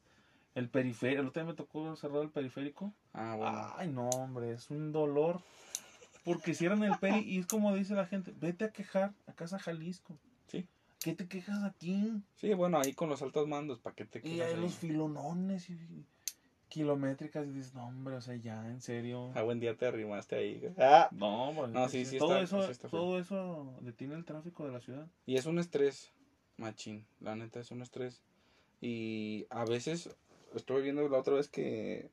el 0.55 0.69
periférico. 0.69 1.21
El 1.21 1.27
otro 1.27 1.41
día 1.43 1.51
me 1.51 1.55
tocó 1.55 1.95
cerrar 1.95 2.21
el 2.23 2.29
periférico. 2.29 2.93
Ah, 3.13 3.35
bueno. 3.37 3.73
Ay, 3.77 3.87
no, 3.89 4.09
hombre, 4.09 4.51
es 4.51 4.69
un 4.69 4.91
dolor. 4.91 5.41
Porque 6.23 6.53
cierran 6.53 6.83
el 6.83 6.97
peri 6.99 7.19
y 7.19 7.39
es 7.39 7.47
como 7.47 7.73
dice 7.75 7.95
la 7.95 8.05
gente, 8.05 8.31
vete 8.39 8.65
a 8.65 8.71
quejar 8.71 9.13
a 9.25 9.33
Casa 9.33 9.57
Jalisco. 9.57 10.17
Sí. 10.47 10.67
¿Qué 10.99 11.15
te 11.15 11.27
quejas 11.27 11.63
aquí? 11.63 12.21
Sí, 12.35 12.53
bueno, 12.53 12.79
ahí 12.79 12.93
con 12.93 13.09
los 13.09 13.23
altos 13.23 13.47
mandos, 13.47 13.79
¿para 13.79 13.95
qué 13.95 14.05
te 14.05 14.19
Y 14.19 14.21
quedas 14.21 14.49
hay 14.49 14.53
ahí? 14.55 14.61
los 14.61 14.75
filonones 14.75 15.67
y 15.71 16.05
kilométricas 16.69 17.47
y 17.47 17.51
dices, 17.51 17.73
no, 17.73 17.87
hombre, 17.87 18.15
o 18.15 18.21
sea, 18.21 18.35
ya, 18.35 18.65
en 18.69 18.81
serio. 18.81 19.31
Ah, 19.35 19.41
buen 19.41 19.59
día 19.59 19.75
te 19.75 19.87
arrimaste 19.87 20.35
ahí. 20.35 20.61
Ah. 20.77 21.09
No, 21.11 21.51
pues, 21.55 21.71
No, 21.71 21.89
sí, 21.89 22.05
sí 22.05 22.17
todo, 22.19 22.39
está- 22.39 22.43
eso, 22.43 22.65
sí 22.67 22.71
está 22.71 22.87
todo 22.87 23.17
eso 23.19 23.73
detiene 23.81 24.13
el 24.15 24.23
tráfico 24.23 24.65
de 24.65 24.71
la 24.73 24.79
ciudad. 24.79 25.07
Y 25.25 25.37
es 25.37 25.47
un 25.47 25.57
estrés, 25.59 26.13
machín. 26.57 27.05
La 27.19 27.35
neta 27.35 27.59
es 27.59 27.71
un 27.71 27.81
estrés. 27.81 28.21
Y 28.79 29.47
a 29.49 29.65
veces, 29.65 30.15
estuve 30.55 30.81
viendo 30.81 31.07
la 31.09 31.17
otra 31.19 31.35
vez 31.35 31.47
que, 31.49 32.09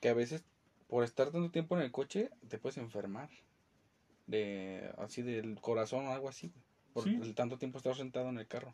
que 0.00 0.08
a 0.08 0.14
veces 0.14 0.44
por 0.88 1.04
estar 1.04 1.30
tanto 1.30 1.50
tiempo 1.50 1.76
en 1.76 1.82
el 1.82 1.92
coche 1.92 2.30
te 2.48 2.58
puedes 2.58 2.76
enfermar. 2.78 3.28
De, 4.26 4.90
así 4.98 5.20
del 5.22 5.60
corazón 5.60 6.06
o 6.06 6.12
algo 6.12 6.28
así. 6.28 6.48
güey, 6.48 6.64
Por 6.94 7.04
Sí. 7.04 7.18
el 7.22 7.34
tanto 7.34 7.58
tiempo 7.58 7.78
estar 7.78 7.94
sentado 7.94 8.28
en 8.30 8.38
el 8.38 8.46
carro. 8.46 8.72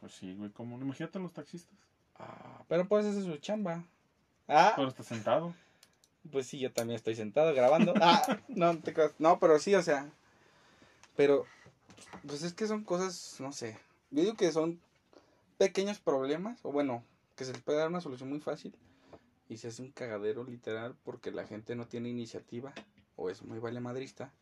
Pues 0.00 0.12
sí, 0.12 0.34
güey, 0.34 0.50
como 0.50 0.78
imagínate 0.78 1.18
los 1.18 1.32
taxistas. 1.32 1.74
Ah, 2.16 2.62
pero 2.68 2.86
pues 2.86 3.06
esa 3.06 3.18
es 3.18 3.24
su 3.24 3.36
chamba. 3.38 3.84
Ah, 4.46 4.74
Pero 4.76 4.88
está 4.88 5.02
sentado. 5.02 5.54
pues 6.30 6.46
sí, 6.46 6.58
yo 6.58 6.70
también 6.72 6.96
estoy 6.96 7.14
sentado 7.14 7.54
grabando. 7.54 7.94
Ah, 8.02 8.38
no 8.48 8.78
te 8.78 8.92
creas. 8.92 9.14
No, 9.18 9.38
pero 9.38 9.58
sí, 9.58 9.74
o 9.74 9.82
sea. 9.82 10.10
Pero, 11.16 11.46
pues 12.26 12.42
es 12.42 12.52
que 12.52 12.66
son 12.66 12.84
cosas, 12.84 13.36
no 13.40 13.52
sé. 13.52 13.78
Yo 14.10 14.22
digo 14.22 14.34
que 14.34 14.52
son 14.52 14.80
pequeños 15.58 15.98
problemas, 16.00 16.58
o 16.64 16.72
bueno, 16.72 17.02
que 17.36 17.44
se 17.44 17.52
les 17.52 17.62
puede 17.62 17.78
dar 17.78 17.88
una 17.88 18.00
solución 18.00 18.28
muy 18.28 18.40
fácil. 18.40 18.76
Y 19.48 19.58
se 19.58 19.68
hace 19.68 19.82
un 19.82 19.90
cagadero 19.92 20.44
literal 20.44 20.96
porque 21.04 21.30
la 21.30 21.46
gente 21.46 21.74
no 21.76 21.86
tiene 21.86 22.08
iniciativa 22.08 22.72
o 23.16 23.28
es 23.30 23.42
muy 23.42 23.58
vale 23.58 23.80
madrista. 23.80 24.32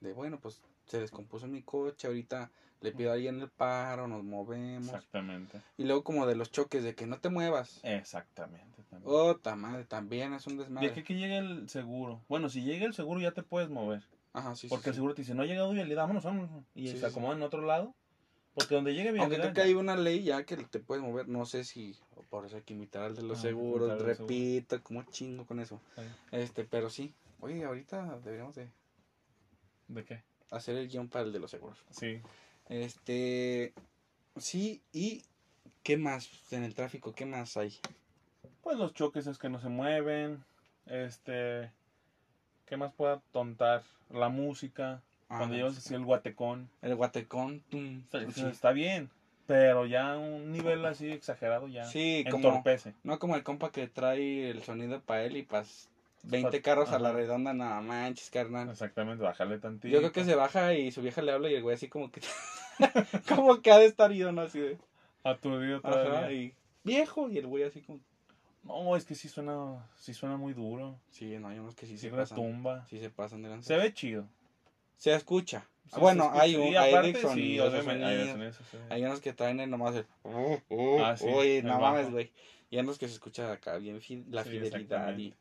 De 0.00 0.12
bueno, 0.12 0.38
pues 0.40 0.60
se 0.86 1.00
descompuso 1.00 1.46
mi 1.48 1.62
coche, 1.62 2.06
ahorita 2.06 2.50
le 2.80 2.92
pido 2.92 3.10
a 3.10 3.14
alguien 3.14 3.40
el 3.40 3.48
paro, 3.48 4.06
nos 4.06 4.22
movemos. 4.22 4.88
Exactamente. 4.88 5.60
Y 5.78 5.84
luego 5.84 6.04
como 6.04 6.26
de 6.26 6.36
los 6.36 6.50
choques 6.52 6.84
de 6.84 6.94
que 6.94 7.06
no 7.06 7.18
te 7.18 7.30
muevas. 7.30 7.80
Exactamente. 7.82 8.82
También. 8.90 9.02
Oh, 9.12 9.36
ta 9.36 9.56
madre, 9.56 9.84
también 9.84 10.34
es 10.34 10.46
un 10.46 10.54
y 10.54 10.56
desmadre. 10.58 10.88
aquí 10.90 11.02
que 11.02 11.14
llegue 11.14 11.38
el 11.38 11.68
seguro. 11.68 12.22
Bueno, 12.28 12.48
si 12.50 12.62
llega 12.62 12.84
el 12.86 12.94
seguro 12.94 13.20
ya 13.20 13.32
te 13.32 13.42
puedes 13.42 13.70
mover. 13.70 14.02
Ajá, 14.34 14.54
sí, 14.54 14.62
sí, 14.62 14.68
Porque 14.68 14.90
el 14.90 14.94
sí. 14.94 14.96
seguro 14.98 15.14
te 15.14 15.22
dice, 15.22 15.34
no 15.34 15.42
ha 15.42 15.46
llegado 15.46 15.72
vialidad, 15.72 16.02
vámonos, 16.02 16.24
vámonos. 16.24 16.64
Y 16.74 16.88
Sí, 16.88 16.92
se 16.94 16.98
sí, 17.00 17.04
acomoda 17.06 17.34
en 17.34 17.42
otro 17.42 17.62
lado. 17.62 17.94
Porque 18.54 18.74
donde 18.76 18.94
llegue 18.94 19.18
Aunque 19.18 19.36
creo 19.36 19.52
que 19.52 19.62
hay 19.62 19.74
una 19.74 19.96
ley 19.96 20.22
ya 20.22 20.44
que 20.44 20.56
te 20.56 20.78
puedes 20.78 21.02
mover, 21.02 21.28
no 21.28 21.44
sé 21.44 21.64
si 21.64 21.96
por 22.30 22.46
eso 22.46 22.56
hay 22.56 22.62
que 22.62 22.74
imitar 22.74 23.02
al 23.02 23.16
de 23.16 23.22
los 23.22 23.38
Ah, 23.38 23.42
seguros, 23.42 24.00
repito, 24.00 24.80
como 24.82 25.02
chingo 25.04 25.44
con 25.44 25.58
eso. 25.60 25.80
Este, 26.30 26.64
pero 26.64 26.88
sí. 26.88 27.12
Oye, 27.40 27.64
ahorita 27.64 28.18
deberíamos 28.24 28.54
de 28.54 28.68
¿De 29.88 30.04
qué? 30.04 30.22
hacer 30.50 30.76
el 30.76 30.88
guion 30.88 31.08
para 31.08 31.24
el 31.24 31.32
de 31.32 31.40
los 31.40 31.50
seguros. 31.50 31.78
Sí. 31.90 32.20
Este, 32.68 33.74
sí, 34.36 34.80
y 34.92 35.22
¿qué 35.82 35.96
más 35.96 36.30
en 36.52 36.62
el 36.62 36.74
tráfico? 36.74 37.12
¿Qué 37.12 37.26
más 37.26 37.56
hay? 37.56 37.76
Pues 38.62 38.78
los 38.78 38.94
choques 38.94 39.26
es 39.26 39.36
que 39.38 39.48
no 39.48 39.60
se 39.60 39.68
mueven. 39.68 40.44
Este. 40.86 41.70
¿Qué 42.66 42.76
más 42.76 42.94
pueda 42.94 43.20
tontar? 43.32 43.82
La 44.10 44.28
música. 44.28 45.02
Ah, 45.28 45.38
cuando 45.38 45.56
llevas 45.56 45.76
así 45.78 45.94
el 45.94 46.04
guatecón. 46.04 46.68
El 46.82 46.94
guatecón, 46.96 47.60
tum, 47.70 48.00
Está, 48.00 48.30
sí. 48.30 48.46
está 48.46 48.72
bien. 48.72 49.10
Pero 49.46 49.84
ya 49.86 50.16
un 50.16 50.52
nivel 50.52 50.84
así 50.86 51.10
exagerado 51.10 51.68
ya 51.68 51.84
Sí, 51.84 52.24
como, 52.30 52.48
entorpece. 52.48 52.94
no 53.02 53.18
como 53.18 53.36
el 53.36 53.42
compa 53.42 53.70
que 53.70 53.88
trae 53.88 54.48
el 54.50 54.62
sonido 54.62 55.00
para 55.02 55.24
él 55.24 55.36
y 55.36 55.42
pas 55.42 55.90
20 56.22 56.58
Pa- 56.58 56.62
carros 56.62 56.90
a 56.92 56.98
la 56.98 57.10
ajá. 57.10 57.18
redonda, 57.18 57.52
nada 57.52 57.80
manches, 57.82 58.30
carnal. 58.30 58.70
Exactamente, 58.70 59.22
bájale 59.22 59.58
tantito. 59.58 59.88
Yo 59.92 59.98
creo 59.98 60.12
que 60.12 60.24
se 60.24 60.34
baja 60.34 60.72
y 60.74 60.90
su 60.92 61.02
vieja 61.02 61.20
le 61.20 61.32
habla 61.32 61.50
y 61.50 61.54
el 61.54 61.62
güey 61.62 61.74
así 61.74 61.88
como 61.88 62.10
que... 62.10 62.22
como 63.28 63.60
que 63.60 63.70
ha 63.70 63.78
de 63.78 63.86
estar 63.86 64.10
ido, 64.12 64.32
¿no? 64.32 64.42
Así 64.42 64.58
de... 64.60 64.78
Aturdido 65.22 65.80
Ajá, 65.82 65.90
todavía. 66.04 66.32
y... 66.32 66.54
Viejo, 66.82 67.28
y 67.30 67.38
el 67.38 67.46
güey 67.46 67.64
así 67.64 67.80
como... 67.82 68.00
No, 68.62 68.96
es 68.96 69.04
que 69.04 69.14
sí 69.14 69.28
suena, 69.28 69.86
sí 69.98 70.14
suena 70.14 70.38
muy 70.38 70.54
duro. 70.54 70.98
Sí, 71.10 71.38
no, 71.38 71.48
hay 71.48 71.58
unos 71.58 71.74
que 71.74 71.84
sí, 71.86 71.98
Sí 71.98 72.08
se 72.08 72.16
pasan. 72.16 72.38
retumba. 72.38 72.86
Sí 72.88 72.98
se 72.98 73.10
pasan 73.10 73.42
de 73.42 73.50
lanza. 73.50 73.68
Se 73.68 73.76
ve 73.76 73.92
chido. 73.92 74.26
Se 74.96 75.14
escucha. 75.14 75.66
Sí, 75.92 76.00
bueno, 76.00 76.30
se 76.34 76.40
hay, 76.40 76.56
un, 76.56 76.76
hay 76.76 76.90
aparte, 76.90 77.14
sí, 77.14 77.20
sonidos, 77.20 77.72
de 77.72 77.78
obviamente, 77.80 78.04
hay 78.06 78.28
sonido. 78.28 78.86
Hay 78.90 79.04
unos 79.04 79.20
que 79.20 79.32
traen 79.32 79.60
el 79.60 79.70
nomás 79.70 79.94
el... 79.94 80.06
Uh, 80.24 80.56
uh, 80.70 81.00
Ah, 81.04 81.16
sí, 81.16 81.26
uy, 81.26 81.56
el 81.58 81.66
no 81.66 81.78
mames, 81.78 82.10
güey. 82.10 82.32
Y 82.70 82.76
hay 82.76 82.82
unos 82.82 82.98
que 82.98 83.06
se 83.06 83.14
escucha 83.14 83.52
acá 83.52 83.76
bien 83.76 84.00
fi- 84.00 84.24
la 84.30 84.44
fidelidad 84.44 85.16
y... 85.18 85.34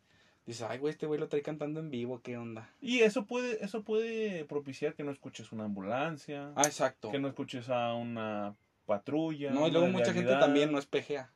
Dices, 0.46 0.68
ay, 0.70 0.78
güey, 0.78 0.92
este 0.92 1.06
güey 1.06 1.18
lo 1.20 1.30
trae 1.30 1.42
cantando 1.42 1.80
en 1.80 1.90
vivo, 1.90 2.20
¿qué 2.22 2.36
onda? 2.38 2.70
Y 2.82 3.00
eso 3.00 3.26
puede, 3.26 3.64
eso 3.64 3.84
puede 3.84 4.44
propiciar 4.44 4.94
que 4.94 5.04
no 5.06 5.12
escuches 5.12 5.54
una 5.54 5.64
ambulancia, 5.64 6.52
Ah, 6.58 6.64
exacto. 6.66 7.10
que 7.12 7.20
no 7.20 7.30
escuches 7.30 7.70
a 7.70 7.94
una 7.94 8.54
patrulla. 8.86 9.52
No, 9.52 9.66
y 9.70 9.72
luego 9.72 9.88
mucha 9.88 10.08
gente 10.08 10.24
vialidad. 10.24 10.42
también 10.42 10.70
no 10.74 10.78
es 10.80 10.86
PGA. 10.86 11.32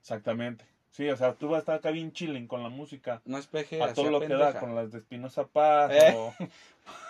Exactamente. 0.00 0.66
Sí, 0.90 1.08
o 1.08 1.16
sea, 1.16 1.32
tú 1.34 1.48
vas 1.48 1.56
a 1.56 1.60
estar 1.60 1.74
acá 1.76 1.90
bien 1.90 2.12
chilling 2.12 2.46
con 2.46 2.62
la 2.62 2.68
música. 2.68 3.22
No 3.24 3.38
es 3.38 3.46
PGA, 3.46 3.86
a 3.86 3.94
todo 3.94 4.04
sea 4.04 4.10
lo 4.12 4.20
que 4.20 4.28
da, 4.28 4.38
pendeja. 4.38 4.60
con 4.60 4.74
las 4.74 4.92
de 4.92 4.98
Espinosa 4.98 5.46
Paz 5.46 5.90
Eh. 5.92 6.12
o, 6.14 6.34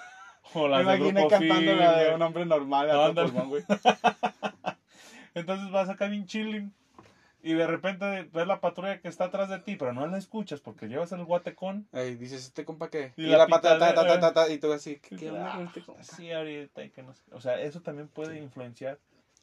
o 0.54 0.68
Me 0.68 0.82
las 0.84 0.98
imaginé 0.98 1.26
cantando 1.28 1.74
la 1.74 1.98
de 1.98 2.14
un 2.14 2.22
hombre 2.22 2.46
normal. 2.46 2.90
a 2.90 3.12
pulmón, 3.14 3.48
güey. 3.48 3.62
Entonces 5.34 5.70
vas 5.70 5.88
acá 5.88 6.06
bien 6.06 6.26
chilling. 6.26 6.72
Y 7.42 7.52
de 7.52 7.66
repente 7.66 8.22
ves 8.32 8.46
la 8.46 8.60
patrulla 8.60 9.00
que 9.02 9.08
está 9.08 9.24
atrás 9.24 9.50
de 9.50 9.58
ti, 9.58 9.76
pero 9.76 9.92
no 9.92 10.06
la 10.06 10.16
escuchas 10.16 10.60
porque 10.60 10.86
llevas 10.86 11.12
el 11.12 11.24
guatecón. 11.24 11.86
Ey, 11.92 12.14
dices, 12.14 12.46
¿este 12.46 12.64
compa 12.64 12.88
qué? 12.88 13.12
Y 13.16 13.24
Y, 13.24 13.26
la 13.26 13.36
la 13.38 13.46
pata, 13.48 13.78
ta, 13.78 13.78
ta, 13.78 13.90
pitadera. 14.02 14.20
ta, 14.20 14.32
ta, 14.32 14.46
ta, 14.46 14.52
y 14.52 14.58
tú 14.58 14.72
así, 14.72 14.96
¿qué, 14.96 15.16
qué 15.16 15.30
onda 15.30 15.52
Ah, 15.52 15.56
con 15.56 15.66
este 15.66 15.82
compa? 15.82 16.02
Sí, 16.04 16.32
ahorita 16.32 16.84
y 16.84 16.90
que 16.90 17.02
no 17.02 17.12
sé. 17.12 17.22
O 17.32 17.40
sea, 17.42 17.60
eso 17.60 17.82
también 17.82 18.08
puede 18.08 18.38
influenciar. 18.38 18.98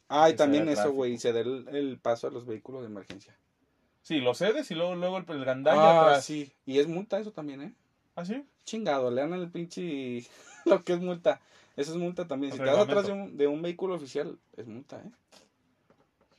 Ah, 0.08 0.28
y 0.28 0.34
también 0.34 0.68
eso, 0.68 0.90
güey, 0.90 1.16
se 1.18 1.32
da 1.32 1.40
el, 1.40 1.68
el 1.68 1.98
paso 1.98 2.26
a 2.26 2.30
los 2.32 2.44
vehículos 2.44 2.80
de 2.82 2.88
emergencia. 2.88 3.36
Sí, 4.02 4.18
lo 4.20 4.34
cedes 4.34 4.68
y 4.72 4.74
luego, 4.74 4.96
luego 4.96 5.18
el, 5.18 5.24
el 5.30 5.44
gandalla 5.44 5.80
Ah, 5.80 6.00
atrás. 6.06 6.24
sí. 6.24 6.52
Y 6.66 6.80
es 6.80 6.88
multa 6.88 7.20
eso 7.20 7.30
también, 7.30 7.62
¿eh? 7.62 7.72
¿Ah, 8.16 8.24
sí? 8.24 8.44
Chingado, 8.64 9.12
lean 9.12 9.32
el 9.32 9.48
pinche 9.48 10.24
lo 10.66 10.84
que 10.84 10.92
es 10.94 11.00
multa. 11.00 11.40
Eso 11.76 11.92
es 11.92 11.98
multa 11.98 12.26
también. 12.28 12.52
Si 12.52 12.58
te 12.58 12.64
vas 12.64 12.78
atrás 12.78 13.06
de 13.06 13.12
un, 13.12 13.36
de 13.36 13.46
un 13.46 13.62
vehículo 13.62 13.94
oficial, 13.94 14.38
es 14.56 14.66
multa, 14.66 14.98
¿eh? 15.00 15.10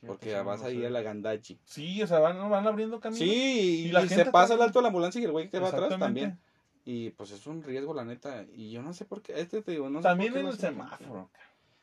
Porque 0.06 0.34
vas 0.40 0.60
no 0.60 0.66
ahí 0.66 0.80
sé. 0.80 0.86
a 0.86 0.90
la 0.90 1.00
gandachi. 1.02 1.58
Sí, 1.64 2.02
o 2.02 2.06
sea, 2.06 2.18
van, 2.18 2.50
van 2.50 2.66
abriendo 2.66 3.00
caminos. 3.00 3.18
Sí, 3.26 3.84
y, 3.84 3.88
Y 3.88 3.92
la 3.92 4.04
y 4.04 4.08
se 4.08 4.26
pasa 4.26 4.48
también. 4.48 4.58
el 4.58 4.62
alto 4.66 4.78
de 4.78 4.82
la 4.82 4.88
ambulancia 4.88 5.20
y 5.20 5.24
el 5.24 5.32
güey 5.32 5.48
que 5.48 5.58
va 5.58 5.68
atrás 5.68 5.98
también. 5.98 6.38
Y 6.84 7.10
pues 7.10 7.30
es 7.30 7.46
un 7.46 7.62
riesgo, 7.62 7.94
la 7.94 8.04
neta. 8.04 8.44
Y 8.54 8.70
yo 8.70 8.82
no 8.82 8.92
sé 8.92 9.06
por 9.06 9.22
qué. 9.22 9.40
Este 9.40 9.62
te 9.62 9.72
digo, 9.72 9.88
no 9.88 10.00
sé 10.00 10.02
También 10.02 10.32
por 10.32 10.40
qué 10.42 10.46
en 10.46 10.52
el 10.52 10.58
semáforo. 10.58 11.30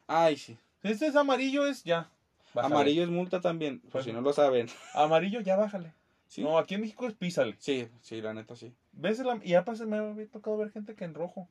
Ay, 0.05 0.37
sí. 0.37 0.55
Si 0.83 0.89
este 0.89 1.07
es 1.07 1.15
amarillo, 1.15 1.65
es 1.65 1.83
ya. 1.83 2.09
Bájale. 2.53 2.75
Amarillo 2.75 3.03
es 3.03 3.09
multa 3.09 3.41
también, 3.41 3.79
por 3.79 3.91
Pues 3.91 4.03
si 4.05 4.11
no 4.13 4.21
lo 4.21 4.33
saben. 4.33 4.67
Amarillo, 4.93 5.39
ya 5.41 5.55
bájale. 5.55 5.91
Sí, 6.27 6.43
No, 6.43 6.57
aquí 6.59 6.75
en 6.75 6.81
México 6.81 7.07
es 7.07 7.13
písale. 7.13 7.55
sí, 7.59 7.87
sí, 8.01 8.21
la 8.21 8.33
neta 8.33 8.55
sí. 8.55 8.71
¿Ves? 8.91 9.19
el- 9.19 9.41
y 9.43 9.49
ya 9.49 9.65
pasa, 9.65 9.85
me 9.85 9.97
había 9.97 10.27
tocado 10.27 10.57
ver 10.57 10.71
gente 10.71 10.93
que 10.95 11.05
en 11.05 11.13
rojo 11.15 11.49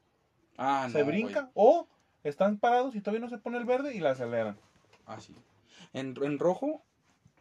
Ah, 0.57 0.89
se 0.91 1.01
no, 1.01 1.07
brinca 1.07 1.51
o 1.55 1.87
están 2.25 2.59
parados 2.59 2.95
y 2.95 3.01
todavía 3.01 3.21
no 3.25 3.31
se 3.31 3.39
pone 3.39 3.59
el 3.59 3.65
verde 3.65 3.95
y 3.95 4.01
la 4.01 4.11
aceleran. 4.11 4.55
güey. 4.55 5.01
Ah, 5.07 5.21
sí. 5.21 5.35
En, 5.93 6.15
en 6.23 6.39
rojo, 6.39 6.83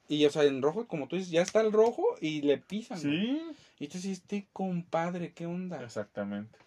y 0.07 0.25
o 0.25 0.29
sea, 0.29 0.43
en 0.43 0.61
rojo, 0.61 0.87
como 0.87 1.07
tú 1.07 1.15
dices, 1.17 1.31
ya 1.31 1.41
está 1.41 1.61
el 1.61 1.71
rojo 1.71 2.03
y 2.21 2.41
le 2.41 2.57
pisan. 2.57 2.99
güey. 3.01 3.41
Y 3.79 3.87
tú 3.87 3.97
dices, 3.97 4.19
este 4.19 4.47
compadre, 4.53 5.33
¿qué 5.33 5.45
onda? 5.45 5.83
Exactamente. 5.83 6.57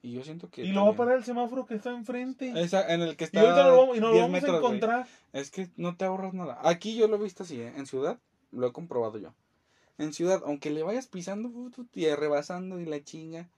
Y 0.00 0.12
yo 0.12 0.22
siento 0.22 0.48
que. 0.48 0.62
Y 0.62 0.68
lo 0.72 0.84
va 0.86 0.92
a 0.92 0.96
parar 0.96 1.16
el 1.16 1.24
semáforo 1.24 1.66
que 1.66 1.74
está 1.74 1.90
enfrente. 1.90 2.52
Esa, 2.60 2.92
en 2.94 3.02
el 3.02 3.16
que 3.16 3.24
y 3.24 3.26
está. 3.26 3.40
ahorita 3.40 3.66
lo 3.68 3.76
vamos, 3.76 3.96
y 3.96 4.00
no 4.00 4.06
lo 4.08 4.12
10 4.12 4.22
vamos 4.22 4.32
metros, 4.32 4.54
a 4.54 4.58
encontrar. 4.58 5.06
Es 5.32 5.50
que 5.50 5.68
no 5.76 5.96
te 5.96 6.04
ahorras 6.04 6.34
nada. 6.34 6.58
Aquí 6.62 6.96
yo 6.96 7.08
lo 7.08 7.16
he 7.16 7.22
visto 7.22 7.42
así, 7.42 7.60
¿eh? 7.60 7.72
En 7.76 7.86
ciudad, 7.86 8.18
lo 8.52 8.68
he 8.68 8.72
comprobado 8.72 9.18
yo. 9.18 9.34
En 9.98 10.12
ciudad, 10.12 10.42
aunque 10.46 10.70
le 10.70 10.84
vayas 10.84 11.08
pisando 11.08 11.50
y 11.94 12.06
rebasando 12.14 12.80
y 12.80 12.84
la 12.86 13.02
chinga, 13.02 13.48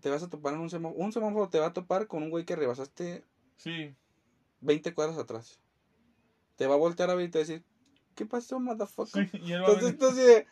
te 0.00 0.10
vas 0.10 0.22
a 0.22 0.28
topar 0.30 0.54
en 0.54 0.60
un 0.60 0.70
semáforo. 0.70 1.00
Un 1.02 1.12
semáforo 1.12 1.48
te 1.48 1.58
va 1.60 1.66
a 1.66 1.72
topar 1.72 2.06
con 2.06 2.22
un 2.22 2.30
güey 2.30 2.44
que 2.44 2.56
rebasaste 2.56 3.24
Sí. 3.56 3.94
20 4.60 4.94
cuadras 4.94 5.18
atrás. 5.18 5.58
Te 6.56 6.66
va 6.66 6.74
a 6.74 6.78
voltear 6.78 7.10
a 7.10 7.14
ver 7.14 7.26
y 7.26 7.30
te 7.30 7.38
va 7.38 7.44
a 7.44 7.46
decir, 7.46 7.64
¿qué 8.14 8.26
pasó, 8.26 8.58
motherfucker? 8.60 9.28
Sí, 9.30 9.38
y 9.44 9.52
él 9.52 9.58
Entonces, 9.60 9.90
entonces, 9.90 10.46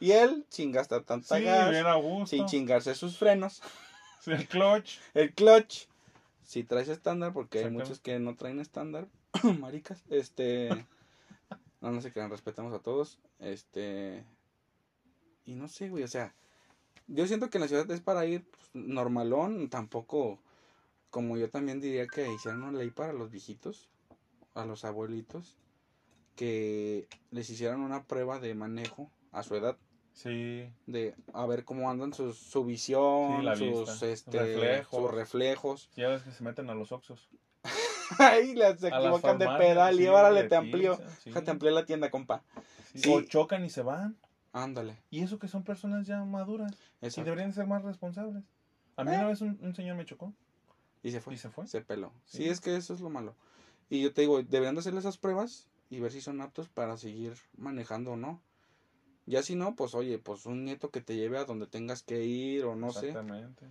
y 0.00 0.12
él, 0.12 0.46
sin 0.48 0.72
gastar 0.72 1.02
tanta 1.04 1.36
sí, 1.38 1.44
gas, 1.44 1.70
bien 1.70 1.86
a 1.86 1.94
gusto. 1.94 2.26
sin 2.36 2.46
chingarse 2.46 2.94
sus 2.94 3.16
frenos, 3.18 3.60
Sí, 4.20 4.32
el 4.32 4.46
clutch. 4.48 4.98
el 5.14 5.34
clutch, 5.34 5.86
si 6.42 6.62
traes 6.64 6.88
estándar, 6.88 7.32
porque 7.32 7.60
hay 7.60 7.70
muchos 7.70 8.00
que 8.00 8.18
no 8.18 8.36
traen 8.36 8.60
estándar, 8.60 9.08
maricas, 9.60 10.02
este, 10.10 10.86
no, 11.80 11.90
no 11.90 12.00
se 12.00 12.12
crean, 12.12 12.30
respetamos 12.30 12.72
a 12.74 12.80
todos, 12.80 13.18
este, 13.38 14.24
y 15.44 15.54
no 15.54 15.68
sé, 15.68 15.88
güey, 15.88 16.04
o 16.04 16.08
sea, 16.08 16.34
yo 17.12 17.26
siento 17.26 17.50
que 17.50 17.58
en 17.58 17.62
la 17.62 17.68
ciudad 17.68 17.90
es 17.90 18.00
para 18.00 18.24
ir 18.24 18.44
pues, 18.50 18.70
normalón, 18.72 19.68
tampoco, 19.68 20.38
como 21.10 21.36
yo 21.36 21.50
también 21.50 21.80
diría 21.80 22.06
que 22.06 22.32
hicieron 22.32 22.62
una 22.62 22.78
ley 22.78 22.90
para 22.90 23.12
los 23.12 23.30
viejitos, 23.30 23.88
a 24.54 24.64
los 24.64 24.84
abuelitos, 24.84 25.56
que 26.36 27.06
les 27.30 27.50
hicieran 27.50 27.80
una 27.80 28.04
prueba 28.04 28.38
de 28.38 28.54
manejo 28.54 29.10
a 29.32 29.42
su 29.42 29.54
edad, 29.56 29.76
Sí. 30.12 30.68
de 30.86 31.14
a 31.32 31.46
ver 31.46 31.64
cómo 31.64 31.90
andan 31.90 32.12
sus, 32.12 32.36
su 32.36 32.64
visión, 32.64 33.42
Sí, 33.56 33.70
sus, 33.72 34.02
este, 34.02 34.38
reflejos. 34.38 35.00
sus 35.02 35.10
reflejos. 35.10 35.90
Ya 35.96 36.08
ves 36.08 36.22
que 36.22 36.30
se 36.32 36.42
meten 36.44 36.68
a 36.70 36.74
los 36.74 36.92
oxos. 36.92 37.28
Ahí 38.18 38.54
les 38.54 38.80
se 38.80 38.88
equivocan 38.88 39.38
de 39.38 39.46
pedal 39.46 39.94
y 39.94 40.04
sí, 40.04 40.08
órale, 40.08 40.42
le 40.42 40.48
te 40.48 40.56
amplío. 40.56 40.98
sí. 41.22 41.30
Ampliar 41.46 41.74
la 41.74 41.84
tienda, 41.86 42.10
compa. 42.10 42.42
O 43.08 43.20
chocan 43.22 43.64
y 43.64 43.70
se 43.70 43.82
van. 43.82 44.16
Ándale. 44.52 44.96
Y 45.10 45.20
eso 45.22 45.38
que 45.38 45.48
son 45.48 45.62
personas 45.62 46.06
ya 46.06 46.24
maduras. 46.24 46.72
Y 47.00 47.22
deberían 47.22 47.52
ser 47.52 47.66
más 47.66 47.82
responsables. 47.82 48.44
A 48.96 49.04
mí 49.04 49.12
Eh. 49.12 49.14
una 49.14 49.28
vez 49.28 49.40
un, 49.40 49.58
un 49.62 49.74
señor 49.74 49.96
me 49.96 50.04
chocó. 50.04 50.32
Y 51.02 51.12
se 51.12 51.20
fue. 51.20 51.34
¿Y 51.34 51.36
se 51.38 51.48
fue? 51.50 51.66
Se 51.66 51.80
peló. 51.80 52.12
Sí. 52.26 52.38
Sí. 52.38 52.48
es 52.48 52.60
que 52.60 52.76
eso 52.76 52.92
es 52.94 53.00
lo 53.00 53.10
malo. 53.10 53.34
Y 53.88 54.02
yo 54.02 54.12
te 54.12 54.20
digo, 54.22 54.42
deberían 54.42 54.74
de 54.74 54.80
hacerle 54.80 55.00
esas 55.00 55.18
pruebas 55.18 55.68
y 55.88 56.00
ver 56.00 56.12
si 56.12 56.20
son 56.20 56.40
aptos 56.40 56.68
para 56.68 56.96
seguir 56.96 57.34
manejando 57.56 58.12
o 58.12 58.16
no. 58.16 58.40
Ya 59.26 59.42
si 59.42 59.54
no, 59.54 59.76
pues 59.76 59.94
oye, 59.94 60.18
pues 60.18 60.46
un 60.46 60.64
nieto 60.64 60.90
que 60.90 61.00
te 61.00 61.16
lleve 61.16 61.38
a 61.38 61.44
donde 61.44 61.66
tengas 61.66 62.02
que 62.02 62.24
ir 62.24 62.64
o 62.64 62.74
no 62.74 62.92
sé. 62.92 63.08
Exactamente. 63.08 63.66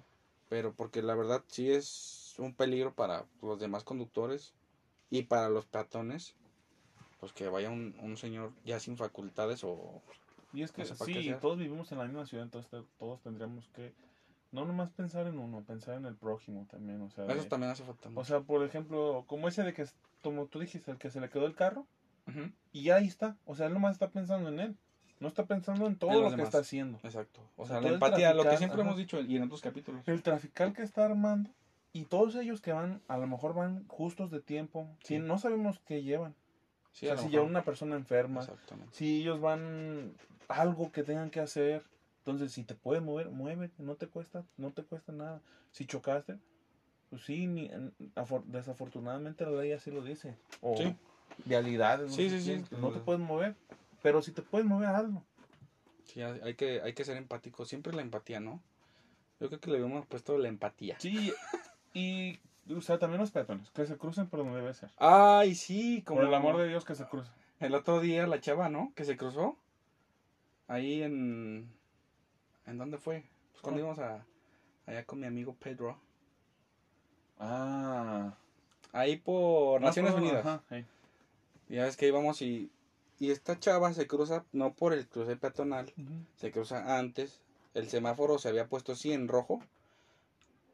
Pero 0.47 0.73
porque 0.73 1.01
la 1.01 1.15
verdad 1.15 1.43
sí 1.47 1.69
es 1.69 2.35
un 2.37 2.53
peligro 2.53 2.93
para 2.93 3.25
los 3.41 3.59
demás 3.59 3.83
conductores 3.83 4.53
y 5.09 5.23
para 5.23 5.49
los 5.49 5.65
peatones. 5.65 6.35
Pues 7.19 7.33
que 7.33 7.47
vaya 7.49 7.69
un, 7.69 7.95
un 8.01 8.15
señor 8.17 8.53
ya 8.63 8.79
sin 8.79 8.95
facultades 8.97 9.63
o... 9.63 10.01
Y 10.53 10.63
es 10.63 10.71
que 10.71 10.83
No 10.83 10.95
sí, 10.95 11.33
todos 11.41 11.57
vivimos 11.57 11.91
en 11.91 11.97
la 11.99 12.05
misma 12.05 12.25
ciudad, 12.25 12.43
entonces 12.45 12.71
todos 12.97 13.21
tendríamos 13.21 13.67
que 13.69 13.93
no 14.51 14.65
nomás 14.65 14.89
pensar 14.89 15.27
en 15.27 15.37
uno, 15.37 15.63
pensar 15.63 15.95
en 15.95 16.05
el 16.05 16.15
prójimo 16.15 16.65
también, 16.69 17.01
o 17.01 17.09
sea, 17.11 17.25
Eso 17.25 17.43
de- 17.43 17.49
también 17.49 17.71
hace 17.71 17.83
falta. 17.83 18.09
o 18.15 18.23
sea, 18.25 18.41
por 18.41 18.63
ejemplo, 18.63 19.23
como 19.27 19.47
ese 19.47 19.61
de 19.63 19.73
que, 19.73 19.85
como 20.23 20.47
tú 20.47 20.59
dijiste, 20.59 20.89
el 20.89 20.97
que 20.97 21.11
se 21.11 21.19
le 21.21 21.29
quedó 21.29 21.45
el 21.45 21.53
carro 21.55 21.85
Ujú, 22.27 22.51
y 22.71 22.83
ya 22.83 22.95
ahí 22.95 23.05
está, 23.07 23.37
o 23.45 23.55
sea, 23.55 23.67
él 23.67 23.73
nomás 23.73 23.93
está 23.93 24.09
pensando 24.09 24.49
en 24.49 24.59
él, 24.59 24.77
no 25.19 25.27
está 25.27 25.45
pensando 25.45 25.85
en 25.85 25.97
todo 25.97 26.11
En 26.11 26.21
lo 26.31 26.35
que 26.35 26.41
está 26.41 26.59
haciendo. 26.59 26.99
Exacto. 27.03 27.41
O 27.57 27.63
O 27.63 27.65
sea, 27.67 27.79
la 27.81 27.89
empatía, 27.89 28.33
lo 28.33 28.43
que 28.43 28.57
siempre 28.57 28.79
ajá. 28.81 28.87
hemos 28.89 28.97
dicho 28.97 29.19
y 29.21 29.35
en 29.37 29.43
otros 29.43 29.61
capítulos. 29.61 30.07
El 30.07 30.23
trafical 30.23 30.73
que 30.73 30.81
está 30.81 31.05
armando 31.05 31.51
y 31.93 32.05
todos 32.05 32.35
ellos 32.35 32.61
que 32.61 32.71
van, 32.71 33.01
a 33.07 33.17
lo 33.17 33.27
mejor 33.27 33.53
van 33.53 33.87
justos 33.87 34.31
de 34.31 34.39
tiempo, 34.41 34.87
Sí. 35.03 35.15
si 35.15 35.19
no 35.19 35.37
sabemos 35.37 35.79
qué 35.85 36.01
llevan, 36.01 36.33
Sí, 36.91 37.05
o 37.07 37.09
sea, 37.15 37.17
si 37.23 37.29
llevan 37.29 37.49
una 37.49 37.63
persona 37.63 37.95
enferma, 37.95 38.39
Exactamente. 38.41 38.95
si 38.95 39.21
ellos 39.21 39.39
van 39.39 40.15
algo 40.49 40.91
que 40.91 41.03
tengan 41.03 41.29
que 41.29 41.39
hacer, 41.39 41.83
entonces 42.19 42.51
si 42.51 42.63
te 42.63 42.75
puedes 42.75 43.01
mover, 43.01 43.29
muévete, 43.29 43.81
no 43.81 43.95
te 43.95 44.07
cuesta, 44.07 44.43
no 44.57 44.71
te 44.71 44.83
cuesta 44.83 45.11
nada. 45.13 45.41
Si 45.71 45.85
chocaste, 45.85 46.37
pues 47.09 47.23
sí, 47.23 47.47
ni, 47.47 47.67
en- 47.67 47.93
afor- 48.15 48.43
desafortunadamente 48.45 49.45
la 49.45 49.51
ley 49.61 49.71
así 49.71 49.91
lo 49.91 50.03
dice. 50.03 50.35
O 50.61 50.75
Sí. 50.75 50.95
vialidades, 51.45 52.09
no 52.09 52.15
Sí, 52.15 52.29
sé 52.29 52.41
sí, 52.41 52.65
sí. 52.69 52.75
no 52.75 52.91
te 52.91 52.99
puedes 52.99 53.21
mover, 53.21 53.55
pero 54.01 54.21
si 54.21 54.31
te 54.31 54.41
puedes 54.41 54.67
mover, 54.67 54.89
hazlo. 54.89 55.23
Sí, 56.03 56.21
hay 56.21 56.39
hay 56.43 56.55
que, 56.55 56.81
hay 56.81 56.93
que 56.93 57.05
ser 57.05 57.17
empático. 57.17 57.65
Siempre 57.65 57.93
la 57.93 58.01
empatía, 58.01 58.39
¿no? 58.39 58.61
Yo 59.39 59.47
creo 59.47 59.59
que 59.61 59.69
le 59.71 59.77
habíamos 59.77 60.05
puesto 60.07 60.37
la 60.37 60.47
empatía. 60.49 60.97
Sí, 60.99 61.31
y, 61.93 62.39
o 62.75 62.81
sea, 62.81 62.97
también 62.97 63.21
los 63.21 63.31
peatones, 63.31 63.69
que 63.69 63.85
se 63.85 63.97
crucen 63.97 64.27
por 64.27 64.39
donde 64.39 64.55
debe 64.59 64.73
ser. 64.73 64.89
Ay, 64.97 65.53
sí, 65.55 66.01
como 66.01 66.19
Por 66.21 66.27
el 66.27 66.33
amor 66.33 66.57
de 66.57 66.67
Dios 66.67 66.83
que 66.83 66.95
se 66.95 67.05
crucen. 67.05 67.33
el 67.59 67.75
otro 67.75 67.99
día 68.01 68.25
la 68.27 68.41
chava, 68.41 68.67
¿no? 68.69 68.91
Que 68.95 69.05
se 69.05 69.15
cruzó. 69.15 69.57
Ahí 70.69 71.01
en... 71.03 71.67
¿En 72.65 72.77
dónde 72.77 72.97
fue? 72.97 73.25
Pues 73.51 73.61
cuando 73.61 73.79
Ah. 73.79 73.83
íbamos 73.83 73.99
a... 73.99 74.25
Allá 74.85 75.03
con 75.05 75.19
mi 75.19 75.25
amigo 75.25 75.53
Pedro. 75.59 75.99
Ah. 77.39 78.33
Ahí 78.91 79.17
por 79.17 79.81
Naciones 79.81 80.11
No, 80.13 80.17
Unidas. 80.19 80.45
ajá. 80.45 80.63
Ya 81.67 81.83
ves 81.83 81.97
que 81.97 82.07
íbamos 82.07 82.41
y... 82.41 82.71
Y 83.19 83.31
esta 83.31 83.59
chava 83.59 83.91
se 83.93 84.07
cruza 84.07 84.45
no 84.53 84.73
por 84.73 84.93
el 84.93 85.05
cruce 85.05 85.35
peatonal, 85.35 85.91
se 86.37 86.51
cruza 86.51 86.97
antes. 86.97 87.41
El 87.73 87.89
semáforo 87.89 88.37
se 88.37 88.47
había 88.47 88.67
puesto 88.67 88.93
así 88.93 89.11
en 89.11 89.27
rojo. 89.27 89.59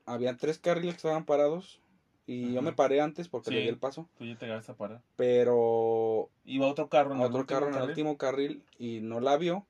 Había 0.06 0.38
tres 0.38 0.60
carriles 0.60 0.94
que 0.94 0.98
estaban 0.98 1.26
parados. 1.26 1.80
Y 2.28 2.54
yo 2.54 2.62
me 2.62 2.72
paré 2.72 3.02
antes 3.02 3.30
porque 3.30 3.50
Sí. 3.50 3.56
le 3.56 3.62
di 3.62 3.68
el 3.70 3.78
paso. 3.80 4.08
Tú 4.20 4.26
ya 4.26 4.38
te 4.38 4.52
a 4.52 4.62
parar. 4.76 5.02
Pero 5.16 6.30
Iba 6.46 6.68
otro 6.68 6.88
carro 6.88 7.14
en 7.14 7.20
el 7.22 7.26
otro 7.26 7.40
último 7.40 7.60
carro 7.60 7.70
en 7.72 7.76
el 7.82 7.90
último 7.90 8.18
carril 8.18 8.64
y 8.78 9.00
no 9.02 9.20
la 9.20 9.38
vio. 9.38 9.66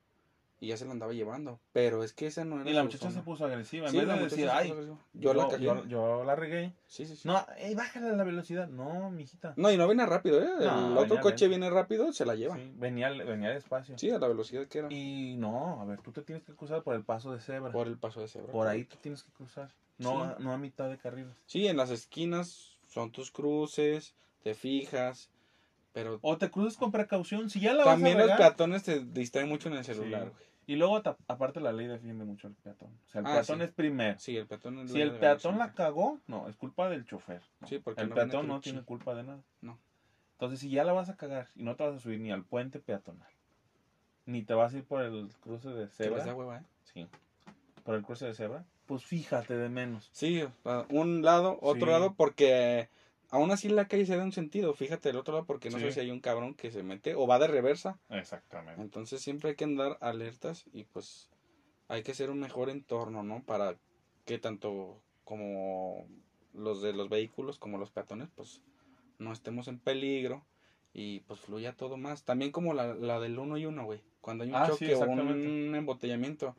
Y 0.58 0.68
ya 0.68 0.76
se 0.78 0.86
la 0.86 0.92
andaba 0.92 1.12
llevando. 1.12 1.60
Pero 1.72 2.02
es 2.02 2.14
que 2.14 2.26
esa 2.28 2.44
no 2.46 2.60
era 2.62 2.70
Y 2.70 2.72
la 2.72 2.82
muchacha 2.82 3.10
se 3.10 3.20
puso 3.20 3.44
agresiva. 3.44 3.86
En 3.86 3.92
Sí, 3.92 3.98
vez 3.98 4.08
la 4.08 4.16
de 4.16 4.22
decir, 4.24 4.48
ay, 4.50 4.70
agresiva. 4.70 4.98
yo, 5.12 5.34
la 5.34 5.48
cagué. 5.48 5.64
Yo, 5.64 5.84
yo 5.84 6.24
la 6.24 6.34
regué. 6.34 6.72
Sí, 6.86 7.04
sí, 7.04 7.14
sí. 7.14 7.28
No, 7.28 7.44
ey, 7.58 7.74
bájale 7.74 8.16
la 8.16 8.24
velocidad. 8.24 8.66
No, 8.66 9.10
mijita. 9.10 9.52
No, 9.56 9.70
y 9.70 9.76
no 9.76 9.86
viene 9.86 10.06
rápido, 10.06 10.42
¿eh? 10.42 10.48
No, 10.60 10.92
el 10.92 10.98
otro 10.98 11.20
coche 11.20 11.48
viene 11.48 11.68
rápido, 11.68 12.10
se 12.12 12.24
la 12.24 12.34
lleva. 12.34 12.56
Sí. 12.56 12.62
Sí, 12.62 12.72
venía, 12.76 13.10
venía 13.10 13.50
despacio. 13.50 13.96
a 14.16 14.18
la 14.18 14.28
velocidad 14.28 14.66
que 14.66 14.78
era. 14.78 14.88
Y 14.90 15.36
no, 15.36 15.82
a 15.82 15.84
ver, 15.84 16.00
tú 16.00 16.10
te 16.12 16.22
tienes 16.22 16.42
que 16.44 16.54
cruzar 16.54 16.82
por 16.82 16.94
el 16.94 17.04
paso 17.04 17.32
de 17.32 17.40
cebra. 17.40 17.70
Por, 17.70 17.82
Por 17.82 17.88
el 17.88 17.98
paso 17.98 18.20
de 18.22 18.28
cebra. 18.28 18.70
ahí 18.70 18.84
tú 18.84 18.96
tienes 19.02 19.22
que 19.22 19.32
cruzar. 19.32 19.70
No, 19.98 20.10
Sí. 20.10 20.16
a, 20.16 20.42
no 20.42 20.52
a 20.52 20.58
mitad 20.58 20.88
de 20.88 20.96
carriles. 20.96 21.34
Sí, 21.44 21.66
en 21.66 21.76
las 21.76 21.90
esquinas 21.90 22.78
son 22.88 23.12
tus 23.12 23.30
cruces, 23.30 24.14
te 24.42 24.54
fijas. 24.54 25.28
Pero 25.96 26.18
O 26.20 26.36
te 26.36 26.50
cruzas 26.50 26.76
con 26.76 26.92
precaución. 26.92 27.48
Si 27.48 27.58
ya 27.58 27.72
la 27.72 27.82
también 27.82 28.18
vas 28.18 28.24
a 28.24 28.26
los 28.26 28.36
regar, 28.36 28.38
peatones 28.52 28.82
te 28.82 29.02
distraen 29.02 29.48
mucho 29.48 29.70
en 29.70 29.76
el 29.76 29.84
celular, 29.84 30.30
Sí. 30.36 30.44
Y 30.66 30.76
luego, 30.76 31.00
aparte, 31.26 31.58
la 31.60 31.72
ley 31.72 31.86
defiende 31.86 32.22
mucho 32.26 32.48
al 32.48 32.52
peatón. 32.54 32.90
O 33.06 33.08
sea, 33.08 33.22
el 33.22 33.26
Ah, 33.26 33.32
peatón 33.32 33.60
sí. 33.60 33.64
es 33.64 33.70
primero. 33.72 34.18
Sí, 34.18 34.36
el 34.36 34.46
peatón 34.46 34.78
es 34.80 34.90
Si 34.92 35.00
el 35.00 35.14
peatón 35.14 35.56
la 35.58 35.72
cagó, 35.72 36.20
no, 36.26 36.48
es 36.50 36.56
culpa 36.56 36.90
del 36.90 37.06
chofer. 37.06 37.40
¿no? 37.60 37.68
Sí, 37.68 37.78
porque 37.78 38.02
el 38.02 38.10
no 38.10 38.14
peatón 38.14 38.46
no 38.46 38.60
tiene 38.60 38.82
culpa 38.82 39.14
de 39.14 39.22
nada. 39.22 39.42
No. 39.62 39.78
Entonces, 40.32 40.60
si 40.60 40.68
ya 40.68 40.84
la 40.84 40.92
vas 40.92 41.08
a 41.08 41.16
cagar 41.16 41.48
y 41.54 41.62
no 41.62 41.76
te 41.76 41.84
vas 41.84 41.94
a 41.96 41.98
subir 41.98 42.20
ni 42.20 42.30
al 42.30 42.44
puente 42.44 42.78
peatonal, 42.78 43.30
ni 44.26 44.42
te 44.42 44.52
vas 44.52 44.74
a 44.74 44.76
ir 44.76 44.84
por 44.84 45.00
el 45.00 45.30
cruce 45.40 45.70
de 45.70 45.88
cebra, 45.88 46.34
hueva, 46.34 46.58
¿eh? 46.58 46.62
sí, 46.92 47.06
por 47.84 47.94
el 47.94 48.02
cruce 48.02 48.26
de 48.26 48.34
cebra, 48.34 48.66
pues 48.84 49.02
fíjate 49.02 49.56
de 49.56 49.70
menos. 49.70 50.10
Sí, 50.12 50.44
un 50.90 51.22
lado, 51.22 51.56
otro 51.62 51.86
Sí. 51.86 51.90
lado, 51.92 52.12
porque 52.12 52.90
aún 53.30 53.50
así 53.50 53.68
la 53.68 53.88
calle 53.88 54.06
se 54.06 54.16
da 54.16 54.24
un 54.24 54.32
sentido. 54.32 54.72
Fíjate 54.74 55.10
el 55.10 55.16
otro 55.16 55.34
lado, 55.34 55.46
porque 55.46 55.70
no 55.70 55.78
Sí. 55.78 55.84
sé 55.84 55.92
si 55.92 56.00
hay 56.00 56.10
un 56.10 56.20
cabrón 56.20 56.54
que 56.54 56.70
se 56.70 56.82
mete 56.82 57.14
o 57.14 57.26
va 57.26 57.38
de 57.38 57.46
reversa. 57.48 57.98
Exactamente. 58.08 58.80
Entonces 58.80 59.20
siempre 59.22 59.50
hay 59.50 59.56
que 59.56 59.64
andar 59.64 59.98
alertas 60.00 60.64
y 60.72 60.84
pues 60.84 61.28
hay 61.88 62.02
que 62.02 62.12
hacer 62.12 62.30
un 62.30 62.40
mejor 62.40 62.68
entorno, 62.70 63.22
¿no? 63.22 63.42
Para 63.44 63.76
que 64.24 64.38
tanto 64.38 65.00
como 65.24 66.06
los 66.54 66.82
de 66.82 66.92
los 66.92 67.08
vehículos 67.08 67.58
como 67.58 67.78
los 67.78 67.90
peatones, 67.90 68.28
pues 68.34 68.62
no 69.18 69.32
estemos 69.32 69.68
en 69.68 69.78
peligro 69.78 70.44
y 70.94 71.20
pues 71.20 71.40
fluya 71.40 71.72
todo 71.76 71.96
más. 71.96 72.24
También 72.24 72.50
como 72.52 72.74
la, 72.74 72.94
la 72.94 73.20
del 73.20 73.38
uno 73.38 73.56
y 73.58 73.66
uno, 73.66 73.84
güey. 73.84 74.00
Cuando 74.20 74.44
hay 74.44 74.50
un 74.50 74.56
Ah, 74.56 74.66
sí, 74.66 74.72
choque 74.72 74.94
o 74.94 75.00
un 75.00 75.74
embotellamiento. 75.74 76.56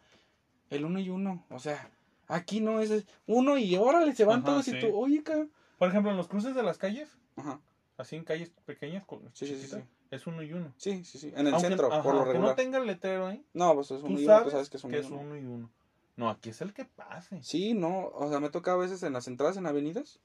El 0.69 0.85
uno 0.85 0.99
y 0.99 1.09
uno, 1.09 1.45
o 1.49 1.59
sea, 1.59 1.89
aquí 2.27 2.59
no 2.59 2.81
es 2.81 2.91
es 2.91 3.05
uno 3.25 3.57
y 3.57 3.75
órale, 3.77 4.13
se 4.13 4.25
van 4.25 4.39
Ajá, 4.39 4.45
todos 4.45 4.67
y 4.67 4.79
tú, 4.79 4.93
oye, 4.95 5.23
cabrón. 5.23 5.51
Por 5.77 5.89
ejemplo, 5.89 6.11
en 6.11 6.17
los 6.17 6.27
cruces 6.27 6.55
de 6.55 6.63
las 6.63 6.77
calles, 6.77 7.09
Ajá, 7.35 7.59
así 7.97 8.15
en 8.15 8.23
calles 8.23 8.51
pequeñas, 8.65 9.05
con- 9.05 9.21
Sí, 9.33 9.45
chiquitas, 9.45 9.83
es 10.11 10.27
uno 10.27 10.41
y 10.43 10.53
uno. 10.53 10.73
sí, 10.77 11.03
sí, 11.03 11.17
sí. 11.19 11.27
En 11.35 11.47
el 11.47 11.53
Aunque- 11.53 11.67
centro, 11.69 11.91
ajá, 11.91 12.03
por 12.03 12.15
lo 12.15 12.25
regular. 12.25 12.49
no 12.51 12.55
tenga 12.55 12.77
el 12.79 12.87
letrero 12.87 13.27
ahí, 13.27 13.45
No, 13.53 13.73
pues 13.75 13.91
es 13.91 14.01
uno 14.03 14.19
y 14.19 14.25
uno, 14.25 14.43
tú 14.43 14.49
sabes 14.51 14.69
que 14.69 14.77
es 14.77 14.83
uno 14.83 14.91
que 14.91 14.97
y 14.97 15.01
es 15.01 15.07
uno. 15.11 15.19
uno 15.21 15.35
y 15.37 15.45
uno. 15.45 15.71
No, 16.15 16.29
aquí 16.31 16.49
es 16.49 16.61
el 16.61 16.73
que 16.73 16.85
pase. 16.85 17.43
Sí, 17.43 17.73
no, 17.75 18.07
o 18.07 18.29
sea, 18.29 18.39
me 18.39 18.49
toca 18.49 18.73
a 18.73 18.77
veces 18.77 19.03
en 19.03 19.13
las 19.13 19.27
entradas 19.27 19.57
en 19.57 19.67
avenidas 19.67 20.19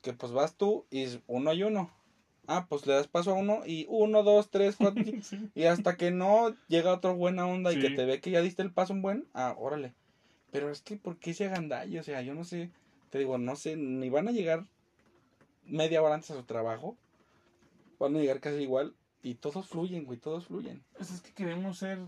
que 0.00 0.12
pues 0.14 0.32
vas 0.32 0.54
tú 0.56 0.86
y 0.90 1.02
es 1.02 1.20
uno 1.26 1.52
y 1.52 1.62
uno. 1.64 1.90
Ah, 2.46 2.64
pues 2.66 2.86
le 2.86 2.94
das 2.94 3.08
paso 3.08 3.32
a 3.32 3.34
uno 3.34 3.60
y 3.66 3.84
uno, 3.90 4.22
dos, 4.22 4.48
tres, 4.50 4.76
cuatro, 4.78 5.02
Sí. 5.22 5.50
y 5.54 5.64
hasta 5.64 5.96
que 5.98 6.10
no 6.10 6.56
llega 6.68 6.94
otro 6.94 7.14
buena 7.14 7.46
onda 7.46 7.74
y 7.74 7.78
que 7.80 7.90
te 7.90 8.06
ve 8.06 8.22
que 8.22 8.30
ya 8.30 8.40
diste 8.40 8.62
el 8.62 8.72
paso 8.72 8.94
un 8.94 9.02
buen, 9.02 9.26
ah, 9.34 9.54
órale. 9.58 9.92
Pero 10.50 10.70
es 10.70 10.80
que, 10.80 10.96
¿por 10.96 11.18
qué 11.18 11.34
se 11.34 11.44
hagan 11.44 11.68
daño? 11.68 12.00
O 12.00 12.04
sea, 12.04 12.22
yo 12.22 12.32
no 12.32 12.44
sé, 12.44 12.70
te 13.10 13.18
digo, 13.18 13.36
no 13.36 13.54
sé, 13.54 13.76
ni 13.76 14.08
van 14.08 14.28
a 14.28 14.32
llegar 14.32 14.66
media 15.68 16.02
hora 16.02 16.14
antes 16.14 16.30
a 16.30 16.34
su 16.34 16.42
trabajo, 16.44 16.96
van 17.98 18.16
a 18.16 18.18
llegar 18.18 18.40
casi 18.40 18.56
igual 18.62 18.94
y 19.22 19.34
todos 19.34 19.66
fluyen, 19.66 20.04
güey, 20.04 20.18
todos 20.18 20.46
fluyen. 20.46 20.82
Pues 20.96 21.10
es 21.10 21.20
que 21.20 21.32
queremos 21.32 21.78
ser 21.78 21.98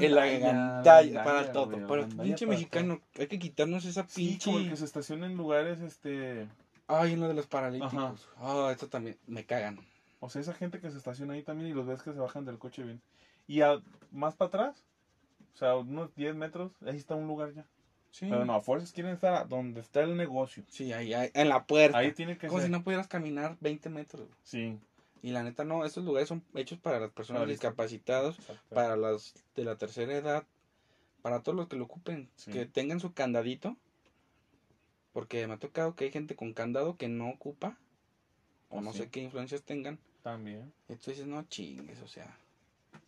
En 0.00 0.14
la 0.14 0.26
gandalla, 0.26 1.24
para 1.24 1.52
todo. 1.52 1.66
güey, 1.66 1.86
Para 1.86 2.02
el 2.02 2.08
gandalla 2.08 2.22
pinche 2.28 2.46
mexicano, 2.46 3.00
hay 3.18 3.26
que 3.26 3.38
quitarnos 3.38 3.84
esa. 3.84 4.06
Sí, 4.08 4.28
pinche. 4.28 4.44
como 4.50 4.58
el 4.58 4.70
que 4.70 4.76
se 4.76 4.84
estaciona 4.84 5.26
en 5.26 5.36
lugares, 5.36 5.80
este... 5.80 6.48
Ay, 6.86 7.14
en 7.14 7.20
lo 7.20 7.28
de 7.28 7.34
los 7.34 7.46
paralíticos. 7.46 8.28
Ah, 8.38 8.68
esto 8.70 8.88
también 8.88 9.16
me 9.26 9.44
cagan. 9.46 9.78
O 10.20 10.28
sea, 10.28 10.42
esa 10.42 10.52
gente 10.52 10.80
que 10.80 10.90
se 10.90 10.98
estaciona 10.98 11.32
ahí 11.34 11.42
también 11.42 11.70
y 11.70 11.72
los 11.74 11.86
ves 11.86 12.02
que 12.02 12.12
se 12.12 12.18
bajan 12.18 12.44
del 12.44 12.58
coche 12.58 12.82
bien. 12.82 13.00
Y 13.46 13.62
a- 13.62 13.80
más 14.10 14.34
para 14.34 14.48
atrás, 14.48 14.84
o 15.54 15.56
sea, 15.56 15.76
unos 15.76 16.14
10 16.14 16.34
metros, 16.36 16.72
ahí 16.86 16.96
está 16.96 17.14
un 17.14 17.26
lugar 17.26 17.52
ya. 17.54 17.64
Sí. 18.14 18.26
Pero 18.30 18.44
no, 18.44 18.54
a 18.54 18.60
fuerzas 18.60 18.92
quieren 18.92 19.12
estar 19.12 19.34
a 19.34 19.44
donde 19.44 19.80
está 19.80 20.02
el 20.02 20.16
negocio. 20.16 20.62
Sí, 20.68 20.92
ahí, 20.92 21.12
ahí, 21.14 21.30
en 21.34 21.48
la 21.48 21.64
puerta. 21.66 21.98
Ahí 21.98 22.12
tiene 22.12 22.38
que 22.38 22.46
Como 22.46 22.60
ser. 22.60 22.68
si 22.68 22.72
no 22.72 22.84
pudieras 22.84 23.08
caminar 23.08 23.56
20 23.60 23.88
metros. 23.90 24.28
Sí. 24.44 24.78
Y 25.20 25.32
la 25.32 25.42
neta, 25.42 25.64
no, 25.64 25.84
estos 25.84 26.04
lugares 26.04 26.28
son 26.28 26.44
hechos 26.54 26.78
para 26.78 27.00
las 27.00 27.10
personas 27.10 27.40
Para 27.40 27.50
discap- 27.50 27.70
discapacitados, 27.70 28.38
Exacto. 28.38 28.72
para 28.72 28.94
las 28.96 29.34
de 29.56 29.64
la 29.64 29.74
tercera 29.76 30.14
edad, 30.14 30.44
para 31.22 31.42
todos 31.42 31.56
los 31.56 31.66
que 31.66 31.74
lo 31.74 31.86
ocupen, 31.86 32.28
Sí. 32.36 32.52
que 32.52 32.66
tengan 32.66 33.00
su 33.00 33.12
candadito. 33.14 33.76
Porque 35.12 35.46
me 35.48 35.54
ha 35.54 35.58
tocado 35.58 35.96
que 35.96 36.04
hay 36.04 36.10
gente 36.12 36.36
con 36.36 36.52
candado 36.52 36.96
que 36.96 37.08
no 37.08 37.30
ocupa, 37.30 37.76
o 38.68 38.78
Oh, 38.78 38.80
no 38.80 38.92
sí. 38.92 38.98
sé 38.98 39.08
qué 39.10 39.22
influencias 39.22 39.62
tengan. 39.62 39.98
También. 40.22 40.72
Dices, 40.88 41.26
no 41.26 41.42
chingues, 41.48 42.00
o 42.00 42.06
sea, 42.08 42.36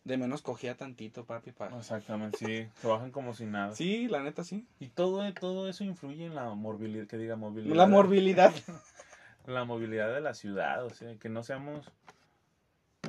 de 0.06 0.16
menos 0.16 0.40
cogía 0.40 0.76
tantito, 0.76 1.24
papi, 1.24 1.50
para... 1.50 1.76
Exactamente, 1.76 2.38
sí. 2.38 2.68
Se 2.80 2.86
bajan 2.86 3.10
como 3.10 3.34
si 3.34 3.44
nada. 3.44 3.74
Sí, 3.74 4.06
la 4.06 4.22
neta, 4.22 4.44
sí. 4.44 4.64
Y 4.78 4.86
todo, 4.86 5.32
todo 5.34 5.68
eso 5.68 5.82
influye 5.82 6.26
en 6.26 6.36
la 6.36 6.54
movilidad, 6.54 7.08
que 7.08 7.18
diga 7.18 7.34
movilidad. 7.34 7.74
La 7.74 7.86
morbilidad. 7.86 8.52
La 9.46 9.64
movilidad 9.64 10.12
de 10.12 10.20
la 10.20 10.34
ciudad, 10.34 10.84
o 10.84 10.90
sea, 10.90 11.14
que 11.16 11.28
no 11.28 11.44
seamos... 11.44 11.88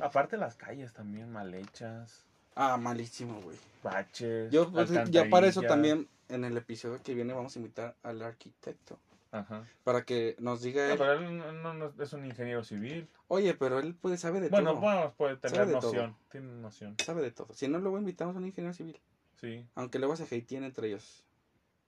Aparte 0.00 0.36
las 0.36 0.54
calles 0.54 0.92
también 0.92 1.32
mal 1.32 1.52
hechas, 1.52 2.24
ah, 2.54 2.76
malísimo, 2.76 3.40
güey. 3.40 3.56
baches, 3.82 4.52
Yo, 4.52 4.70
pues, 4.70 4.88
ya 5.10 5.28
para 5.28 5.48
eso 5.48 5.62
también, 5.62 6.06
en 6.28 6.44
el 6.44 6.56
episodio 6.56 7.02
que 7.02 7.14
viene, 7.14 7.32
vamos 7.32 7.56
a 7.56 7.58
invitar 7.58 7.96
al 8.04 8.22
arquitecto. 8.22 9.00
Ajá. 9.30 9.66
Para 9.84 10.04
que 10.04 10.36
nos 10.38 10.62
diga 10.62 10.86
No, 10.86 10.92
él, 10.92 10.98
pero 10.98 11.12
él 11.12 11.36
no, 11.38 11.52
no- 11.52 11.74
no 11.74 12.02
es 12.02 12.12
un 12.14 12.24
ingeniero 12.24 12.64
civil. 12.64 13.08
oye, 13.28 13.52
pero 13.54 13.78
él 13.78 13.94
puede 13.94 14.16
saber 14.16 14.42
de 14.42 14.48
Bueno, 14.48 14.70
todo. 14.72 14.80
bueno, 14.80 15.14
puede 15.16 15.36
tener 15.36 15.68
noción. 15.68 16.16
Tiene 16.30 16.46
noción. 16.62 16.96
Sabe 17.04 17.22
de 17.22 17.30
todo. 17.30 17.52
Si 17.52 17.68
no, 17.68 17.78
luego 17.78 17.98
invitamos 17.98 18.34
a 18.36 18.38
un 18.38 18.46
ingeniero 18.46 18.72
civil. 18.74 18.98
Sí. 19.40 19.66
Aunque 19.74 19.98
luego 19.98 20.16
se 20.16 20.24
hatean 20.24 20.64
entre 20.64 20.88
ellos. 20.88 21.24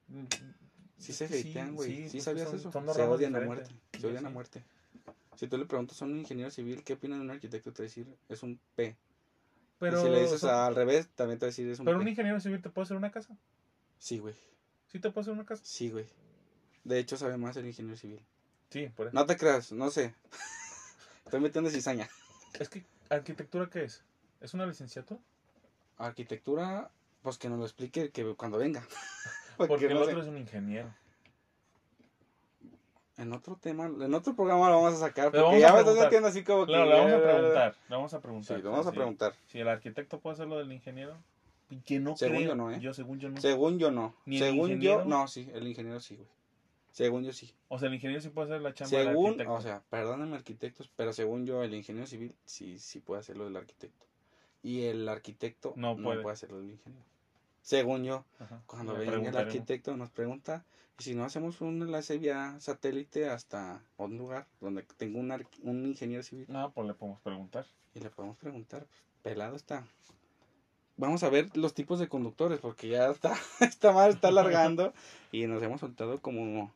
Mm, 0.08 0.24
Sí 0.98 1.12
es 1.12 1.16
se 1.18 1.24
hatean, 1.24 1.74
güey. 1.74 2.08
Sí, 2.08 2.08
pues 2.12 2.24
sabías 2.24 2.48
son- 2.50 2.58
eso. 2.58 2.70
son 2.72 2.94
se 2.94 3.02
odian 3.04 3.34
a 3.34 3.40
muerte. 3.40 3.70
Se 3.94 4.00
Sí, 4.00 4.06
odian 4.06 4.26
a 4.26 4.28
sí. 4.28 4.34
muerte. 4.34 4.64
Si 5.36 5.46
tú 5.48 5.56
le 5.56 5.64
preguntas 5.64 6.00
a 6.02 6.04
un 6.04 6.18
ingeniero 6.18 6.50
civil 6.50 6.84
qué 6.84 6.92
opina 6.92 7.16
de 7.16 7.22
un 7.22 7.30
arquitecto, 7.30 7.72
te 7.72 7.82
va 7.82 7.84
a 7.84 7.88
decir, 7.88 8.06
es 8.28 8.42
un 8.42 8.60
P. 8.76 8.96
Pero, 9.78 9.98
y 9.98 10.02
si 10.04 10.08
le 10.10 10.20
dices 10.20 10.44
al 10.44 10.74
revés, 10.74 11.08
también 11.14 11.38
te 11.38 11.46
va 11.46 11.48
a 11.48 11.52
decir, 11.52 11.66
es 11.70 11.78
un 11.78 11.86
pero 11.86 11.96
P. 11.96 12.02
un 12.02 12.08
ingeniero 12.08 12.38
civil 12.38 12.60
te 12.60 12.68
puede 12.68 12.84
hacer 12.84 12.98
una 12.98 13.10
casa. 13.10 13.34
Sí, 13.98 14.18
güey. 14.18 14.34
Sí 14.88 15.00
te 15.00 15.08
puede 15.10 15.22
hacer 15.22 15.32
una 15.32 15.46
casa. 15.46 15.62
Sí, 15.64 15.88
güey. 15.90 16.04
De 16.84 16.98
hecho, 16.98 17.16
sabe 17.16 17.36
más 17.36 17.56
el 17.56 17.66
ingeniero 17.66 17.96
civil. 17.96 18.20
Sí, 18.70 18.88
por 18.96 19.08
eso. 19.08 19.14
No 19.14 19.26
te 19.26 19.36
creas, 19.36 19.72
no 19.72 19.90
sé. 19.90 20.14
Estoy 21.24 21.40
metiendo 21.40 21.70
cizaña. 21.70 22.08
Es 22.58 22.68
que, 22.68 22.84
¿arquitectura 23.08 23.68
qué 23.68 23.84
es? 23.84 24.02
¿Es 24.40 24.54
una 24.54 24.66
licenciatura? 24.66 25.20
Arquitectura, 25.98 26.90
pues 27.22 27.36
que 27.38 27.48
nos 27.48 27.58
lo 27.58 27.64
explique 27.64 28.10
que 28.10 28.34
cuando 28.34 28.58
venga. 28.58 28.82
Porque 29.56 29.86
el 29.86 29.94
no 29.94 30.00
otro 30.00 30.22
es 30.22 30.28
un 30.28 30.38
ingeniero. 30.38 30.92
En 33.18 33.34
otro 33.34 33.56
tema, 33.56 33.84
en 33.84 34.14
otro 34.14 34.34
programa 34.34 34.70
lo 34.70 34.76
vamos 34.76 34.94
a 34.94 35.06
sacar. 35.08 35.26
Porque 35.26 35.40
vamos 35.42 35.60
ya 35.60 35.68
a 35.68 35.72
me 35.74 35.80
estás 35.80 35.94
metiendo 35.96 36.28
así 36.28 36.42
como 36.42 36.64
que. 36.64 36.72
Claro, 36.72 36.86
le 36.86 36.94
vamos 36.94 37.12
a 37.12 37.22
preguntar. 37.22 37.76
Le 37.88 37.94
vamos 37.96 38.14
a 38.14 38.16
Sí, 38.16 38.22
preguntar. 38.22 38.56
le 38.56 38.62
vamos 38.70 38.86
a 38.86 38.90
Sí. 38.90 38.96
preguntar. 38.96 39.34
Si 39.48 39.58
el 39.60 39.68
arquitecto 39.68 40.20
puede 40.20 40.34
hacer 40.34 40.46
lo 40.48 40.58
del 40.58 40.72
ingeniero. 40.72 41.18
Que 41.84 42.00
no 42.00 42.16
Según 42.16 42.36
creo. 42.38 42.48
yo 42.48 42.54
no, 42.56 42.70
¿eh? 42.72 42.80
Yo, 42.80 42.94
según 42.94 43.20
yo 43.20 43.28
no. 43.28 43.40
Según 43.40 43.78
yo 43.78 43.90
no. 43.90 44.14
¿Ni 44.24 44.38
el 44.38 44.42
Según 44.42 44.80
yo, 44.80 45.04
no, 45.04 45.28
sí, 45.28 45.48
el 45.54 45.68
ingeniero 45.68 46.00
sí, 46.00 46.16
güey. 46.16 46.28
Según 46.92 47.24
yo 47.24 47.32
sí. 47.32 47.54
O 47.68 47.78
sea, 47.78 47.88
el 47.88 47.94
ingeniero 47.94 48.20
sí 48.20 48.28
puede 48.30 48.48
hacer 48.48 48.62
la 48.62 48.74
chamba 48.74 48.98
del 48.98 49.08
Según, 49.08 49.26
arquitecto. 49.28 49.52
o 49.54 49.60
sea, 49.60 49.82
perdónenme 49.90 50.36
arquitectos, 50.36 50.90
pero 50.96 51.12
según 51.12 51.46
yo, 51.46 51.62
el 51.62 51.74
ingeniero 51.74 52.06
civil 52.06 52.34
sí, 52.44 52.78
sí 52.78 52.98
puede 53.00 53.20
hacer 53.20 53.36
lo 53.36 53.44
del 53.44 53.56
arquitecto. 53.56 54.06
Y 54.62 54.82
el 54.82 55.08
arquitecto 55.08 55.72
No 55.76 55.94
no, 55.94 56.02
puede. 56.02 56.22
puede. 56.22 56.34
hacer 56.34 56.50
lo 56.50 56.60
del 56.60 56.70
ingeniero. 56.72 57.04
Según 57.62 58.04
yo, 58.04 58.24
Ajá. 58.38 58.62
cuando 58.66 58.94
venga 58.94 59.28
el 59.28 59.36
arquitecto 59.36 59.96
nos 59.96 60.10
pregunta, 60.10 60.64
y 60.98 61.02
si 61.02 61.14
no 61.14 61.24
hacemos 61.24 61.60
un 61.60 61.80
enlace 61.82 62.18
vía 62.18 62.56
satélite 62.60 63.28
hasta 63.28 63.82
un 63.96 64.18
lugar 64.18 64.46
donde 64.60 64.82
tenga 64.96 65.18
un, 65.18 65.28
arqu- 65.30 65.60
un 65.62 65.86
ingeniero 65.86 66.22
civil 66.22 66.46
No, 66.48 66.72
pues 66.72 66.86
le 66.88 66.94
podemos 66.94 67.20
preguntar. 67.20 67.66
y 67.94 68.00
le 68.00 68.10
podemos 68.10 68.36
preguntar, 68.36 68.80
pues, 68.86 69.02
pelado 69.22 69.56
está. 69.56 69.86
Vamos 70.96 71.22
a 71.22 71.30
ver 71.30 71.56
los 71.56 71.72
tipos 71.72 71.98
de 71.98 72.08
conductores, 72.08 72.60
porque 72.60 72.88
ya 72.88 73.06
está, 73.10 73.32
esta 73.60 73.92
madre 73.92 74.12
está 74.12 74.28
alargando 74.28 74.92
y 75.32 75.46
nos 75.46 75.62
hemos 75.62 75.80
soltado 75.80 76.20
como, 76.20 76.74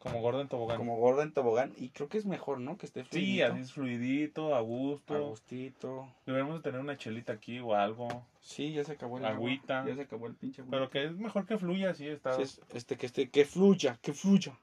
Como 0.00 0.20
gordo 0.22 0.40
en 0.40 0.48
tobogán. 0.48 0.78
como 0.78 0.96
gordo 0.96 1.22
en 1.22 1.32
tobogán. 1.32 1.72
Y 1.76 1.90
creo 1.90 2.08
que 2.08 2.16
es 2.18 2.24
mejor, 2.26 2.58
¿no? 2.58 2.76
Que 2.78 2.86
esté 2.86 3.02
Sí, 3.04 3.08
fluidito, 3.10 3.46
así 3.52 3.60
es 3.60 3.72
fluidito, 3.72 4.54
a 4.54 4.60
gusto. 4.60 5.14
a 5.14 5.18
gustito. 5.20 6.08
Deberíamos 6.26 6.56
de 6.56 6.62
tener 6.62 6.80
una 6.80 6.96
chelita 6.96 7.34
aquí 7.34 7.58
o 7.60 7.74
algo. 7.74 8.08
Sí, 8.40 8.72
ya 8.72 8.82
se 8.84 8.92
acabó 8.92 9.18
el 9.18 9.26
agua, 9.26 9.36
Agüita. 9.36 9.84
Ya 9.86 9.94
se 9.94 10.00
acabó 10.02 10.26
el 10.26 10.34
pinche 10.34 10.62
agua. 10.62 10.70
Pero 10.70 10.88
que 10.90 11.04
es 11.04 11.12
mejor 11.16 11.46
que 11.46 11.58
fluya 11.58 11.90
así, 11.90 12.06
está. 12.08 12.34
Sí, 12.34 12.42
es- 12.42 12.60
este, 12.72 12.96
que, 12.96 13.06
este, 13.06 13.28
que 13.28 13.44
fluya, 13.44 13.98
que 14.00 14.14
fluya. 14.14 14.58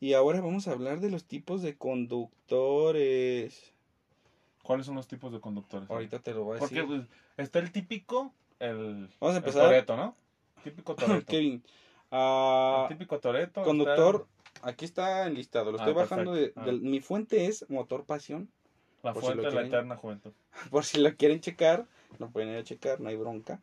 Y 0.00 0.12
ahora 0.12 0.40
vamos 0.40 0.68
a 0.68 0.72
hablar 0.72 1.00
de 1.00 1.10
los 1.10 1.24
tipos 1.24 1.62
de 1.62 1.76
conductores. 1.76 3.72
¿Cuáles 4.62 4.86
son 4.86 4.94
los 4.96 5.08
tipos 5.08 5.32
de 5.32 5.40
conductores? 5.40 5.90
Ahorita 5.90 6.18
te 6.20 6.32
lo 6.34 6.44
voy 6.44 6.58
a 6.58 6.60
decir. 6.60 6.82
Porque 6.86 6.98
pues, 6.98 7.08
está 7.38 7.58
el 7.58 7.72
típico, 7.72 8.32
el, 8.58 9.08
Vamos 9.20 9.34
a 9.34 9.38
el 9.38 9.44
empezar. 9.44 9.64
Toreto, 9.64 9.96
¿no? 9.96 10.14
Típico 10.62 10.94
Toreto. 11.22 11.26
Kevin, 11.26 11.62
ah, 12.10 12.86
típico 12.88 13.18
Toreto. 13.20 13.62
conductor, 13.62 14.26
aquí 14.62 14.84
está 14.84 15.26
enlistado. 15.26 15.72
Lo 15.72 15.78
Ah, 15.78 15.82
estoy 15.82 15.94
bajando 15.94 16.32
de. 16.34 16.52
Ah. 16.56 16.66
Mi 16.72 17.00
fuente 17.00 17.46
es 17.46 17.68
Motor 17.70 18.04
Pasión. 18.04 18.50
la 19.02 19.14
si 19.14 19.20
fuente 19.20 19.42
lo 19.44 19.50
de 19.50 19.54
la 19.56 19.66
eterna 19.66 19.96
juventud. 19.96 20.32
Por 20.70 20.84
si 20.84 21.00
lo 21.00 21.14
quieren 21.16 21.40
checar, 21.40 21.86
lo 22.18 22.30
pueden 22.30 22.50
ir 22.50 22.56
a 22.58 22.64
checar, 22.64 23.00
no 23.00 23.08
hay 23.08 23.16
bronca. 23.16 23.60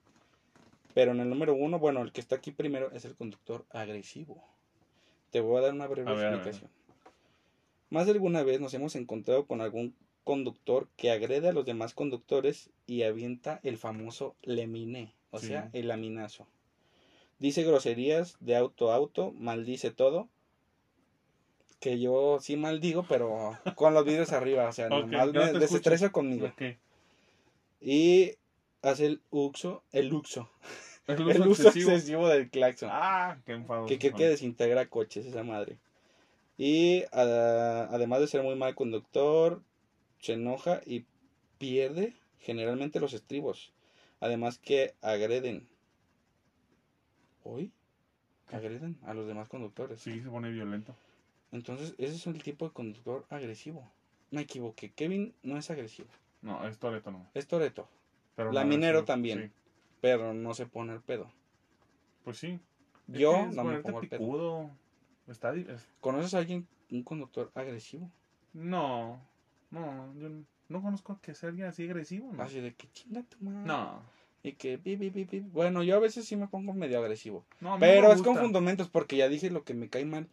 Pero 0.93 1.11
en 1.11 1.19
el 1.19 1.29
número 1.29 1.53
uno, 1.53 1.77
bueno, 1.77 2.01
el 2.01 2.11
que 2.11 2.21
está 2.21 2.37
aquí 2.37 2.51
primero 2.51 2.89
es 2.91 3.05
el 3.05 3.15
conductor 3.15 3.65
agresivo. 3.69 4.43
Te 5.29 5.41
voy 5.41 5.57
a 5.57 5.61
dar 5.61 5.73
una 5.73 5.85
breve 5.87 6.09
A 6.09 6.13
ver. 6.15 6.33
explicación. 6.33 6.71
Más 7.89 8.05
de 8.07 8.13
alguna 8.13 8.41
vez 8.43 8.59
nos 8.59 8.73
hemos 8.73 8.95
encontrado 8.95 9.45
con 9.45 9.61
algún 9.61 9.95
conductor 10.23 10.87
que 10.97 11.11
agrede 11.11 11.49
a 11.49 11.53
los 11.53 11.65
demás 11.65 11.93
conductores 11.93 12.69
y 12.85 13.03
avienta 13.03 13.59
el 13.63 13.77
famoso 13.77 14.35
leminé, 14.41 15.13
o 15.29 15.39
Sí. 15.39 15.47
sea, 15.47 15.69
el 15.73 15.87
laminazo. 15.87 16.47
Dice 17.39 17.63
groserías 17.63 18.37
de 18.39 18.55
auto 18.55 18.91
a 18.91 18.95
auto, 18.95 19.31
maldice 19.33 19.91
todo. 19.91 20.27
Que 21.79 21.99
yo 21.99 22.39
sí 22.41 22.57
maldigo, 22.57 23.05
pero 23.07 23.57
con 23.75 23.93
los 23.93 24.03
vidrios 24.03 24.31
arriba, 24.31 24.67
o 24.67 24.71
sea, 24.71 24.87
Ok, 24.87 25.07
nomás 25.07 25.33
no 25.33 25.45
me 25.45 25.53
desestresa 25.59 26.11
conmigo. 26.11 26.51
Y 27.79 28.33
hace 28.81 29.05
el 29.05 29.21
uso, 29.29 29.83
el 29.91 30.11
uso, 30.11 30.49
El 31.05 31.21
el 31.29 31.41
uso 31.41 31.49
uso 31.49 31.63
excesivo. 31.67 31.91
excesivo 31.91 32.27
del 32.29 32.49
claxon. 32.49 32.89
Ah, 32.91 33.37
qué 33.45 33.53
enfado. 33.53 33.85
que 33.85 33.99
creo 33.99 34.15
que 34.15 34.27
desintegra 34.27 34.87
coches 34.89 35.25
esa 35.27 35.43
madre. 35.43 35.77
Y 36.57 37.03
además 37.11 38.21
de 38.21 38.27
ser 38.27 38.41
muy 38.41 38.55
mal 38.55 38.73
conductor, 38.73 39.61
se 40.19 40.33
enoja 40.33 40.81
y 40.83 41.05
pierde 41.59 42.13
generalmente 42.39 42.99
los 42.99 43.13
estribos. 43.13 43.71
Además 44.19 44.57
que 44.57 44.95
agreden. 45.01 45.67
¿Hoy? 47.49 47.71
Agreden 48.51 48.97
a 49.03 49.13
los 49.13 49.25
demás 49.27 49.47
conductores. 49.47 50.01
Sí, 50.01 50.21
se 50.21 50.29
pone 50.29 50.51
violento. 50.51 50.95
Entonces, 51.51 51.95
ese 51.97 52.15
es 52.15 52.27
el 52.27 52.43
tipo 52.43 52.65
de 52.67 52.73
conductor 52.73 53.25
agresivo. 53.29 53.89
Me 54.31 54.41
equivoqué. 54.41 54.91
Kevin 54.91 55.33
no 55.43 55.57
es 55.57 55.69
agresivo. 55.71 56.09
No, 56.41 56.67
es 56.67 56.77
Toreto 56.77 57.09
no. 57.11 57.25
Es 57.33 57.47
Toreto. 57.47 57.87
Pero 58.35 58.51
La 58.51 58.63
no, 58.63 58.69
minero 58.69 59.05
también. 59.05 59.47
sí. 59.47 59.51
Pero 60.01 60.33
no 60.33 60.53
se 60.53 60.65
pone 60.65 60.93
el 60.93 61.01
pedo. 61.01 61.31
Pues 62.23 62.37
sí. 62.37 62.59
Yo 63.07 63.47
no 63.53 63.63
me 63.63 63.79
pongo 63.81 64.01
el 64.01 64.09
pedo. 64.09 64.69
Está 65.27 65.53
es- 65.55 65.87
¿Conoces 66.01 66.33
a 66.33 66.39
alguien, 66.39 66.67
un 66.91 67.03
conductor 67.03 67.51
agresivo? 67.55 68.11
No, 68.53 69.21
no, 69.71 70.13
yo 70.15 70.27
n- 70.27 70.45
no 70.69 70.81
conozco 70.81 71.19
que 71.21 71.33
sea 71.33 71.49
alguien 71.49 71.67
así 71.67 71.83
agresivo, 71.85 72.31
¿no? 72.33 72.43
Así 72.43 72.59
de 72.59 72.73
que 72.75 72.89
chinga 72.91 73.23
tu 73.23 73.37
madre. 73.43 73.65
No, 73.67 74.01
Y 74.47 74.53
que 74.53 74.77
pi, 74.77 74.95
pi, 74.95 75.09
pi. 75.09 75.39
Bueno, 75.41 75.83
yo 75.83 75.95
a 75.95 75.99
veces 75.99 76.25
sí 76.25 76.35
me 76.35 76.47
pongo 76.47 76.73
medio 76.73 76.99
agresivo. 76.99 77.43
no, 77.59 77.77
Pero 77.79 78.07
me 78.09 78.13
es 78.15 78.21
con 78.21 78.37
fundamentos 78.37 78.87
porque 78.89 79.17
ya 79.17 79.27
dije 79.27 79.49
lo 79.49 79.63
que 79.63 79.73
me 79.73 79.89
cae 79.89 80.05
mal. 80.05 80.27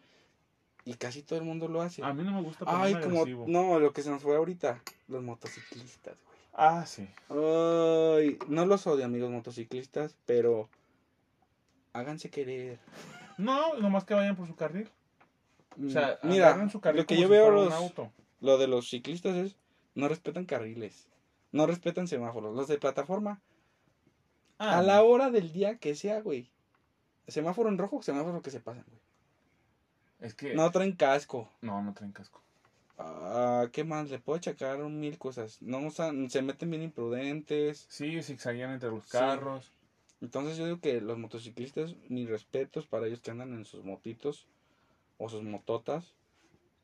Y 0.85 0.95
casi 0.95 1.23
todo 1.23 1.39
el 1.39 1.45
mundo 1.45 1.67
lo 1.67 1.81
hace. 1.83 2.05
A 2.05 2.13
mí 2.13 2.23
no 2.23 2.33
me 2.33 2.43
gusta 2.43 2.65
Ay, 2.69 2.93
como. 2.95 3.21
agresivo. 3.21 3.47
No, 3.49 3.79
lo 3.81 3.93
que 3.93 4.03
se 4.03 4.11
nos 4.11 4.23
fue 4.23 4.37
ahorita. 4.37 4.81
Los 5.09 5.23
motociclistas, 5.23 6.15
güey. 6.25 6.37
Ah, 6.53 6.85
sí. 6.87 7.09
Ay, 7.31 8.39
no 8.49 8.67
los 8.67 8.87
odio, 8.87 9.05
amigos 9.05 9.31
motociclistas, 9.31 10.15
pero. 10.27 10.69
Háganse 11.93 12.29
querer. 12.31 12.79
No, 13.39 13.75
nomás 13.79 14.05
que 14.05 14.15
vayan 14.15 14.37
por 14.37 14.47
su 14.47 14.55
carril. 14.57 14.89
O 15.85 15.89
sea, 15.91 16.19
Mm, 16.23 16.29
mira, 16.29 16.69
su 16.71 16.81
carril 16.81 17.01
lo 17.03 17.07
que 17.07 17.17
yo 17.17 17.23
si 17.27 17.31
veo 17.33 17.51
los, 17.51 17.73
auto. 17.73 18.13
lo 18.41 18.59
de 18.59 18.69
los 18.69 18.89
ciclistas 18.89 19.35
es 19.37 19.57
no 19.97 20.07
respetan 20.09 20.45
carriles, 20.45 21.09
no 21.51 21.67
respetan 21.67 22.07
semáforos. 22.07 22.55
Los 22.55 22.69
de 22.69 22.79
plataforma, 22.79 23.41
Ah, 24.59 24.79
a 24.79 24.83
la 24.83 25.03
hora 25.03 25.31
del 25.31 25.53
día 25.53 25.79
que 25.79 25.95
sea, 25.95 26.21
güey. 26.21 26.51
Semáforo 27.27 27.69
en 27.69 27.79
rojo, 27.79 28.03
semáforo 28.03 28.43
que 28.43 28.51
se 28.51 28.61
pasan, 28.61 28.85
güey. 28.89 29.01
Es 30.21 30.35
que. 30.35 30.55
No 30.55 30.71
traen 30.71 30.93
casco. 30.95 31.51
no, 31.61 31.83
no 31.83 31.93
traen 31.95 32.13
casco. 32.13 32.41
Ah, 32.97 33.67
¿qué 33.73 33.83
más? 33.83 34.09
Le 34.11 34.19
puedo 34.21 34.37
achacar 34.37 34.79
mil 34.79 35.19
cosas. 35.19 35.61
No 35.61 35.79
usan, 35.81 36.31
se 36.31 36.43
meten 36.43 36.71
bien 36.71 36.83
imprudentes. 36.83 37.87
Sí, 37.89 38.23
zigzaguean 38.23 38.71
entre 38.71 38.91
los 38.91 39.05
Sí. 39.05 39.11
carros. 39.13 39.73
Entonces 40.21 40.57
yo 40.57 40.65
digo 40.65 40.81
que 40.81 41.01
los 41.01 41.19
motociclistas, 41.19 41.97
mis 42.09 42.29
respetos 42.29 42.87
para 42.87 43.07
ellos 43.07 43.21
que 43.21 43.33
andan 43.33 43.53
en 43.53 43.65
sus 43.65 43.85
motitos 43.85 44.47
o 45.19 45.29
sus 45.29 45.43
mototas. 45.43 46.15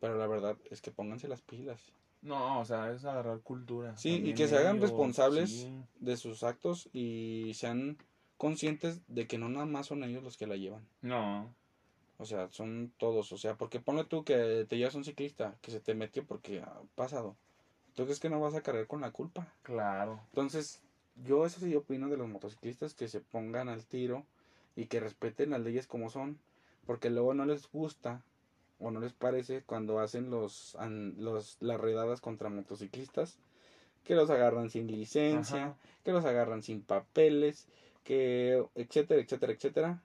Pero 0.00 0.18
la 0.18 0.26
verdad 0.26 0.56
es 0.70 0.80
que 0.80 0.90
pónganse 0.90 1.28
las 1.28 1.42
pilas 1.42 1.92
No, 2.22 2.60
o 2.60 2.64
sea, 2.64 2.92
es 2.92 3.04
agarrar 3.04 3.40
cultura. 3.40 3.96
Sí, 3.96 4.22
y 4.24 4.34
que 4.34 4.46
se 4.46 4.56
hagan 4.56 4.80
responsables. 4.80 5.50
sí. 5.50 5.82
de 6.00 6.16
sus 6.16 6.42
actos 6.42 6.88
y 6.92 7.52
sean 7.54 7.96
conscientes 8.36 9.00
de 9.08 9.26
que 9.26 9.38
no 9.38 9.48
nada 9.48 9.66
más 9.66 9.86
son 9.86 10.04
ellos 10.04 10.22
los 10.22 10.36
que 10.36 10.46
la 10.46 10.56
llevan. 10.56 10.86
No, 11.02 11.54
O 12.18 12.24
sea, 12.26 12.48
son 12.50 12.92
todos. 12.98 13.32
O 13.32 13.38
sea, 13.38 13.56
porque 13.56 13.80
ponle 13.80 14.04
tú 14.04 14.24
que 14.24 14.66
te 14.68 14.76
llevas 14.76 14.94
un 14.94 15.04
ciclista 15.04 15.56
que 15.62 15.70
se 15.70 15.80
te 15.80 15.94
metió 15.94 16.24
porque 16.24 16.60
ha 16.60 16.80
pasado. 16.94 17.36
¿Tú 17.94 18.04
crees 18.04 18.20
que 18.20 18.30
no 18.30 18.40
vas 18.40 18.54
a 18.54 18.62
cargar 18.62 18.86
con 18.86 19.00
la 19.00 19.10
culpa? 19.10 19.52
claro. 19.62 20.20
Entonces, 20.28 20.80
yo 21.24 21.44
eso 21.44 21.60
sí 21.60 21.74
opino 21.74 22.08
de 22.08 22.16
los 22.16 22.28
motociclistas 22.28 22.94
que 22.94 23.08
se 23.08 23.20
pongan 23.20 23.68
al 23.68 23.84
tiro 23.84 24.24
y 24.76 24.86
que 24.86 25.00
respeten 25.00 25.50
las 25.50 25.60
leyes 25.60 25.86
como 25.86 26.08
son. 26.10 26.38
Porque 26.86 27.10
luego 27.10 27.34
no 27.34 27.44
les 27.44 27.70
gusta 27.70 28.22
o 28.80 28.90
no 28.90 29.00
les 29.00 29.12
parece 29.12 29.62
cuando 29.62 30.00
hacen 30.00 30.30
los, 30.30 30.74
an- 30.76 31.14
los 31.18 31.58
las 31.60 31.80
redadas 31.80 32.20
contra 32.20 32.48
motociclistas 32.48 33.38
que 34.04 34.14
los 34.14 34.30
agarran 34.30 34.70
sin 34.70 34.86
licencia, 34.88 35.64
Ajá. 35.64 35.76
que 36.04 36.12
los 36.12 36.24
agarran 36.24 36.62
sin 36.62 36.82
papeles, 36.82 37.68
que 38.04 38.64
etcétera, 38.74 39.20
etcétera, 39.20 39.52
etcétera 39.52 40.02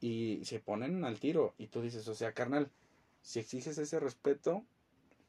y 0.00 0.40
se 0.44 0.58
ponen 0.60 1.04
al 1.04 1.20
tiro 1.20 1.54
y 1.58 1.68
tú 1.68 1.80
dices, 1.80 2.08
o 2.08 2.14
sea, 2.14 2.32
carnal, 2.32 2.70
si 3.22 3.38
exiges 3.38 3.78
ese 3.78 4.00
respeto, 4.00 4.64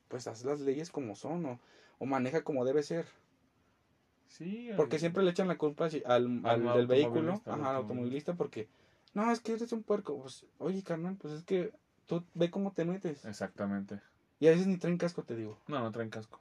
pues 0.08 0.28
haz 0.28 0.44
las 0.46 0.60
leyes 0.62 0.90
como 0.90 1.16
son 1.16 1.46
o, 1.46 1.60
o 2.00 2.06
maneja 2.06 2.42
como 2.42 2.66
debe 2.66 2.84
ser. 2.84 3.06
Sí. 4.28 4.72
Porque 4.76 4.98
siempre 4.98 5.24
le 5.24 5.30
echan 5.30 5.48
la 5.48 5.58
culpa 5.58 5.86
al, 5.86 6.42
Al 6.44 6.68
al 6.68 6.78
del 6.78 6.88
vehículo, 6.88 7.42
ajá, 7.46 7.72
al 7.72 7.76
automovilista, 7.78 8.34
porque 8.34 8.68
no, 9.14 9.32
es 9.32 9.40
que 9.40 9.54
eres 9.54 9.72
un 9.72 9.84
puerco. 9.84 10.20
Pues, 10.20 10.46
oye, 10.58 10.82
carnal, 10.82 11.16
pues 11.18 11.34
es 11.34 11.44
que 11.44 11.72
tú 12.06 12.24
ve 12.34 12.50
cómo 12.50 12.72
te 12.72 12.86
metes. 12.86 13.26
Exactamente. 13.26 14.00
Y 14.40 14.48
a 14.48 14.52
veces 14.52 14.68
ni 14.68 14.78
traen 14.78 14.98
casco, 14.98 15.24
te 15.24 15.36
digo. 15.36 15.58
No, 15.68 15.80
no 15.80 15.92
traen 15.92 16.10
casco. 16.10 16.40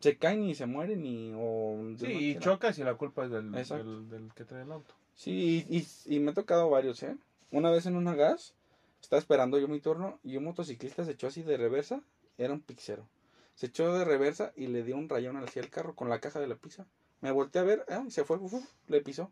Se 0.00 0.16
caen 0.16 0.42
y 0.42 0.54
se 0.54 0.66
mueren 0.66 1.04
y. 1.04 1.32
O, 1.34 1.94
Sí, 1.98 2.06
y 2.06 2.38
chocas 2.38 2.78
y 2.78 2.84
la 2.84 2.94
culpa 2.94 3.24
es 3.24 3.30
del, 3.30 3.52
del, 3.52 4.08
del 4.08 4.32
que 4.34 4.44
trae 4.44 4.62
el 4.62 4.72
auto. 4.72 4.94
Sí, 5.14 5.64
y, 5.68 5.78
y, 5.78 6.16
y 6.16 6.18
me 6.20 6.30
ha 6.30 6.34
tocado 6.34 6.68
varios, 6.68 7.02
¿eh? 7.02 7.16
Una 7.50 7.70
vez 7.70 7.86
en 7.86 7.96
una 7.96 8.14
gas, 8.14 8.54
estaba 9.00 9.18
esperando 9.18 9.58
yo 9.58 9.68
mi 9.68 9.80
turno 9.80 10.18
y 10.22 10.36
un 10.36 10.44
motociclista 10.44 11.04
se 11.04 11.12
echó 11.12 11.28
así 11.28 11.42
de 11.42 11.56
reversa, 11.56 12.02
era 12.36 12.52
un 12.52 12.60
pixero. 12.60 13.06
Se 13.54 13.66
echó 13.66 13.92
de 13.94 14.04
reversa 14.04 14.52
y 14.56 14.66
le 14.66 14.82
dio 14.82 14.96
un 14.96 15.08
rayón 15.08 15.36
hacia 15.36 15.62
el 15.62 15.70
carro 15.70 15.94
con 15.94 16.08
la 16.08 16.18
caja 16.18 16.40
de 16.40 16.48
la 16.48 16.56
pizza. 16.56 16.86
Me 17.20 17.30
volteé 17.30 17.60
a 17.60 17.64
ver, 17.64 17.84
ah, 17.88 18.02
y 18.06 18.10
se 18.10 18.24
fue, 18.24 18.36
uf, 18.38 18.54
uf, 18.54 18.64
le 18.88 19.00
pisó. 19.00 19.30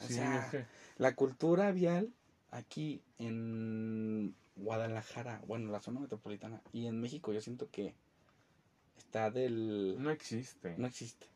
O 0.00 0.06
Sí, 0.06 0.14
sea, 0.14 0.44
es 0.44 0.50
que- 0.50 0.66
La 0.98 1.14
cultura 1.14 1.70
vial 1.72 2.12
aquí 2.50 3.02
en 3.18 4.34
Guadalajara, 4.56 5.42
bueno, 5.46 5.70
la 5.70 5.80
zona 5.80 6.00
metropolitana 6.00 6.62
y 6.72 6.86
en 6.86 7.00
México 7.00 7.32
yo 7.32 7.40
siento 7.40 7.70
que 7.70 7.94
está 8.96 9.30
del... 9.30 9.96
no 10.02 10.10
existe. 10.10 10.74
No 10.78 10.86
existe. 10.86 11.26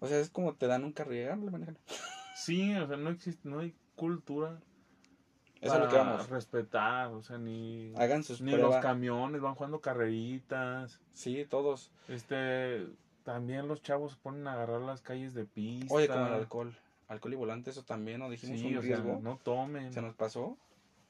O 0.00 0.06
sea, 0.06 0.18
es 0.20 0.30
como 0.30 0.54
te 0.54 0.66
dan 0.66 0.84
un 0.84 0.92
carril. 0.92 1.28
Sí, 2.36 2.72
o 2.76 2.86
sea, 2.86 2.96
no 2.96 3.10
existe, 3.10 3.48
no 3.48 3.58
hay 3.58 3.74
cultura 3.96 4.60
Eso 5.60 5.74
es 5.74 5.80
lo 5.80 5.88
que 5.88 5.96
vamos. 5.96 6.30
respetar, 6.30 7.08
o 7.08 7.20
sea, 7.20 7.36
ni, 7.36 7.92
Hagan 7.96 8.22
sus 8.22 8.40
ni 8.40 8.52
los 8.52 8.76
camiones 8.76 9.40
van 9.40 9.56
jugando 9.56 9.80
carreritas. 9.80 11.00
Sí, 11.12 11.44
todos. 11.50 11.90
Este, 12.06 12.86
también 13.24 13.66
los 13.66 13.82
chavos 13.82 14.12
se 14.12 14.18
ponen 14.18 14.46
a 14.46 14.52
agarrar 14.52 14.80
las 14.82 15.02
calles 15.02 15.34
de 15.34 15.46
pista. 15.46 15.92
Oye, 15.92 16.06
con 16.06 16.26
el 16.26 16.32
alcohol. 16.32 16.78
Alcohol 17.08 17.32
y 17.32 17.36
volante, 17.36 17.70
eso 17.70 17.82
también, 17.84 18.20
¿no? 18.20 18.28
Dijimos 18.30 18.60
Sí, 18.60 18.66
un 18.66 18.72
sea, 18.72 18.80
riesgo. 18.82 19.18
no 19.22 19.36
tomen, 19.38 19.92
¿Se 19.92 20.02
nos 20.02 20.14
pasó? 20.14 20.56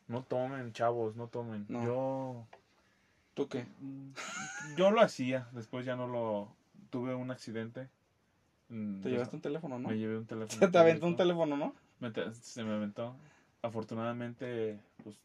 no 0.06 0.22
tomen, 0.22 0.72
chavos, 0.72 1.16
no 1.16 1.28
tomen. 1.28 1.66
No. 1.68 1.84
Yo, 1.84 2.46
¿Tú 3.34 3.48
qué? 3.48 3.66
yo 4.76 4.90
lo 4.90 5.00
hacía, 5.02 5.48
después 5.52 5.84
ya 5.84 5.96
no 5.96 6.06
lo, 6.06 6.56
tuve 6.90 7.14
un 7.14 7.30
accidente. 7.30 7.88
Mm, 8.68 9.00
Te 9.02 9.10
llevaste 9.10 9.36
un 9.36 9.42
teléfono, 9.42 9.78
¿no? 9.78 9.88
Me 9.88 9.98
llevé 9.98 10.16
un 10.18 10.26
teléfono. 10.26 10.58
Se 10.60 10.68
te 10.72 10.78
aventó 10.78 11.06
un 11.06 11.16
teléfono, 11.16 11.56
¿no? 11.56 11.74
Me 12.00 12.10
te- 12.10 12.32
se 12.32 12.64
me 12.64 12.74
aventó. 12.74 13.14
Afortunadamente, 13.62 14.78
pues 15.02 15.16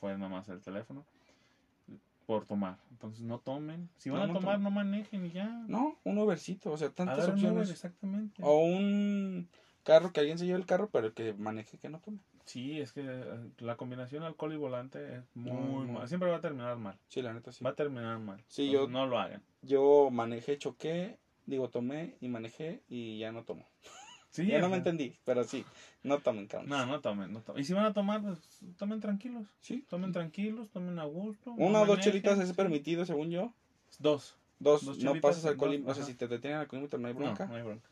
fue 0.00 0.14
nada 0.16 0.28
más 0.30 0.48
el 0.48 0.60
teléfono. 0.62 1.04
Por 2.26 2.44
tomar. 2.44 2.76
Entonces 2.90 3.22
no 3.22 3.38
tomen. 3.38 3.88
Si 3.96 4.10
van 4.10 4.20
No, 4.20 4.24
a 4.24 4.40
tomar, 4.40 4.54
tomen. 4.56 4.64
no 4.64 4.70
manejen 4.70 5.24
y 5.26 5.30
ya. 5.30 5.48
No, 5.66 5.96
un 6.04 6.18
Ubercito, 6.18 6.70
o 6.72 6.76
sea, 6.76 6.90
tantas 6.90 7.18
Agarren 7.20 7.36
Uber, 7.38 7.48
opciones. 7.48 7.70
exactamente. 7.70 8.42
O 8.44 8.64
un 8.64 9.48
carro, 9.88 10.12
que 10.12 10.20
alguien 10.20 10.36
se 10.38 10.44
lleve 10.44 10.58
el 10.58 10.66
carro, 10.66 10.90
pero 10.92 11.14
que 11.14 11.32
maneje, 11.32 11.78
que 11.78 11.88
no 11.88 11.98
tome. 12.00 12.18
Sí, 12.44 12.78
es 12.78 12.92
que 12.92 13.00
eh, 13.04 13.50
la 13.60 13.76
combinación 13.76 14.22
alcohol 14.22 14.52
y 14.52 14.56
volante 14.56 15.16
es 15.16 15.24
muy 15.34 15.50
Muy 15.52 15.86
mal. 15.86 16.06
Siempre 16.08 16.30
va 16.30 16.36
a 16.36 16.40
terminar 16.42 16.76
mal. 16.76 16.98
Sí, 17.08 17.22
la 17.22 17.32
neta 17.32 17.52
sí. 17.52 17.64
Va 17.64 17.70
a 17.70 17.74
terminar 17.74 18.18
mal. 18.18 18.42
Sí, 18.48 18.66
Entonces, 18.66 18.72
yo- 18.72 18.88
No 18.92 19.06
lo 19.06 19.18
hagan. 19.18 19.42
Yo 19.62 20.10
manejé, 20.12 20.58
choqué, 20.58 21.18
digo, 21.46 21.68
tomé 21.70 22.16
y 22.20 22.28
manejé 22.28 22.82
y 22.88 23.18
ya 23.18 23.32
no 23.32 23.44
tomo. 23.44 23.66
Sí, 24.30 24.46
ya 24.46 24.60
no 24.60 24.68
me 24.68 24.76
entendí, 24.76 25.16
pero 25.24 25.42
sí, 25.42 25.64
no 26.02 26.18
tomen, 26.18 26.46
cabrón. 26.48 26.68
No, 26.68 26.84
no 26.84 27.00
tomen, 27.00 27.32
no 27.32 27.40
tomen. 27.40 27.62
Y 27.62 27.64
si 27.64 27.72
van 27.72 27.86
a 27.86 27.94
tomar, 27.94 28.20
pues 28.20 28.38
tomen 28.76 29.00
tranquilos. 29.00 29.46
Sí. 29.60 29.86
Tomen 29.88 30.12
tranquilos, 30.12 30.68
tomen 30.68 30.98
a 30.98 31.04
gusto. 31.04 31.54
no 31.56 31.66
Una 31.66 31.78
o 31.80 31.86
dos 31.86 31.96
manejen, 31.96 32.12
chelitas 32.12 32.38
es 32.38 32.48
sí. 32.50 32.54
permitido, 32.54 33.06
según 33.06 33.30
yo. 33.30 33.54
Dos. 33.98 34.36
Dos, 34.58 34.84
Dos 34.84 34.98
no 35.02 35.18
pasas 35.22 35.46
alcoholímetro. 35.46 35.86
dos, 35.88 35.92
O 35.92 35.94
sea, 35.94 36.02
ajá. 36.04 36.12
si 36.12 36.18
te 36.18 36.28
detienen 36.28 36.58
alcoholímetro 36.60 36.98
no 36.98 37.08
hay 37.08 37.14
bronca. 37.14 37.44
No, 37.46 37.52
no 37.52 37.56
hay 37.56 37.62
bronca. 37.62 37.88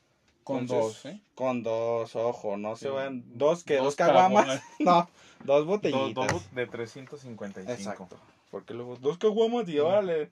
Con 0.47 0.59
Entonces, 0.61 1.03
dos, 1.03 1.13
¿eh? 1.13 1.21
Con 1.35 1.65
dos, 1.65 2.15
ojo, 2.15 2.57
no 2.57 2.77
se 2.77 2.89
van. 2.89 3.25
Dos 3.37 3.65
que, 3.65 3.75
dos, 3.79 3.85
Dos 3.87 3.97
caguamas. 3.97 4.63
No, 4.79 5.09
dos 5.41 5.67
Dos, 5.67 5.67
botellitas. 5.67 6.33
dos 6.33 6.55
de 6.55 6.67
355. 6.69 7.73
Exacto. 7.73 8.17
Porque 8.53 8.73
luego, 8.73 8.95
dos 8.95 9.19
caguamas 9.19 9.69
y 9.69 9.81
órale. 9.81 10.31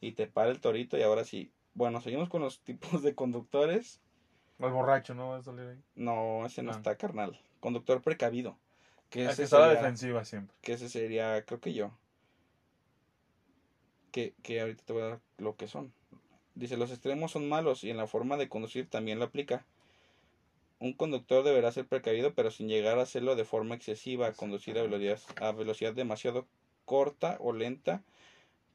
Y 0.00 0.12
te 0.12 0.28
para 0.28 0.50
el 0.52 0.60
torito 0.60 0.96
y 0.96 1.02
ahora 1.02 1.24
sí. 1.24 1.50
Bueno, 1.74 2.00
seguimos 2.00 2.28
con 2.28 2.40
los 2.40 2.60
tipos 2.64 3.02
de 3.02 3.16
conductores. 3.16 3.98
El 4.60 4.70
borracho, 4.70 5.12
¿no? 5.14 5.30
Va 5.30 5.38
a 5.38 5.42
salir 5.42 5.66
ahí. 5.66 5.82
No, 5.96 6.46
ese 6.46 6.62
no, 6.62 6.70
No. 6.70 6.76
está, 6.78 6.94
carnal. 6.96 7.36
Conductor 7.58 8.00
precavido. 8.00 8.56
Que 9.10 9.24
Es 9.24 9.32
ese 9.32 9.42
está 9.42 9.58
la 9.58 9.70
defensiva 9.70 10.24
siempre. 10.24 10.56
que 10.60 10.74
ese 10.74 10.88
sería, 10.88 11.44
creo 11.44 11.58
que 11.58 11.72
yo. 11.74 11.90
Que, 14.12 14.34
que 14.44 14.60
ahorita 14.60 14.84
te 14.84 14.92
voy 14.92 15.02
a 15.02 15.06
dar 15.06 15.20
lo 15.38 15.56
que 15.56 15.66
son. 15.66 15.92
Dice, 16.54 16.76
los 16.76 16.90
extremos 16.90 17.32
son 17.32 17.48
malos 17.48 17.82
y 17.84 17.90
en 17.90 17.96
la 17.96 18.06
forma 18.06 18.36
de 18.36 18.48
conducir 18.48 18.88
también 18.88 19.18
lo 19.18 19.24
aplica. 19.26 19.64
Un 20.78 20.92
conductor 20.92 21.44
deberá 21.44 21.70
ser 21.72 21.86
precavido, 21.86 22.34
pero 22.34 22.50
sin 22.50 22.68
llegar 22.68 22.98
a 22.98 23.02
hacerlo 23.02 23.36
de 23.36 23.44
forma 23.44 23.74
excesiva, 23.74 24.32
conducir 24.32 24.78
a 24.78 24.82
velocidad, 24.82 25.18
a 25.40 25.52
velocidad 25.52 25.94
demasiado 25.94 26.46
corta 26.84 27.36
o 27.40 27.52
lenta, 27.52 28.02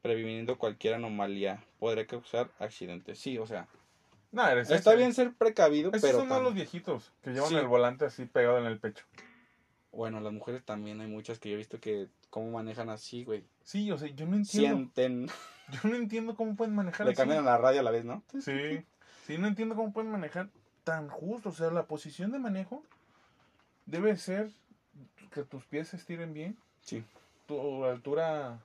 previniendo 0.02 0.56
cualquier 0.58 0.94
anomalía. 0.94 1.62
Podría 1.78 2.06
causar 2.06 2.50
accidentes. 2.58 3.18
Sí, 3.18 3.36
o 3.38 3.46
sea, 3.46 3.68
está 4.32 4.76
ese. 4.76 4.96
bien 4.96 5.12
ser 5.12 5.34
precavido, 5.34 5.90
Esos 5.90 6.02
pero 6.02 6.18
son 6.20 6.28
más 6.28 6.38
tam- 6.40 6.44
los 6.44 6.54
viejitos 6.54 7.12
que 7.22 7.30
llevan 7.30 7.48
Sí. 7.50 7.56
el 7.56 7.66
volante 7.66 8.06
así 8.06 8.24
pegado 8.24 8.58
en 8.58 8.66
el 8.66 8.78
pecho. 8.80 9.04
Bueno, 9.92 10.20
las 10.20 10.32
mujeres 10.32 10.64
también 10.64 11.00
hay 11.00 11.08
muchas 11.08 11.38
que 11.38 11.48
yo 11.48 11.54
he 11.54 11.58
visto 11.58 11.80
que 11.80 12.08
cómo 12.30 12.50
manejan 12.50 12.88
así, 12.90 13.24
güey. 13.24 13.44
Sí, 13.62 13.90
o 13.90 13.98
sea, 13.98 14.08
yo 14.08 14.26
no 14.26 14.36
entiendo. 14.36 14.76
Sienten, 14.94 15.28
Yo 15.70 15.80
no 15.90 15.96
entiendo 15.96 16.34
cómo 16.34 16.56
pueden 16.56 16.74
manejar 16.74 17.06
le 17.06 17.12
así. 17.12 17.16
cambian 17.18 17.40
a 17.40 17.50
la 17.50 17.58
radio 17.58 17.80
a 17.80 17.82
la 17.82 17.90
vez, 17.90 18.04
¿no? 18.04 18.22
Sí. 18.40 18.84
Sí, 19.26 19.36
no 19.36 19.46
entiendo 19.46 19.74
cómo 19.76 19.92
pueden 19.92 20.10
manejar 20.10 20.48
tan 20.84 21.08
justo. 21.08 21.50
O 21.50 21.52
sea, 21.52 21.70
la 21.70 21.84
posición 21.84 22.32
de 22.32 22.38
manejo 22.38 22.82
debe 23.84 24.16
ser 24.16 24.50
que 25.30 25.42
tus 25.42 25.64
pies 25.66 25.88
se 25.88 25.96
estiren 25.96 26.32
bien. 26.32 26.56
Sí. 26.80 27.04
Tu 27.46 27.84
altura, 27.84 28.58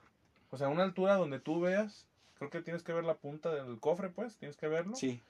o 0.50 0.56
sea, 0.56 0.68
una 0.68 0.82
altura 0.82 1.16
donde 1.16 1.40
tú 1.40 1.60
veas, 1.60 2.06
creo 2.38 2.48
que 2.48 2.62
tienes 2.62 2.82
que 2.82 2.94
ver 2.94 3.04
la 3.04 3.16
punta 3.16 3.54
del 3.54 3.78
cofre, 3.80 4.08
pues, 4.08 4.36
tienes 4.36 4.56
que 4.56 4.68
verlo. 4.68 4.96
Sí, 4.96 5.20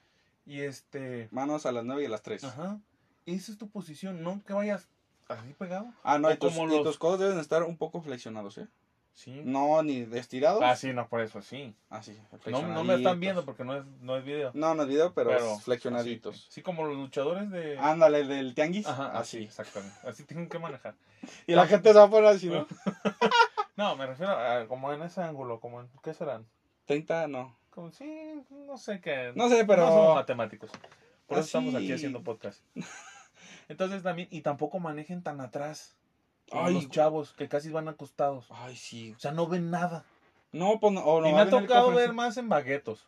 Y 0.47 0.61
este, 0.61 1.29
manos 1.33 1.67
a 1.67 1.73
las 1.73 1.85
9 1.85 2.03
y 2.03 2.07
a 2.07 2.11
las 2.11 2.23
3. 2.23 2.45
ajá, 2.45 2.79
esa 3.27 3.51
es 3.51 3.59
tu 3.59 3.69
posición, 3.69 4.23
no 4.23 4.43
que 4.45 4.53
vayas 4.53 4.87
así 5.29 5.53
pegado. 5.59 5.87
Ah, 6.03 6.18
no, 6.18 6.31
y 6.31 6.37
tus, 6.37 6.53
como 6.55 6.68
y 6.68 6.77
los- 6.77 6.83
tus 6.85 6.99
codos 6.99 7.20
deben 7.20 7.39
estar 7.39 7.62
un 7.62 7.77
poco 7.77 8.01
flexionados, 8.03 8.59
¿eh? 8.59 8.66
Sí. 9.12 9.43
No, 9.45 9.81
ni 9.85 10.09
estirados. 10.14 10.61
Ah, 10.64 10.75
sí, 10.75 10.93
no, 10.93 11.07
por 11.09 11.20
eso, 11.20 11.41
sí. 11.41 11.72
Así, 11.89 12.18
No, 12.47 12.62
no 12.66 12.83
me 12.83 12.97
están 12.97 13.20
viendo 13.20 13.45
porque 13.45 13.62
no 13.62 13.77
es, 13.77 13.85
no 14.01 14.16
es 14.16 14.25
video. 14.25 14.51
No, 14.55 14.75
no 14.75 14.83
es 14.83 14.89
video, 14.89 15.14
pero, 15.14 15.31
Pero 15.31 15.57
flexionaditos. 15.61 16.35
Así, 16.35 16.47
sí, 16.51 16.62
como 16.62 16.85
los 16.85 16.97
luchadores 16.97 17.49
de... 17.51 17.79
Ándale, 17.79 18.25
del 18.25 18.57
tianguis. 18.57 18.89
Ajá, 18.89 19.16
así. 19.16 19.37
así, 19.37 19.45
exactamente. 19.45 19.97
Así 20.05 20.25
tienen 20.25 20.49
que 20.49 20.59
manejar. 20.59 20.95
Y 21.47 21.53
la 21.55 21.66
gente 21.68 21.93
se 21.93 21.99
va 21.99 22.05
a 22.07 22.11
poner 22.11 22.27
así, 22.31 22.49
¿no? 22.49 22.66
No, 23.77 23.95
me 23.97 24.07
refiero 24.07 24.33
a 24.33 24.66
como 24.66 24.93
en 24.93 25.03
ese 25.03 25.20
ángulo, 25.20 25.59
como 25.61 25.81
en, 25.81 25.89
¿qué 26.03 26.12
serán? 26.14 26.47
30, 26.87 27.27
no. 27.29 27.57
Como, 27.70 27.91
sí, 27.93 28.05
no 28.51 28.77
sé 28.79 29.01
qué. 29.01 29.33
No 29.37 29.49
sé, 29.49 29.64
pero- 29.64 29.83
No 29.87 29.93
somos 29.93 30.14
matemáticos. 30.16 30.70
Por 31.27 31.39
eso 31.39 31.45
Ah, 31.45 31.47
estamos 31.47 31.75
aquí 31.77 31.93
haciendo 31.93 32.22
podcast. 32.22 32.62
Entonces 33.69 34.03
también, 34.03 34.29
y 34.31 34.41
tampoco 34.41 34.79
manejen 34.79 35.23
tan 35.23 35.41
atrás. 35.41 35.95
Ay, 36.53 36.75
los 36.75 36.91
chavos 36.91 37.33
que 37.33 37.49
casi 37.49 37.71
van 37.71 37.89
acostados. 37.89 38.47
Ay, 38.51 38.77
sí. 38.77 39.15
O 39.17 39.19
sea, 39.19 39.33
no 39.33 39.47
ven 39.47 39.71
nada. 39.71 40.05
No, 40.53 40.79
pues 40.79 40.93
no. 40.93 41.01
o 41.01 41.21
no 41.21 41.29
y 41.29 41.33
me 41.33 41.41
ha 41.41 41.51
tocado 41.51 41.93
ver 41.93 42.12
más 42.12 42.37
en 42.37 42.49
baguetos. 42.49 43.07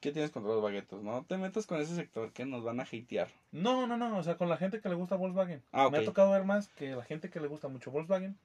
¿Qué 0.00 0.12
tienes 0.12 0.30
contra 0.30 0.52
los 0.52 0.62
baguetos? 0.62 1.02
No 1.02 1.24
te 1.24 1.36
metas 1.36 1.66
con 1.66 1.78
ese 1.80 1.94
sector 1.94 2.32
que 2.32 2.46
nos 2.46 2.64
van 2.64 2.80
a 2.80 2.84
hatear. 2.84 3.28
No, 3.52 3.86
no, 3.86 3.96
no, 3.96 4.16
o 4.16 4.22
sea, 4.22 4.36
con 4.36 4.48
la 4.48 4.56
gente 4.56 4.80
que 4.80 4.88
le 4.88 4.94
gusta 4.94 5.16
Volkswagen. 5.16 5.62
Ah. 5.72 5.88
Me 5.90 5.98
ha 5.98 6.04
tocado 6.04 6.30
ver 6.30 6.44
más 6.44 6.68
que 6.68 6.90
la 6.90 7.04
gente 7.04 7.30
que 7.30 7.40
le 7.40 7.48
gusta 7.48 7.68
mucho 7.68 7.90
Volkswagen 7.90 8.36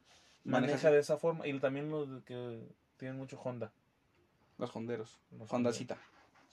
Maneja 0.45 0.73
maneja 0.73 0.91
de 0.91 0.99
esa 0.99 1.17
forma. 1.17 1.47
Y 1.47 1.57
también 1.59 1.89
los 1.89 2.07
que 2.23 2.61
tienen 2.97 3.17
mucho 3.17 3.39
Honda. 3.41 3.71
Los 4.57 4.75
honderos. 4.75 5.17
Los 5.37 5.51
Hondacita. 5.51 5.97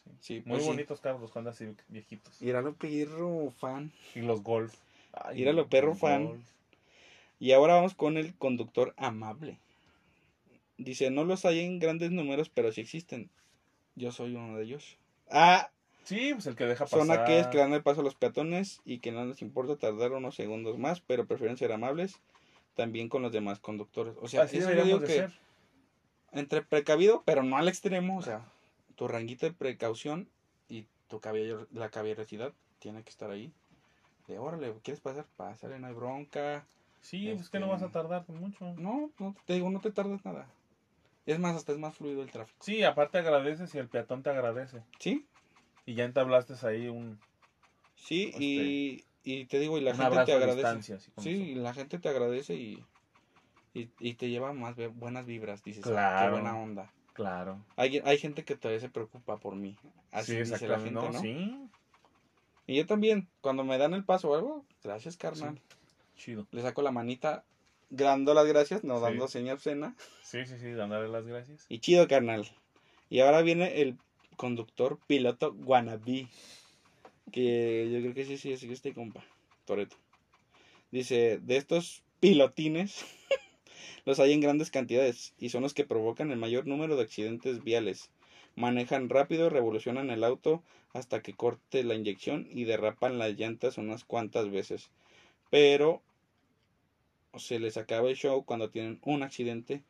Sí. 0.04 0.10
Sí, 0.20 0.34
Muy 0.44 0.54
pues 0.56 0.62
sí. 0.62 0.68
bonitos 0.68 1.00
carros 1.00 1.20
los 1.20 1.34
Honda 1.36 1.52
Civic 1.52 1.82
viejitos. 1.88 2.40
Míralo, 2.40 2.74
perro 2.74 3.52
fan. 3.58 3.92
Y 4.14 4.20
los 4.20 4.42
Golf. 4.42 4.74
Ay, 5.12 5.36
Míralo, 5.36 5.68
perro 5.68 5.90
los 5.90 5.98
fan. 5.98 6.26
Golf. 6.26 6.40
Y 7.38 7.52
ahora 7.52 7.74
vamos 7.74 7.94
con 7.94 8.16
el 8.16 8.34
conductor 8.34 8.94
amable. 8.96 9.58
Dice, 10.78 11.10
no 11.10 11.24
los 11.24 11.44
hay 11.44 11.60
en 11.60 11.78
grandes 11.78 12.10
números, 12.10 12.48
pero 12.48 12.72
sí 12.72 12.80
existen. 12.80 13.30
Yo 13.94 14.10
soy 14.12 14.34
uno 14.34 14.56
de 14.56 14.64
ellos. 14.64 14.96
Ah, 15.30 15.70
Sí, 16.04 16.30
pues 16.34 16.46
el 16.48 16.56
que 16.56 16.64
deja 16.64 16.84
pasar. 16.84 16.98
son 16.98 17.10
aquellos 17.12 17.46
que 17.46 17.58
dan 17.58 17.72
el 17.72 17.82
paso 17.84 18.00
a 18.00 18.04
los 18.04 18.16
peatones 18.16 18.80
y 18.84 18.98
que 18.98 19.12
no 19.12 19.24
les 19.24 19.40
importa 19.40 19.76
tardar 19.76 20.10
unos 20.10 20.34
segundos 20.34 20.76
más, 20.76 21.00
pero 21.00 21.26
prefieren 21.26 21.56
ser 21.56 21.70
amables 21.70 22.18
también 22.74 23.08
con 23.08 23.22
los 23.22 23.30
demás 23.30 23.60
conductores. 23.60 24.16
O 24.20 24.26
sea, 24.26 24.42
Así 24.42 24.56
eso 24.56 24.68
yo 24.68 24.74
deberíamos 24.74 25.02
digo 25.02 25.12
de 25.12 25.26
que 25.28 25.28
ser. 25.32 25.40
entre 26.32 26.62
precavido, 26.62 27.22
pero 27.24 27.44
no 27.44 27.56
al 27.56 27.68
extremo, 27.68 28.18
o 28.18 28.22
sea, 28.22 28.44
tu 28.92 29.08
ranguito 29.08 29.46
de 29.46 29.52
precaución 29.52 30.28
y 30.68 30.86
tu 31.08 31.20
caballo- 31.20 31.66
la 31.72 31.90
caballerosidad 31.90 32.52
tiene 32.78 33.02
que 33.02 33.10
estar 33.10 33.30
ahí. 33.30 33.52
De 34.26 34.38
órale, 34.38 34.72
¿quieres 34.82 35.00
pasar? 35.00 35.26
Pásale, 35.36 35.78
no 35.78 35.88
hay 35.88 35.94
bronca. 35.94 36.66
Sí, 37.00 37.32
pues 37.34 37.50
que 37.50 37.58
no 37.58 37.66
Este- 37.66 37.74
vas 37.74 37.82
a 37.82 37.92
tardar 37.92 38.28
mucho. 38.28 38.74
No, 38.76 39.10
no, 39.18 39.34
te 39.44 39.54
digo, 39.54 39.68
no 39.70 39.80
te 39.80 39.90
tardes 39.90 40.24
nada. 40.24 40.48
Es 41.26 41.38
más, 41.38 41.56
hasta 41.56 41.72
es 41.72 41.78
más 41.78 41.96
fluido 41.96 42.22
el 42.22 42.30
tráfico. 42.30 42.58
Sí, 42.64 42.82
aparte 42.82 43.18
agradeces 43.18 43.74
y 43.74 43.78
el 43.78 43.88
peatón 43.88 44.22
te 44.22 44.30
agradece. 44.30 44.82
¿Sí? 44.98 45.26
Y 45.84 45.94
ya 45.94 46.04
entablaste 46.04 46.54
ahí 46.66 46.88
un, 46.88 47.20
Sí, 47.94 48.32
y, 48.38 49.04
y 49.22 49.44
te 49.46 49.58
digo, 49.60 49.78
y 49.78 49.82
la 49.82 49.94
gente 49.94 50.24
te 50.24 50.32
agradece. 50.32 50.82
Sí, 51.18 51.30
y 51.30 51.54
la 51.54 51.74
gente 51.74 51.98
te 51.98 52.08
agradece 52.08 52.54
y, 52.54 52.84
y, 53.74 53.90
y 54.00 54.14
te 54.14 54.28
lleva 54.30 54.52
más 54.52 54.74
buenas 54.94 55.26
vibras. 55.26 55.62
Dices, 55.62 55.84
"Ah, 55.86 55.90
Claro. 55.90 56.26
qué 56.26 56.32
buena 56.40 56.56
onda. 56.60 56.92
Claro. 57.12 57.64
Hay, 57.76 58.00
hay 58.04 58.18
gente 58.18 58.44
que 58.44 58.56
todavía 58.56 58.80
se 58.80 58.88
preocupa 58.88 59.38
por 59.38 59.54
mí. 59.54 59.76
Así 60.10 60.32
sí, 60.32 60.38
dice 60.38 60.66
la 60.68 60.78
gente, 60.78 60.92
no, 60.92 61.10
¿no? 61.12 61.20
Sí, 61.20 61.68
Y 62.66 62.76
yo 62.76 62.86
también, 62.86 63.28
cuando 63.40 63.64
me 63.64 63.76
dan 63.78 63.92
el 63.94 64.04
paso 64.04 64.30
o 64.30 64.34
algo, 64.34 64.64
gracias, 64.82 65.16
carnal. 65.16 65.60
chido. 66.16 66.46
Le 66.52 66.62
saco 66.62 66.80
la 66.82 66.90
manita, 66.90 67.44
dando 67.90 68.32
las 68.34 68.46
gracias, 68.46 68.84
no 68.84 68.96
Sí. 68.96 69.02
dando 69.02 69.28
seña 69.28 69.52
obscena. 69.54 69.94
Sí, 70.22 70.44
sí, 70.46 70.58
sí, 70.58 70.70
dándole 70.72 71.08
las 71.08 71.26
gracias. 71.26 71.66
Y 71.68 71.80
chido, 71.80 72.06
carnal. 72.08 72.46
Y 73.10 73.20
ahora 73.20 73.42
viene 73.42 73.80
el 73.82 73.98
conductor 74.36 74.98
piloto 75.06 75.52
wannabe. 75.64 76.28
Que 77.30 77.90
yo 77.92 78.00
creo 78.00 78.14
que 78.14 78.24
sí, 78.24 78.36
sí, 78.38 78.56
sí, 78.56 78.72
este 78.72 78.92
compa. 78.94 79.22
Toreto. 79.64 79.96
Dice, 80.90 81.38
de 81.42 81.56
estos 81.56 82.02
pilotines, 82.20 83.04
los 84.04 84.18
hay 84.18 84.32
en 84.32 84.40
grandes 84.40 84.70
cantidades 84.70 85.34
y 85.38 85.50
son 85.50 85.62
los 85.62 85.74
que 85.74 85.84
provocan 85.84 86.30
el 86.30 86.38
mayor 86.38 86.66
número 86.66 86.96
de 86.96 87.02
accidentes 87.02 87.62
viales. 87.62 88.10
Manejan 88.54 89.08
rápido, 89.08 89.48
revolucionan 89.48 90.10
el 90.10 90.24
auto 90.24 90.62
hasta 90.92 91.22
que 91.22 91.32
corte 91.32 91.84
la 91.84 91.94
inyección 91.94 92.46
y 92.50 92.64
derrapan 92.64 93.18
las 93.18 93.32
llantas 93.32 93.78
unas 93.78 94.04
cuantas 94.04 94.50
veces. 94.50 94.90
Pero 95.50 96.02
se 97.34 97.58
les 97.58 97.76
acaba 97.76 98.10
el 98.10 98.16
show 98.16 98.44
cuando 98.44 98.70
tienen 98.70 99.00
un 99.04 99.22
accidente 99.22 99.82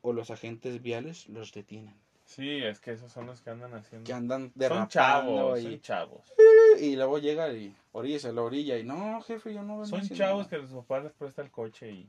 o 0.00 0.12
los 0.12 0.30
agentes 0.30 0.80
viales 0.80 1.28
los 1.28 1.52
detienen. 1.52 1.94
Sí, 2.24 2.62
es 2.62 2.78
que 2.78 2.92
esos 2.92 3.10
son 3.10 3.26
los 3.26 3.40
que 3.40 3.50
andan 3.50 3.74
haciendo. 3.74 4.06
Que 4.06 4.12
andan 4.12 4.42
son 4.42 4.52
derrapando 4.54 4.88
chavos, 4.88 5.60
y, 5.60 5.62
son 5.62 5.80
chavos. 5.80 6.34
y 6.80 6.94
luego 6.94 7.18
llega 7.18 7.50
y 7.52 7.74
orilla, 7.92 8.32
la 8.32 8.42
orilla 8.42 8.78
y 8.78 8.84
no, 8.84 9.20
jefe, 9.22 9.54
yo 9.54 9.62
no 9.62 9.78
vengo 9.78 9.86
Son 9.86 10.06
chavos 10.08 10.46
nada". 10.46 10.62
que 10.62 10.68
su 10.68 10.74
papá 10.76 11.00
les 11.00 11.12
presta 11.12 11.42
el 11.42 11.50
coche 11.50 11.90
y... 11.90 12.08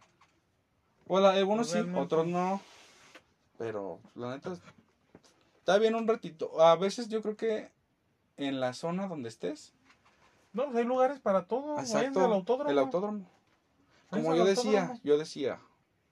Bueno, 1.10 1.28
algunos 1.28 1.68
sí, 1.68 1.74
Realmente. 1.74 2.00
otros 2.00 2.28
no. 2.28 2.62
Pero 3.58 4.00
la 4.16 4.36
neta 4.36 4.56
está 5.58 5.78
bien 5.80 5.96
un 5.96 6.08
ratito. 6.08 6.62
A 6.62 6.76
veces 6.76 7.10
yo 7.10 7.22
creo 7.22 7.36
que 7.36 7.72
en 8.38 8.60
la 8.62 8.74
zona 8.74 9.08
donde 9.08 9.28
estés, 9.28 9.74
No, 10.54 10.66
pues 10.66 10.78
hay 10.78 10.86
lugares 10.86 11.20
para 11.20 11.46
todo. 11.46 11.78
Exacto, 11.80 12.24
al 12.24 12.32
autódromo. 12.32 12.70
el 12.70 12.80
autódromo. 12.80 13.26
Como 14.10 14.36
yo 14.36 14.46
decía, 14.46 14.82
autódromo. 14.82 15.02
yo 15.04 15.18
decía, 15.18 15.60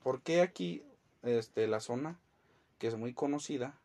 ¿por 0.03 0.21
qué 0.21 0.41
aquí 0.41 0.83
este 1.21 1.67
la 1.67 1.79
zona 1.79 2.19
que 2.79 2.87
es 2.87 2.95
muy 2.97 3.13
conocida 3.13 3.75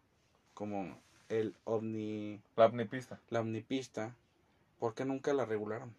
como 0.54 0.98
el 1.28 1.54
ovni 1.64 2.40
La 2.56 2.66
omnipista. 2.66 3.20
la 3.30 3.40
omnipista, 3.40 4.16
¿por 4.78 4.94
qué 4.94 5.04
nunca 5.04 5.32
la 5.34 5.44
regularon? 5.44 5.94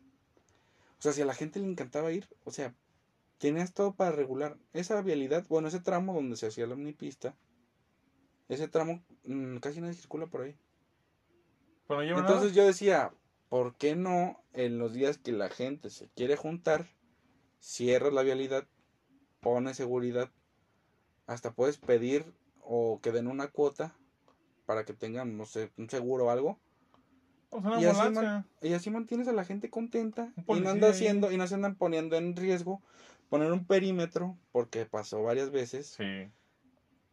O 0.99 1.01
sea, 1.03 1.11
si 1.13 1.21
a 1.21 1.25
la 1.25 1.33
gente 1.33 1.59
le 1.59 1.67
encantaba 1.67 2.11
ir, 2.11 2.27
o 2.45 2.51
sea, 2.51 2.73
tenías 3.43 3.73
todo 3.73 3.93
para 3.93 4.13
regular. 4.13 4.55
Esa 4.71 5.01
vialidad, 5.01 5.45
bueno, 5.49 5.67
ese 5.67 5.81
tramo 5.81 6.13
donde 6.13 6.37
se 6.37 6.47
hacía 6.47 6.65
la 6.65 6.75
omnipista, 6.75 7.35
ese 8.47 8.69
tramo 8.69 9.03
mm, 9.25 9.57
casi 9.57 9.81
nadie 9.81 9.95
circula 9.95 10.27
por 10.27 10.43
ahí. 10.43 10.55
Lleva 11.89 12.21
Entonces 12.21 12.53
yo 12.53 12.65
decía, 12.65 13.11
¿por 13.49 13.75
qué 13.75 13.97
no 13.97 14.41
en 14.53 14.79
los 14.79 14.93
días 14.93 15.17
que 15.17 15.33
la 15.33 15.49
gente 15.49 15.89
se 15.89 16.07
quiere 16.15 16.37
juntar, 16.37 16.87
cierras 17.59 18.13
la 18.13 18.23
vialidad, 18.23 18.65
pones 19.41 19.75
seguridad, 19.75 20.31
hasta 21.27 21.51
puedes 21.51 21.77
pedir 21.77 22.33
o 22.61 23.01
que 23.01 23.11
den 23.11 23.27
una 23.27 23.49
cuota 23.49 23.93
para 24.65 24.85
que 24.85 24.93
tengan, 24.93 25.35
no 25.35 25.45
sé, 25.45 25.69
un 25.77 25.89
seguro 25.89 26.27
o 26.27 26.29
algo? 26.29 26.59
Pues 27.49 27.61
una 27.65 27.81
y 27.81 27.85
así. 27.87 28.07
Y 28.61 28.71
así 28.71 28.89
mantienes 28.89 29.27
a 29.27 29.33
la 29.33 29.43
gente 29.43 29.69
contenta 29.69 30.31
y 30.47 30.61
no 30.61 30.69
anda 30.69 30.89
haciendo 30.89 31.29
y 31.29 31.35
no 31.35 31.45
se 31.45 31.55
andan 31.55 31.75
poniendo 31.75 32.15
en 32.15 32.37
riesgo 32.37 32.81
poner 33.29 33.51
un 33.51 33.65
perímetro 33.65 34.37
porque 34.51 34.85
pasó 34.85 35.23
varias 35.23 35.49
veces 35.51 35.87
Sí. 35.87 36.29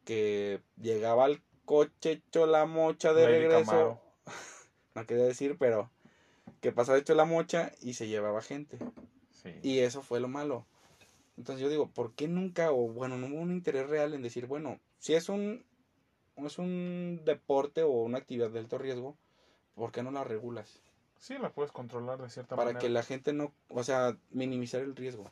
que 0.05 0.61
llegaba 0.81 1.27
el 1.27 1.43
coche 1.65 2.13
hecho 2.13 2.47
la 2.47 2.67
mocha 2.67 3.13
de 3.13 3.25
Lady 3.25 3.33
regreso. 3.47 4.01
No 4.97 5.07
quería 5.07 5.25
decir, 5.25 5.57
pero 5.57 5.89
que 6.61 6.73
pasaba 6.73 6.99
hecho 6.99 7.15
la 7.15 7.25
mocha 7.25 7.71
y 7.81 7.95
se 7.95 8.09
llevaba 8.09 8.43
gente. 8.43 8.79
Sí. 9.31 9.51
Y 9.63 9.79
eso 9.79 10.03
fue 10.03 10.19
lo 10.19 10.27
malo. 10.27 10.67
Entonces 11.39 11.63
yo 11.63 11.71
digo, 11.71 11.89
¿por 11.89 12.13
qué 12.15 12.27
nunca 12.27 12.73
o 12.73 12.89
bueno, 12.89 13.17
no 13.17 13.29
hubo 13.29 13.37
un 13.41 13.53
interés 13.53 13.89
real 13.89 14.13
en 14.15 14.23
decir, 14.23 14.47
bueno, 14.47 14.81
si 14.99 15.15
es 15.15 15.29
un 15.29 15.65
es 16.37 16.59
un 16.59 17.21
deporte 17.25 17.83
o 17.83 17.91
una 17.91 18.19
actividad 18.19 18.51
de 18.51 18.59
alto 18.59 18.79
riesgo, 18.79 19.17
¿por 19.75 19.93
qué 19.93 20.03
no 20.03 20.11
la 20.11 20.25
regulas? 20.25 20.81
Sí, 21.19 21.37
la 21.39 21.51
puedes 21.53 21.71
controlar 21.71 22.21
de 22.21 22.31
cierta 22.31 22.57
para 22.57 22.67
manera. 22.71 22.81
que 22.81 22.89
la 22.89 23.03
gente 23.03 23.33
no, 23.33 23.53
o 23.69 23.85
sea, 23.85 24.17
minimizar 24.31 24.81
el 24.81 24.97
riesgo. 24.97 25.31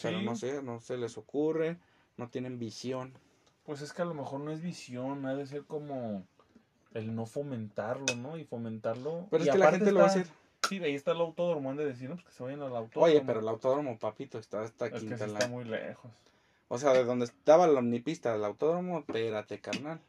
Pero 0.00 0.20
no 0.22 0.36
sé, 0.36 0.62
no 0.62 0.80
se 0.80 0.96
les 0.96 1.16
ocurre, 1.18 1.78
no 2.16 2.28
tienen 2.28 2.58
visión. 2.58 3.12
Pues 3.64 3.80
es 3.82 3.92
que 3.92 4.02
a 4.02 4.04
lo 4.04 4.14
mejor 4.14 4.40
no 4.40 4.52
es 4.52 4.60
visión, 4.62 5.26
ha 5.26 5.34
de 5.34 5.46
ser 5.46 5.64
como 5.64 6.24
el 6.94 7.14
no 7.14 7.26
fomentarlo, 7.26 8.14
¿no? 8.16 8.36
Y 8.36 8.44
fomentarlo. 8.44 9.26
Pero 9.30 9.44
y 9.44 9.48
es 9.48 9.52
que 9.52 9.58
la 9.58 9.70
gente 9.72 9.92
lo 9.92 10.00
va 10.00 10.06
a 10.06 10.08
hacer. 10.08 10.26
Sí, 10.68 10.82
ahí 10.82 10.94
está 10.94 11.12
el 11.12 11.20
autódromo, 11.20 11.70
han 11.70 11.76
de 11.76 11.84
decir, 11.84 12.08
no, 12.08 12.16
pues 12.16 12.26
que 12.26 12.32
se 12.32 12.42
vayan 12.42 12.62
al 12.62 12.74
autódromo. 12.74 13.06
Oye, 13.06 13.22
pero 13.24 13.40
el 13.40 13.48
autódromo, 13.48 13.98
papito, 13.98 14.38
está 14.38 14.62
hasta 14.62 14.86
Es 14.86 14.92
que 14.92 15.00
sí 15.00 15.06
Quintana. 15.06 15.32
está 15.32 15.48
muy 15.48 15.64
lejos. 15.64 16.10
O 16.68 16.78
sea, 16.78 16.92
de 16.92 17.04
donde 17.04 17.26
estaba 17.26 17.66
la 17.66 17.78
omnipista 17.78 18.32
del 18.32 18.44
autódromo, 18.44 18.98
espérate, 18.98 19.60
carnal. 19.60 20.00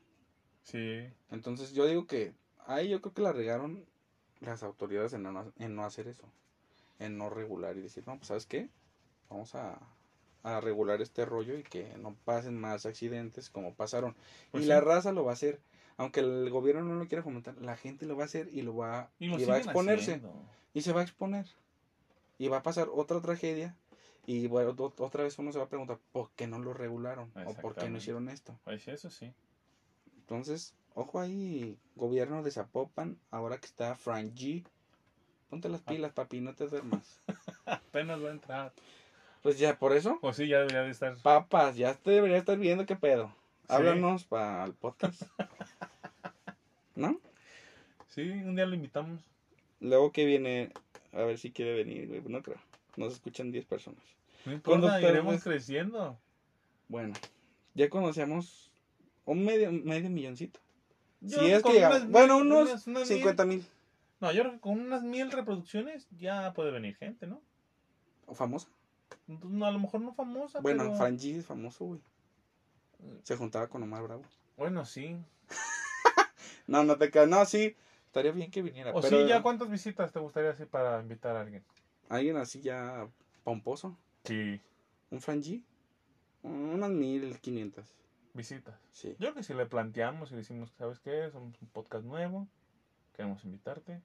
Sí. 0.64 1.08
Entonces 1.30 1.74
yo 1.74 1.86
digo 1.86 2.08
que 2.08 2.34
ahí 2.66 2.90
yo 2.90 3.02
creo 3.02 3.14
que 3.14 3.22
la 3.22 3.32
regaron 3.32 3.86
las 4.40 4.64
autoridades 4.64 5.14
en 5.14 5.24
no, 5.24 5.52
en 5.58 5.76
no 5.76 5.86
hacer 5.86 6.08
eso. 6.08 6.28
En 7.00 7.18
no 7.18 7.30
regular 7.30 7.78
y 7.78 7.82
decir, 7.82 8.04
no, 8.08 8.18
pues 8.18 8.28
sabes 8.28 8.46
qué, 8.48 8.70
vamos 9.30 9.56
a, 9.56 9.80
a 10.44 10.60
regular 10.62 11.02
este 11.02 11.26
rollo 11.26 11.58
y 11.58 11.64
que 11.64 11.96
no 11.98 12.16
pasen 12.26 12.60
más 12.60 12.86
accidentes 12.86 13.50
como 13.50 13.74
pasaron. 13.74 14.16
Pues 14.52 14.62
y 14.62 14.66
sí. 14.66 14.70
la 14.70 14.80
raza 14.82 15.12
lo 15.12 15.24
va 15.26 15.32
a 15.32 15.34
hacer. 15.34 15.60
Aunque 15.98 16.20
el 16.20 16.50
gobierno 16.52 16.84
no 16.84 16.96
lo 16.96 17.08
quiera 17.08 17.24
fomentar, 17.24 17.56
la 17.58 17.76
gente 17.76 18.06
lo 18.06 18.16
va 18.16 18.24
a 18.24 18.26
hacer 18.26 18.50
y 18.54 18.62
lo 18.62 18.76
va, 18.76 19.10
Y 19.20 19.28
lo 19.28 19.40
y 19.40 19.46
va 19.46 19.56
a 19.56 19.58
exponerse. 19.58 20.12
haciendo. 20.14 20.34
Y 20.74 20.82
se 20.82 20.94
va 20.94 21.02
a 21.02 21.04
exponer. 21.04 21.48
Y 22.38 22.50
va 22.50 22.58
a 22.58 22.64
pasar 22.64 22.88
otra 22.94 23.20
tragedia. 23.20 23.76
Y 24.28 24.48
bueno, 24.48 24.76
otra 24.78 25.24
vez 25.24 25.40
uno 25.40 25.52
se 25.52 25.58
va 25.58 25.64
a 25.66 25.70
preguntar, 25.70 25.98
¿por 26.12 26.30
qué 26.36 26.48
no 26.48 26.60
lo 26.60 26.74
regularon? 26.74 27.32
¿O 27.46 27.54
por 27.56 27.74
qué 27.76 27.90
no 27.90 27.98
hicieron 27.98 28.30
esto? 28.30 28.60
Pues 28.64 28.88
eso 28.88 29.10
sí. 29.10 29.34
Entonces, 30.18 30.76
ojo 30.94 31.20
ahí, 31.20 31.80
gobierno 31.96 32.44
de 32.44 32.52
Zapopan, 32.52 33.18
ahora 33.32 33.58
que 33.58 33.66
está 33.66 33.96
Frank 33.96 34.34
G. 34.36 34.66
Ponte 35.50 35.70
las 35.70 35.82
pilas, 35.82 36.12
papi, 36.12 36.42
no 36.42 36.54
te 36.54 36.68
duermas. 36.68 37.20
Apenas 37.66 38.22
va 38.22 38.28
a 38.28 38.32
entrar. 38.32 38.74
Pues 39.48 39.60
ya, 39.60 39.80
por 39.80 39.94
eso, 39.96 40.18
Pues 40.20 40.36
sí, 40.36 40.46
ya 40.50 40.58
debería 40.58 40.82
de 40.82 40.92
estar. 40.92 41.16
papas, 41.24 41.78
ya 41.78 41.94
te 41.94 42.12
debería 42.12 42.36
estar 42.36 42.58
viendo 42.58 42.86
qué 42.86 42.98
pedo. 42.98 43.28
Sí. 43.28 43.66
Háblanos 43.70 44.26
para 44.26 44.66
el 44.66 44.74
podcast. 44.74 45.22
¿No? 46.98 47.18
Sí, 48.10 48.24
un 48.30 48.58
día 48.58 48.66
lo 48.66 48.76
invitamos. 48.76 49.22
Luego 49.80 50.12
que 50.12 50.26
viene, 50.26 50.74
a 51.14 51.22
ver 51.22 51.38
si 51.38 51.52
quiere 51.54 51.76
venir, 51.76 52.10
güey. 52.10 52.22
No 52.28 52.44
creo. 52.44 52.58
Nos 52.98 53.14
escuchan 53.14 53.54
10 53.54 53.64
personas. 53.66 54.02
No 54.46 54.52
importa, 54.52 55.00
iremos 55.00 55.42
creciendo. 55.42 56.20
Bueno, 56.90 57.14
ya 57.74 57.90
conocemos 57.90 58.70
un 59.24 59.46
medio, 59.46 59.72
medio 59.72 60.10
milloncito. 60.10 60.60
Yo 61.22 61.40
si 61.40 61.52
es 61.54 61.64
que 61.64 61.72
llegamos. 61.72 62.10
Bueno, 62.10 62.40
unos 62.40 62.68
unas- 62.70 62.88
unas 62.88 63.10
mil- 63.10 63.18
50 63.20 63.46
mil. 63.46 63.66
No, 64.20 64.30
yo 64.34 64.42
creo 64.42 64.54
que 64.56 64.60
con 64.60 64.78
unas 64.82 65.04
mil 65.04 65.32
reproducciones 65.32 66.06
ya 66.18 66.52
puede 66.54 66.72
venir 66.72 66.98
gente, 66.98 67.28
¿no? 67.28 67.42
¿O 68.26 68.36
famosa? 68.36 68.68
No, 69.28 69.66
a 69.66 69.72
lo 69.72 69.80
mejor 69.80 70.02
no 70.02 70.14
famosa, 70.14 70.62
Bueno, 70.62 70.84
pero... 70.84 70.96
Fran 70.96 71.18
G 71.18 71.38
es 71.38 71.46
famoso, 71.46 71.86
güey. 71.86 72.02
Se 73.24 73.36
juntaba 73.36 73.68
con 73.68 73.84
Omar 73.84 74.04
Bravo. 74.04 74.24
Bueno, 74.58 74.86
sí. 74.86 75.18
No, 76.68 76.84
no 76.84 76.98
te 76.98 77.10
quedas. 77.10 77.30
No, 77.30 77.46
sí. 77.46 77.78
Estaría 78.08 78.34
bien 78.34 78.52
que 78.52 78.62
viniera. 78.62 78.92
O 78.92 79.00
pero 79.00 79.22
sí, 79.22 79.28
¿ya 79.28 79.42
cuántas 79.42 79.70
visitas 79.70 80.12
te 80.12 80.20
gustaría 80.20 80.50
hacer 80.50 80.68
para 80.68 81.00
invitar 81.00 81.38
a 81.38 81.42
alguien? 81.42 81.64
alguien 82.10 82.38
así 82.38 82.62
ya 82.62 83.08
pomposo. 83.44 83.98
Sí. 84.24 84.60
Un 85.12 85.22
Fran 85.22 85.42
G. 85.42 85.64
Unas 86.44 86.90
1500. 86.90 87.86
Visitas. 88.34 88.76
Sí. 88.92 89.10
Yo 89.12 89.18
creo 89.18 89.34
que 89.34 89.44
si 89.44 89.54
le 89.54 89.66
planteamos 89.66 90.32
y 90.32 90.36
decimos, 90.36 90.72
¿sabes 90.78 91.00
qué? 91.00 91.30
Somos 91.32 91.60
un 91.62 91.68
podcast 91.70 92.06
nuevo, 92.06 92.48
queremos 93.16 93.44
invitarte. 93.46 94.02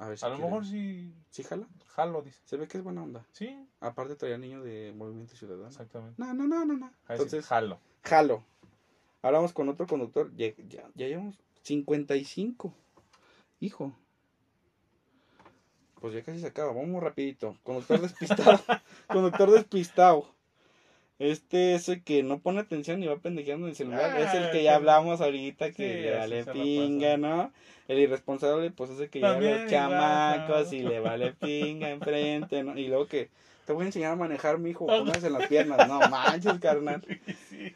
A 0.00 0.08
ver 0.08 0.18
si 0.18 0.24
A 0.24 0.30
lo 0.30 0.36
quiere. 0.36 0.50
mejor 0.50 0.66
sí, 0.66 1.14
¿Sí 1.30 1.42
jala? 1.42 1.68
jalo, 1.88 2.22
dice. 2.22 2.40
Se 2.46 2.56
ve 2.56 2.66
que 2.66 2.78
es 2.78 2.82
buena 2.84 3.02
onda. 3.02 3.24
Sí, 3.32 3.68
Aparte 3.80 4.16
traía 4.16 4.38
niño 4.38 4.62
de 4.62 4.92
Movimiento 4.96 5.36
Ciudadano. 5.36 5.68
exactamente. 5.68 6.14
No, 6.20 6.32
no, 6.34 6.46
no, 6.48 6.64
no, 6.64 6.76
no. 6.76 6.90
Entonces, 7.08 7.46
jalo. 7.46 7.78
jalo. 8.02 8.42
Ahora 9.22 9.36
vamos 9.38 9.52
con 9.52 9.68
otro 9.68 9.86
conductor. 9.86 10.34
Ya, 10.34 10.48
ya, 10.68 10.88
ya 10.94 11.06
llevamos 11.06 11.38
55. 11.62 12.74
Hijo. 13.60 13.94
Pues 16.00 16.14
ya 16.14 16.22
casi 16.24 16.38
se 16.40 16.46
acaba. 16.46 16.72
Vamos 16.72 17.02
rapidito. 17.02 17.58
Conductor 17.62 18.00
despistado. 18.00 18.58
conductor 19.08 19.50
despistado. 19.50 20.34
Este 21.20 21.74
es 21.74 21.88
el 21.90 22.02
que 22.02 22.22
no 22.22 22.38
pone 22.40 22.60
atención 22.60 23.02
y 23.02 23.06
va 23.06 23.18
pendejeando 23.18 23.66
en 23.66 23.70
el 23.70 23.76
celular. 23.76 24.18
es 24.18 24.32
el 24.34 24.44
Ah, 24.44 24.50
que 24.50 24.62
ya 24.62 24.74
hablamos 24.74 25.20
ahorita 25.20 25.70
que 25.70 25.86
Sí, 25.86 26.00
le 26.02 26.16
vale 26.18 26.44
pinga. 26.46 27.16
¿no? 27.18 27.52
El 27.88 27.98
irresponsable, 27.98 28.70
pues 28.70 28.90
es 28.90 29.00
el 29.00 29.10
que 29.10 29.20
lleva 29.20 29.38
los 29.38 29.70
chamacos 29.70 30.72
y 30.72 30.80
le 30.82 30.98
vale 31.00 31.32
pinga 31.34 31.90
enfrente, 31.90 32.62
¿no? 32.64 32.76
Y 32.78 32.88
luego 32.88 33.06
que 33.06 33.28
te 33.66 33.72
voy 33.74 33.82
a 33.82 33.86
enseñar 33.86 34.12
a 34.12 34.16
manejar, 34.16 34.58
mijo, 34.58 34.86
póngase 34.86 35.26
en 35.26 35.34
las 35.34 35.46
piernas. 35.46 35.86
No 35.86 36.00
manches, 36.08 36.58
carnal. 36.58 37.04
Sí. 37.50 37.74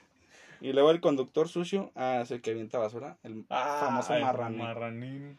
Y 0.61 0.73
luego 0.73 0.91
el 0.93 1.01
conductor 1.03 1.47
sucio, 1.47 1.93
ah, 1.95 2.21
es 2.23 2.31
el 2.31 2.41
que 2.41 2.53
avienta 2.53 2.79
basura, 2.79 3.19
el 3.25 3.45
Ah, 3.51 3.77
famoso 3.81 4.15
el 4.15 4.23
marranín. 4.23 4.59
marranín. 4.59 5.39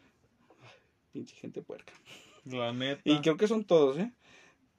Pinche 1.12 1.34
gente 1.34 1.62
puerca. 1.62 1.92
La 2.44 2.72
neta. 2.72 3.00
Y 3.04 3.18
creo 3.20 3.36
que 3.36 3.48
son 3.48 3.64
todos, 3.64 3.98
¿eh? 3.98 4.12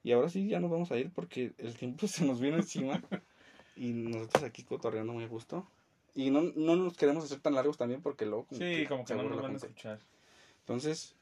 Y 0.08 0.14
ahora 0.14 0.30
sí 0.30 0.48
ya 0.48 0.62
nos 0.62 0.72
vamos 0.72 0.90
a 0.90 0.98
ir 0.98 1.12
porque 1.12 1.52
el 1.58 1.76
tiempo 1.76 2.08
se 2.08 2.24
nos 2.24 2.40
viene 2.40 2.56
encima. 2.60 3.04
y 3.76 3.92
nosotros 3.92 4.46
aquí 4.46 4.64
cotorreando 4.64 5.12
muy 5.12 5.26
a 5.26 5.28
gusto. 5.28 5.68
Y 6.16 6.32
no, 6.32 6.44
no 6.56 6.78
nos 6.78 6.96
queremos 6.96 7.26
hacer 7.26 7.42
tan 7.42 7.56
largos 7.56 7.78
también 7.78 8.02
porque 8.02 8.26
luego 8.26 8.46
como 8.46 8.62
Sí, 8.62 8.86
como 8.88 9.04
que 9.04 9.16
no 9.16 9.24
nos 9.24 9.42
van 9.42 9.56
a 9.56 9.58
escuchar. 9.58 10.00
Entonces, 10.62 11.14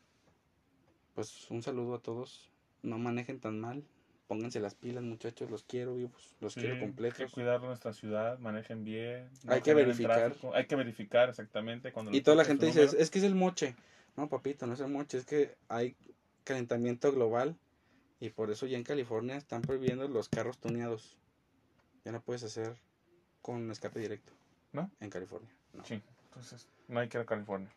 pues 1.16 1.50
un 1.50 1.64
saludo 1.64 1.96
a 1.96 2.00
todos. 2.00 2.52
No 2.84 3.00
manejen 3.00 3.40
tan 3.40 3.60
mal. 3.60 3.84
Pónganse 4.28 4.60
las 4.60 4.76
pilas, 4.76 5.04
muchachos. 5.04 5.50
Los 5.50 5.64
quiero 5.64 5.96
vivos. 5.96 6.36
Los 6.40 6.54
Sí, 6.54 6.60
quiero 6.60 6.76
Hay 6.76 6.82
que 6.82 6.86
completos. 6.86 7.32
cuidar 7.32 7.62
nuestra 7.64 7.92
ciudad, 7.92 8.38
manejen 8.38 8.84
bien. 8.84 9.28
Hay 9.48 9.62
que 9.62 9.74
verificar. 9.74 10.36
Hay 10.54 10.68
que 10.68 10.76
verificar 10.76 11.30
exactamente. 11.30 11.92
Cuando 11.92 12.16
Y 12.16 12.22
toda 12.22 12.38
la 12.38 12.46
gente 12.46 12.68
dice, 12.68 12.84
es, 12.84 12.94
es 12.94 13.10
que 13.10 13.18
es 13.18 13.26
el 13.26 13.34
moche. 13.34 13.76
No, 14.16 14.30
papito, 14.30 14.68
no 14.68 14.74
es 14.74 14.80
el 14.80 14.90
moche, 14.90 15.18
es 15.18 15.26
que 15.26 15.56
hay 15.70 15.96
calentamiento 16.44 17.12
global 17.12 17.58
y 18.20 18.30
por 18.30 18.52
eso 18.52 18.66
ya 18.66 18.78
en 18.78 18.84
California 18.84 19.36
están 19.36 19.62
prohibiendo 19.62 20.08
los 20.08 20.30
carros 20.30 20.58
tuneados. 20.58 21.18
Ya 22.04 22.12
no 22.12 22.22
puedes 22.22 22.44
hacer 22.44 22.76
con 23.42 23.70
escape 23.72 24.00
directo. 24.00 24.32
¿No? 24.74 24.90
En 25.00 25.10
California. 25.10 25.50
No. 25.74 25.86
Sí, 25.86 26.02
entonces 26.30 26.68
no 26.88 27.00
hay 27.00 27.08
que 27.08 27.18
ir 27.18 27.22
a 27.24 27.26
California. 27.26 27.70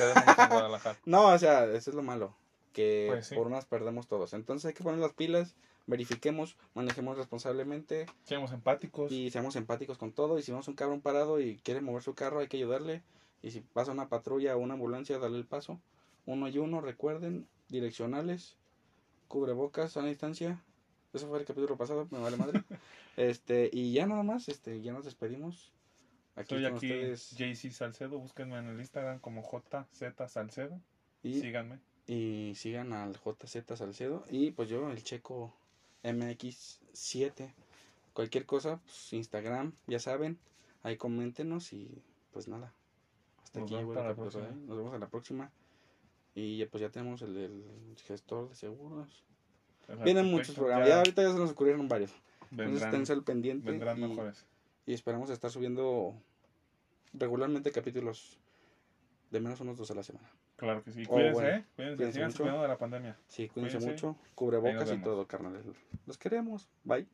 En 0.00 0.48
Guadalajara. 0.50 0.98
No, 1.06 1.26
o 1.28 1.38
sea, 1.38 1.64
eso 1.66 1.90
es 1.90 1.96
lo 1.96 2.02
malo. 2.02 2.34
Que 2.72 3.06
Pues 3.10 3.26
sí. 3.28 3.34
por 3.34 3.46
unas 3.46 3.64
perdemos 3.64 4.06
todos. 4.06 4.34
Entonces 4.34 4.66
hay 4.68 4.74
que 4.74 4.82
poner 4.84 5.00
las 5.00 5.12
pilas, 5.12 5.54
verifiquemos, 5.86 6.56
manejemos 6.74 7.16
responsablemente 7.16 8.06
Seamos 8.24 8.52
empáticos. 8.52 9.10
y 9.12 9.30
seamos 9.30 9.56
empáticos 9.56 9.96
con 9.98 10.12
todo. 10.12 10.38
Y 10.38 10.42
si 10.42 10.50
vemos 10.52 10.68
un 10.68 10.74
cabrón 10.74 11.00
parado 11.00 11.40
y 11.40 11.56
quiere 11.58 11.80
mover 11.80 12.02
su 12.02 12.14
carro, 12.14 12.40
hay 12.40 12.48
que 12.48 12.56
ayudarle. 12.58 13.02
Y 13.42 13.50
si 13.52 13.60
pasa 13.60 13.92
una 13.92 14.08
patrulla 14.08 14.56
o 14.56 14.58
una 14.58 14.74
ambulancia, 14.74 15.18
darle 15.18 15.38
el 15.38 15.46
paso. 15.46 15.80
Uno 16.26 16.48
y 16.48 16.58
uno, 16.58 16.80
recuerden, 16.80 17.46
direccionales, 17.68 18.56
cubrebocas, 19.28 19.92
sana 19.92 20.08
distancia. 20.08 20.62
Eso 21.12 21.28
fue 21.28 21.38
el 21.38 21.44
capítulo 21.44 21.76
pasado, 21.76 22.06
me 22.10 22.18
vale 22.18 22.36
madre. 22.36 22.62
este, 23.16 23.70
y 23.72 23.92
ya 23.92 24.06
nada 24.06 24.22
más, 24.22 24.48
este, 24.48 24.80
ya 24.82 24.92
nos 24.92 25.04
despedimos. 25.04 25.72
Aquí 26.34 26.54
aquí, 26.64 26.74
ustedes. 26.74 27.30
JC 27.30 27.72
Salcedo. 27.72 28.18
Búsquenme 28.18 28.58
en 28.58 28.66
el 28.66 28.78
Instagram 28.78 29.18
como 29.20 29.42
JZ 29.42 30.30
Salcedo. 30.30 30.80
Y, 31.22 31.40
Síganme. 31.40 31.80
y 32.06 32.52
sigan 32.54 32.92
al 32.92 33.16
JZ 33.16 33.76
Salcedo. 33.76 34.24
Y 34.30 34.50
pues 34.50 34.68
yo, 34.68 34.90
el 34.90 35.02
checo 35.02 35.54
MX7. 36.04 37.52
Cualquier 38.12 38.46
cosa, 38.46 38.80
pues 38.84 39.12
Instagram, 39.12 39.72
ya 39.86 39.98
saben. 39.98 40.38
Ahí 40.82 40.96
coméntenos 40.96 41.72
y 41.72 42.02
pues 42.32 42.48
nada. 42.48 42.72
Hasta 43.42 43.60
Nos 43.60 43.72
aquí 43.72 43.82
la 43.94 44.14
próxima. 44.14 44.44
hoy. 44.44 44.54
Nos 44.66 44.76
vemos 44.76 44.94
en 44.94 45.00
la 45.00 45.08
próxima. 45.08 45.50
Y 46.36 46.58
ya, 46.58 46.68
pues 46.68 46.82
ya 46.82 46.90
tenemos 46.90 47.22
el, 47.22 47.34
el 47.36 47.64
gestor 48.06 48.50
de 48.50 48.54
seguros. 48.54 49.24
El 49.88 49.96
Vienen 49.96 50.18
arquitecto, 50.18 50.36
muchos 50.36 50.54
programas. 50.54 50.88
Ya, 50.88 50.98
ahorita 50.98 51.22
ya 51.22 51.32
se 51.32 51.38
nos 51.38 51.50
ocurrieron 51.50 51.88
varios. 51.88 52.12
Entonces 52.50 52.56
Vendrán, 52.74 52.88
esténse 52.90 53.12
al 53.14 53.24
pendiente. 53.24 53.70
vendrán 53.70 53.98
y, 53.98 54.06
mejores. 54.06 54.44
y 54.84 54.92
esperamos 54.92 55.30
estar 55.30 55.50
subiendo 55.50 56.14
regularmente 57.14 57.72
capítulos 57.72 58.38
de 59.30 59.40
menos 59.40 59.60
unos 59.60 59.78
dos 59.78 59.90
a 59.90 59.94
la 59.94 60.02
semana. 60.02 60.30
Claro 60.56 60.84
que 60.84 60.92
sí. 60.92 61.04
Oh, 61.08 61.14
Cuídense, 61.14 61.32
bueno. 61.32 61.48
¿eh? 61.48 61.64
Cuídense. 61.74 61.96
Cuídense 61.96 62.38
cuidando 62.38 62.62
de 62.62 62.68
la 62.68 62.78
pandemia. 62.78 63.16
Sí, 63.28 63.48
cuídense 63.48 63.78
Cuídense. 63.78 64.06
mucho. 64.06 64.18
Cubrebocas 64.34 64.92
y 64.92 64.98
todo, 64.98 65.26
carnales. 65.26 65.64
Los 66.06 66.18
queremos. 66.18 66.68
Bye. 66.84 67.06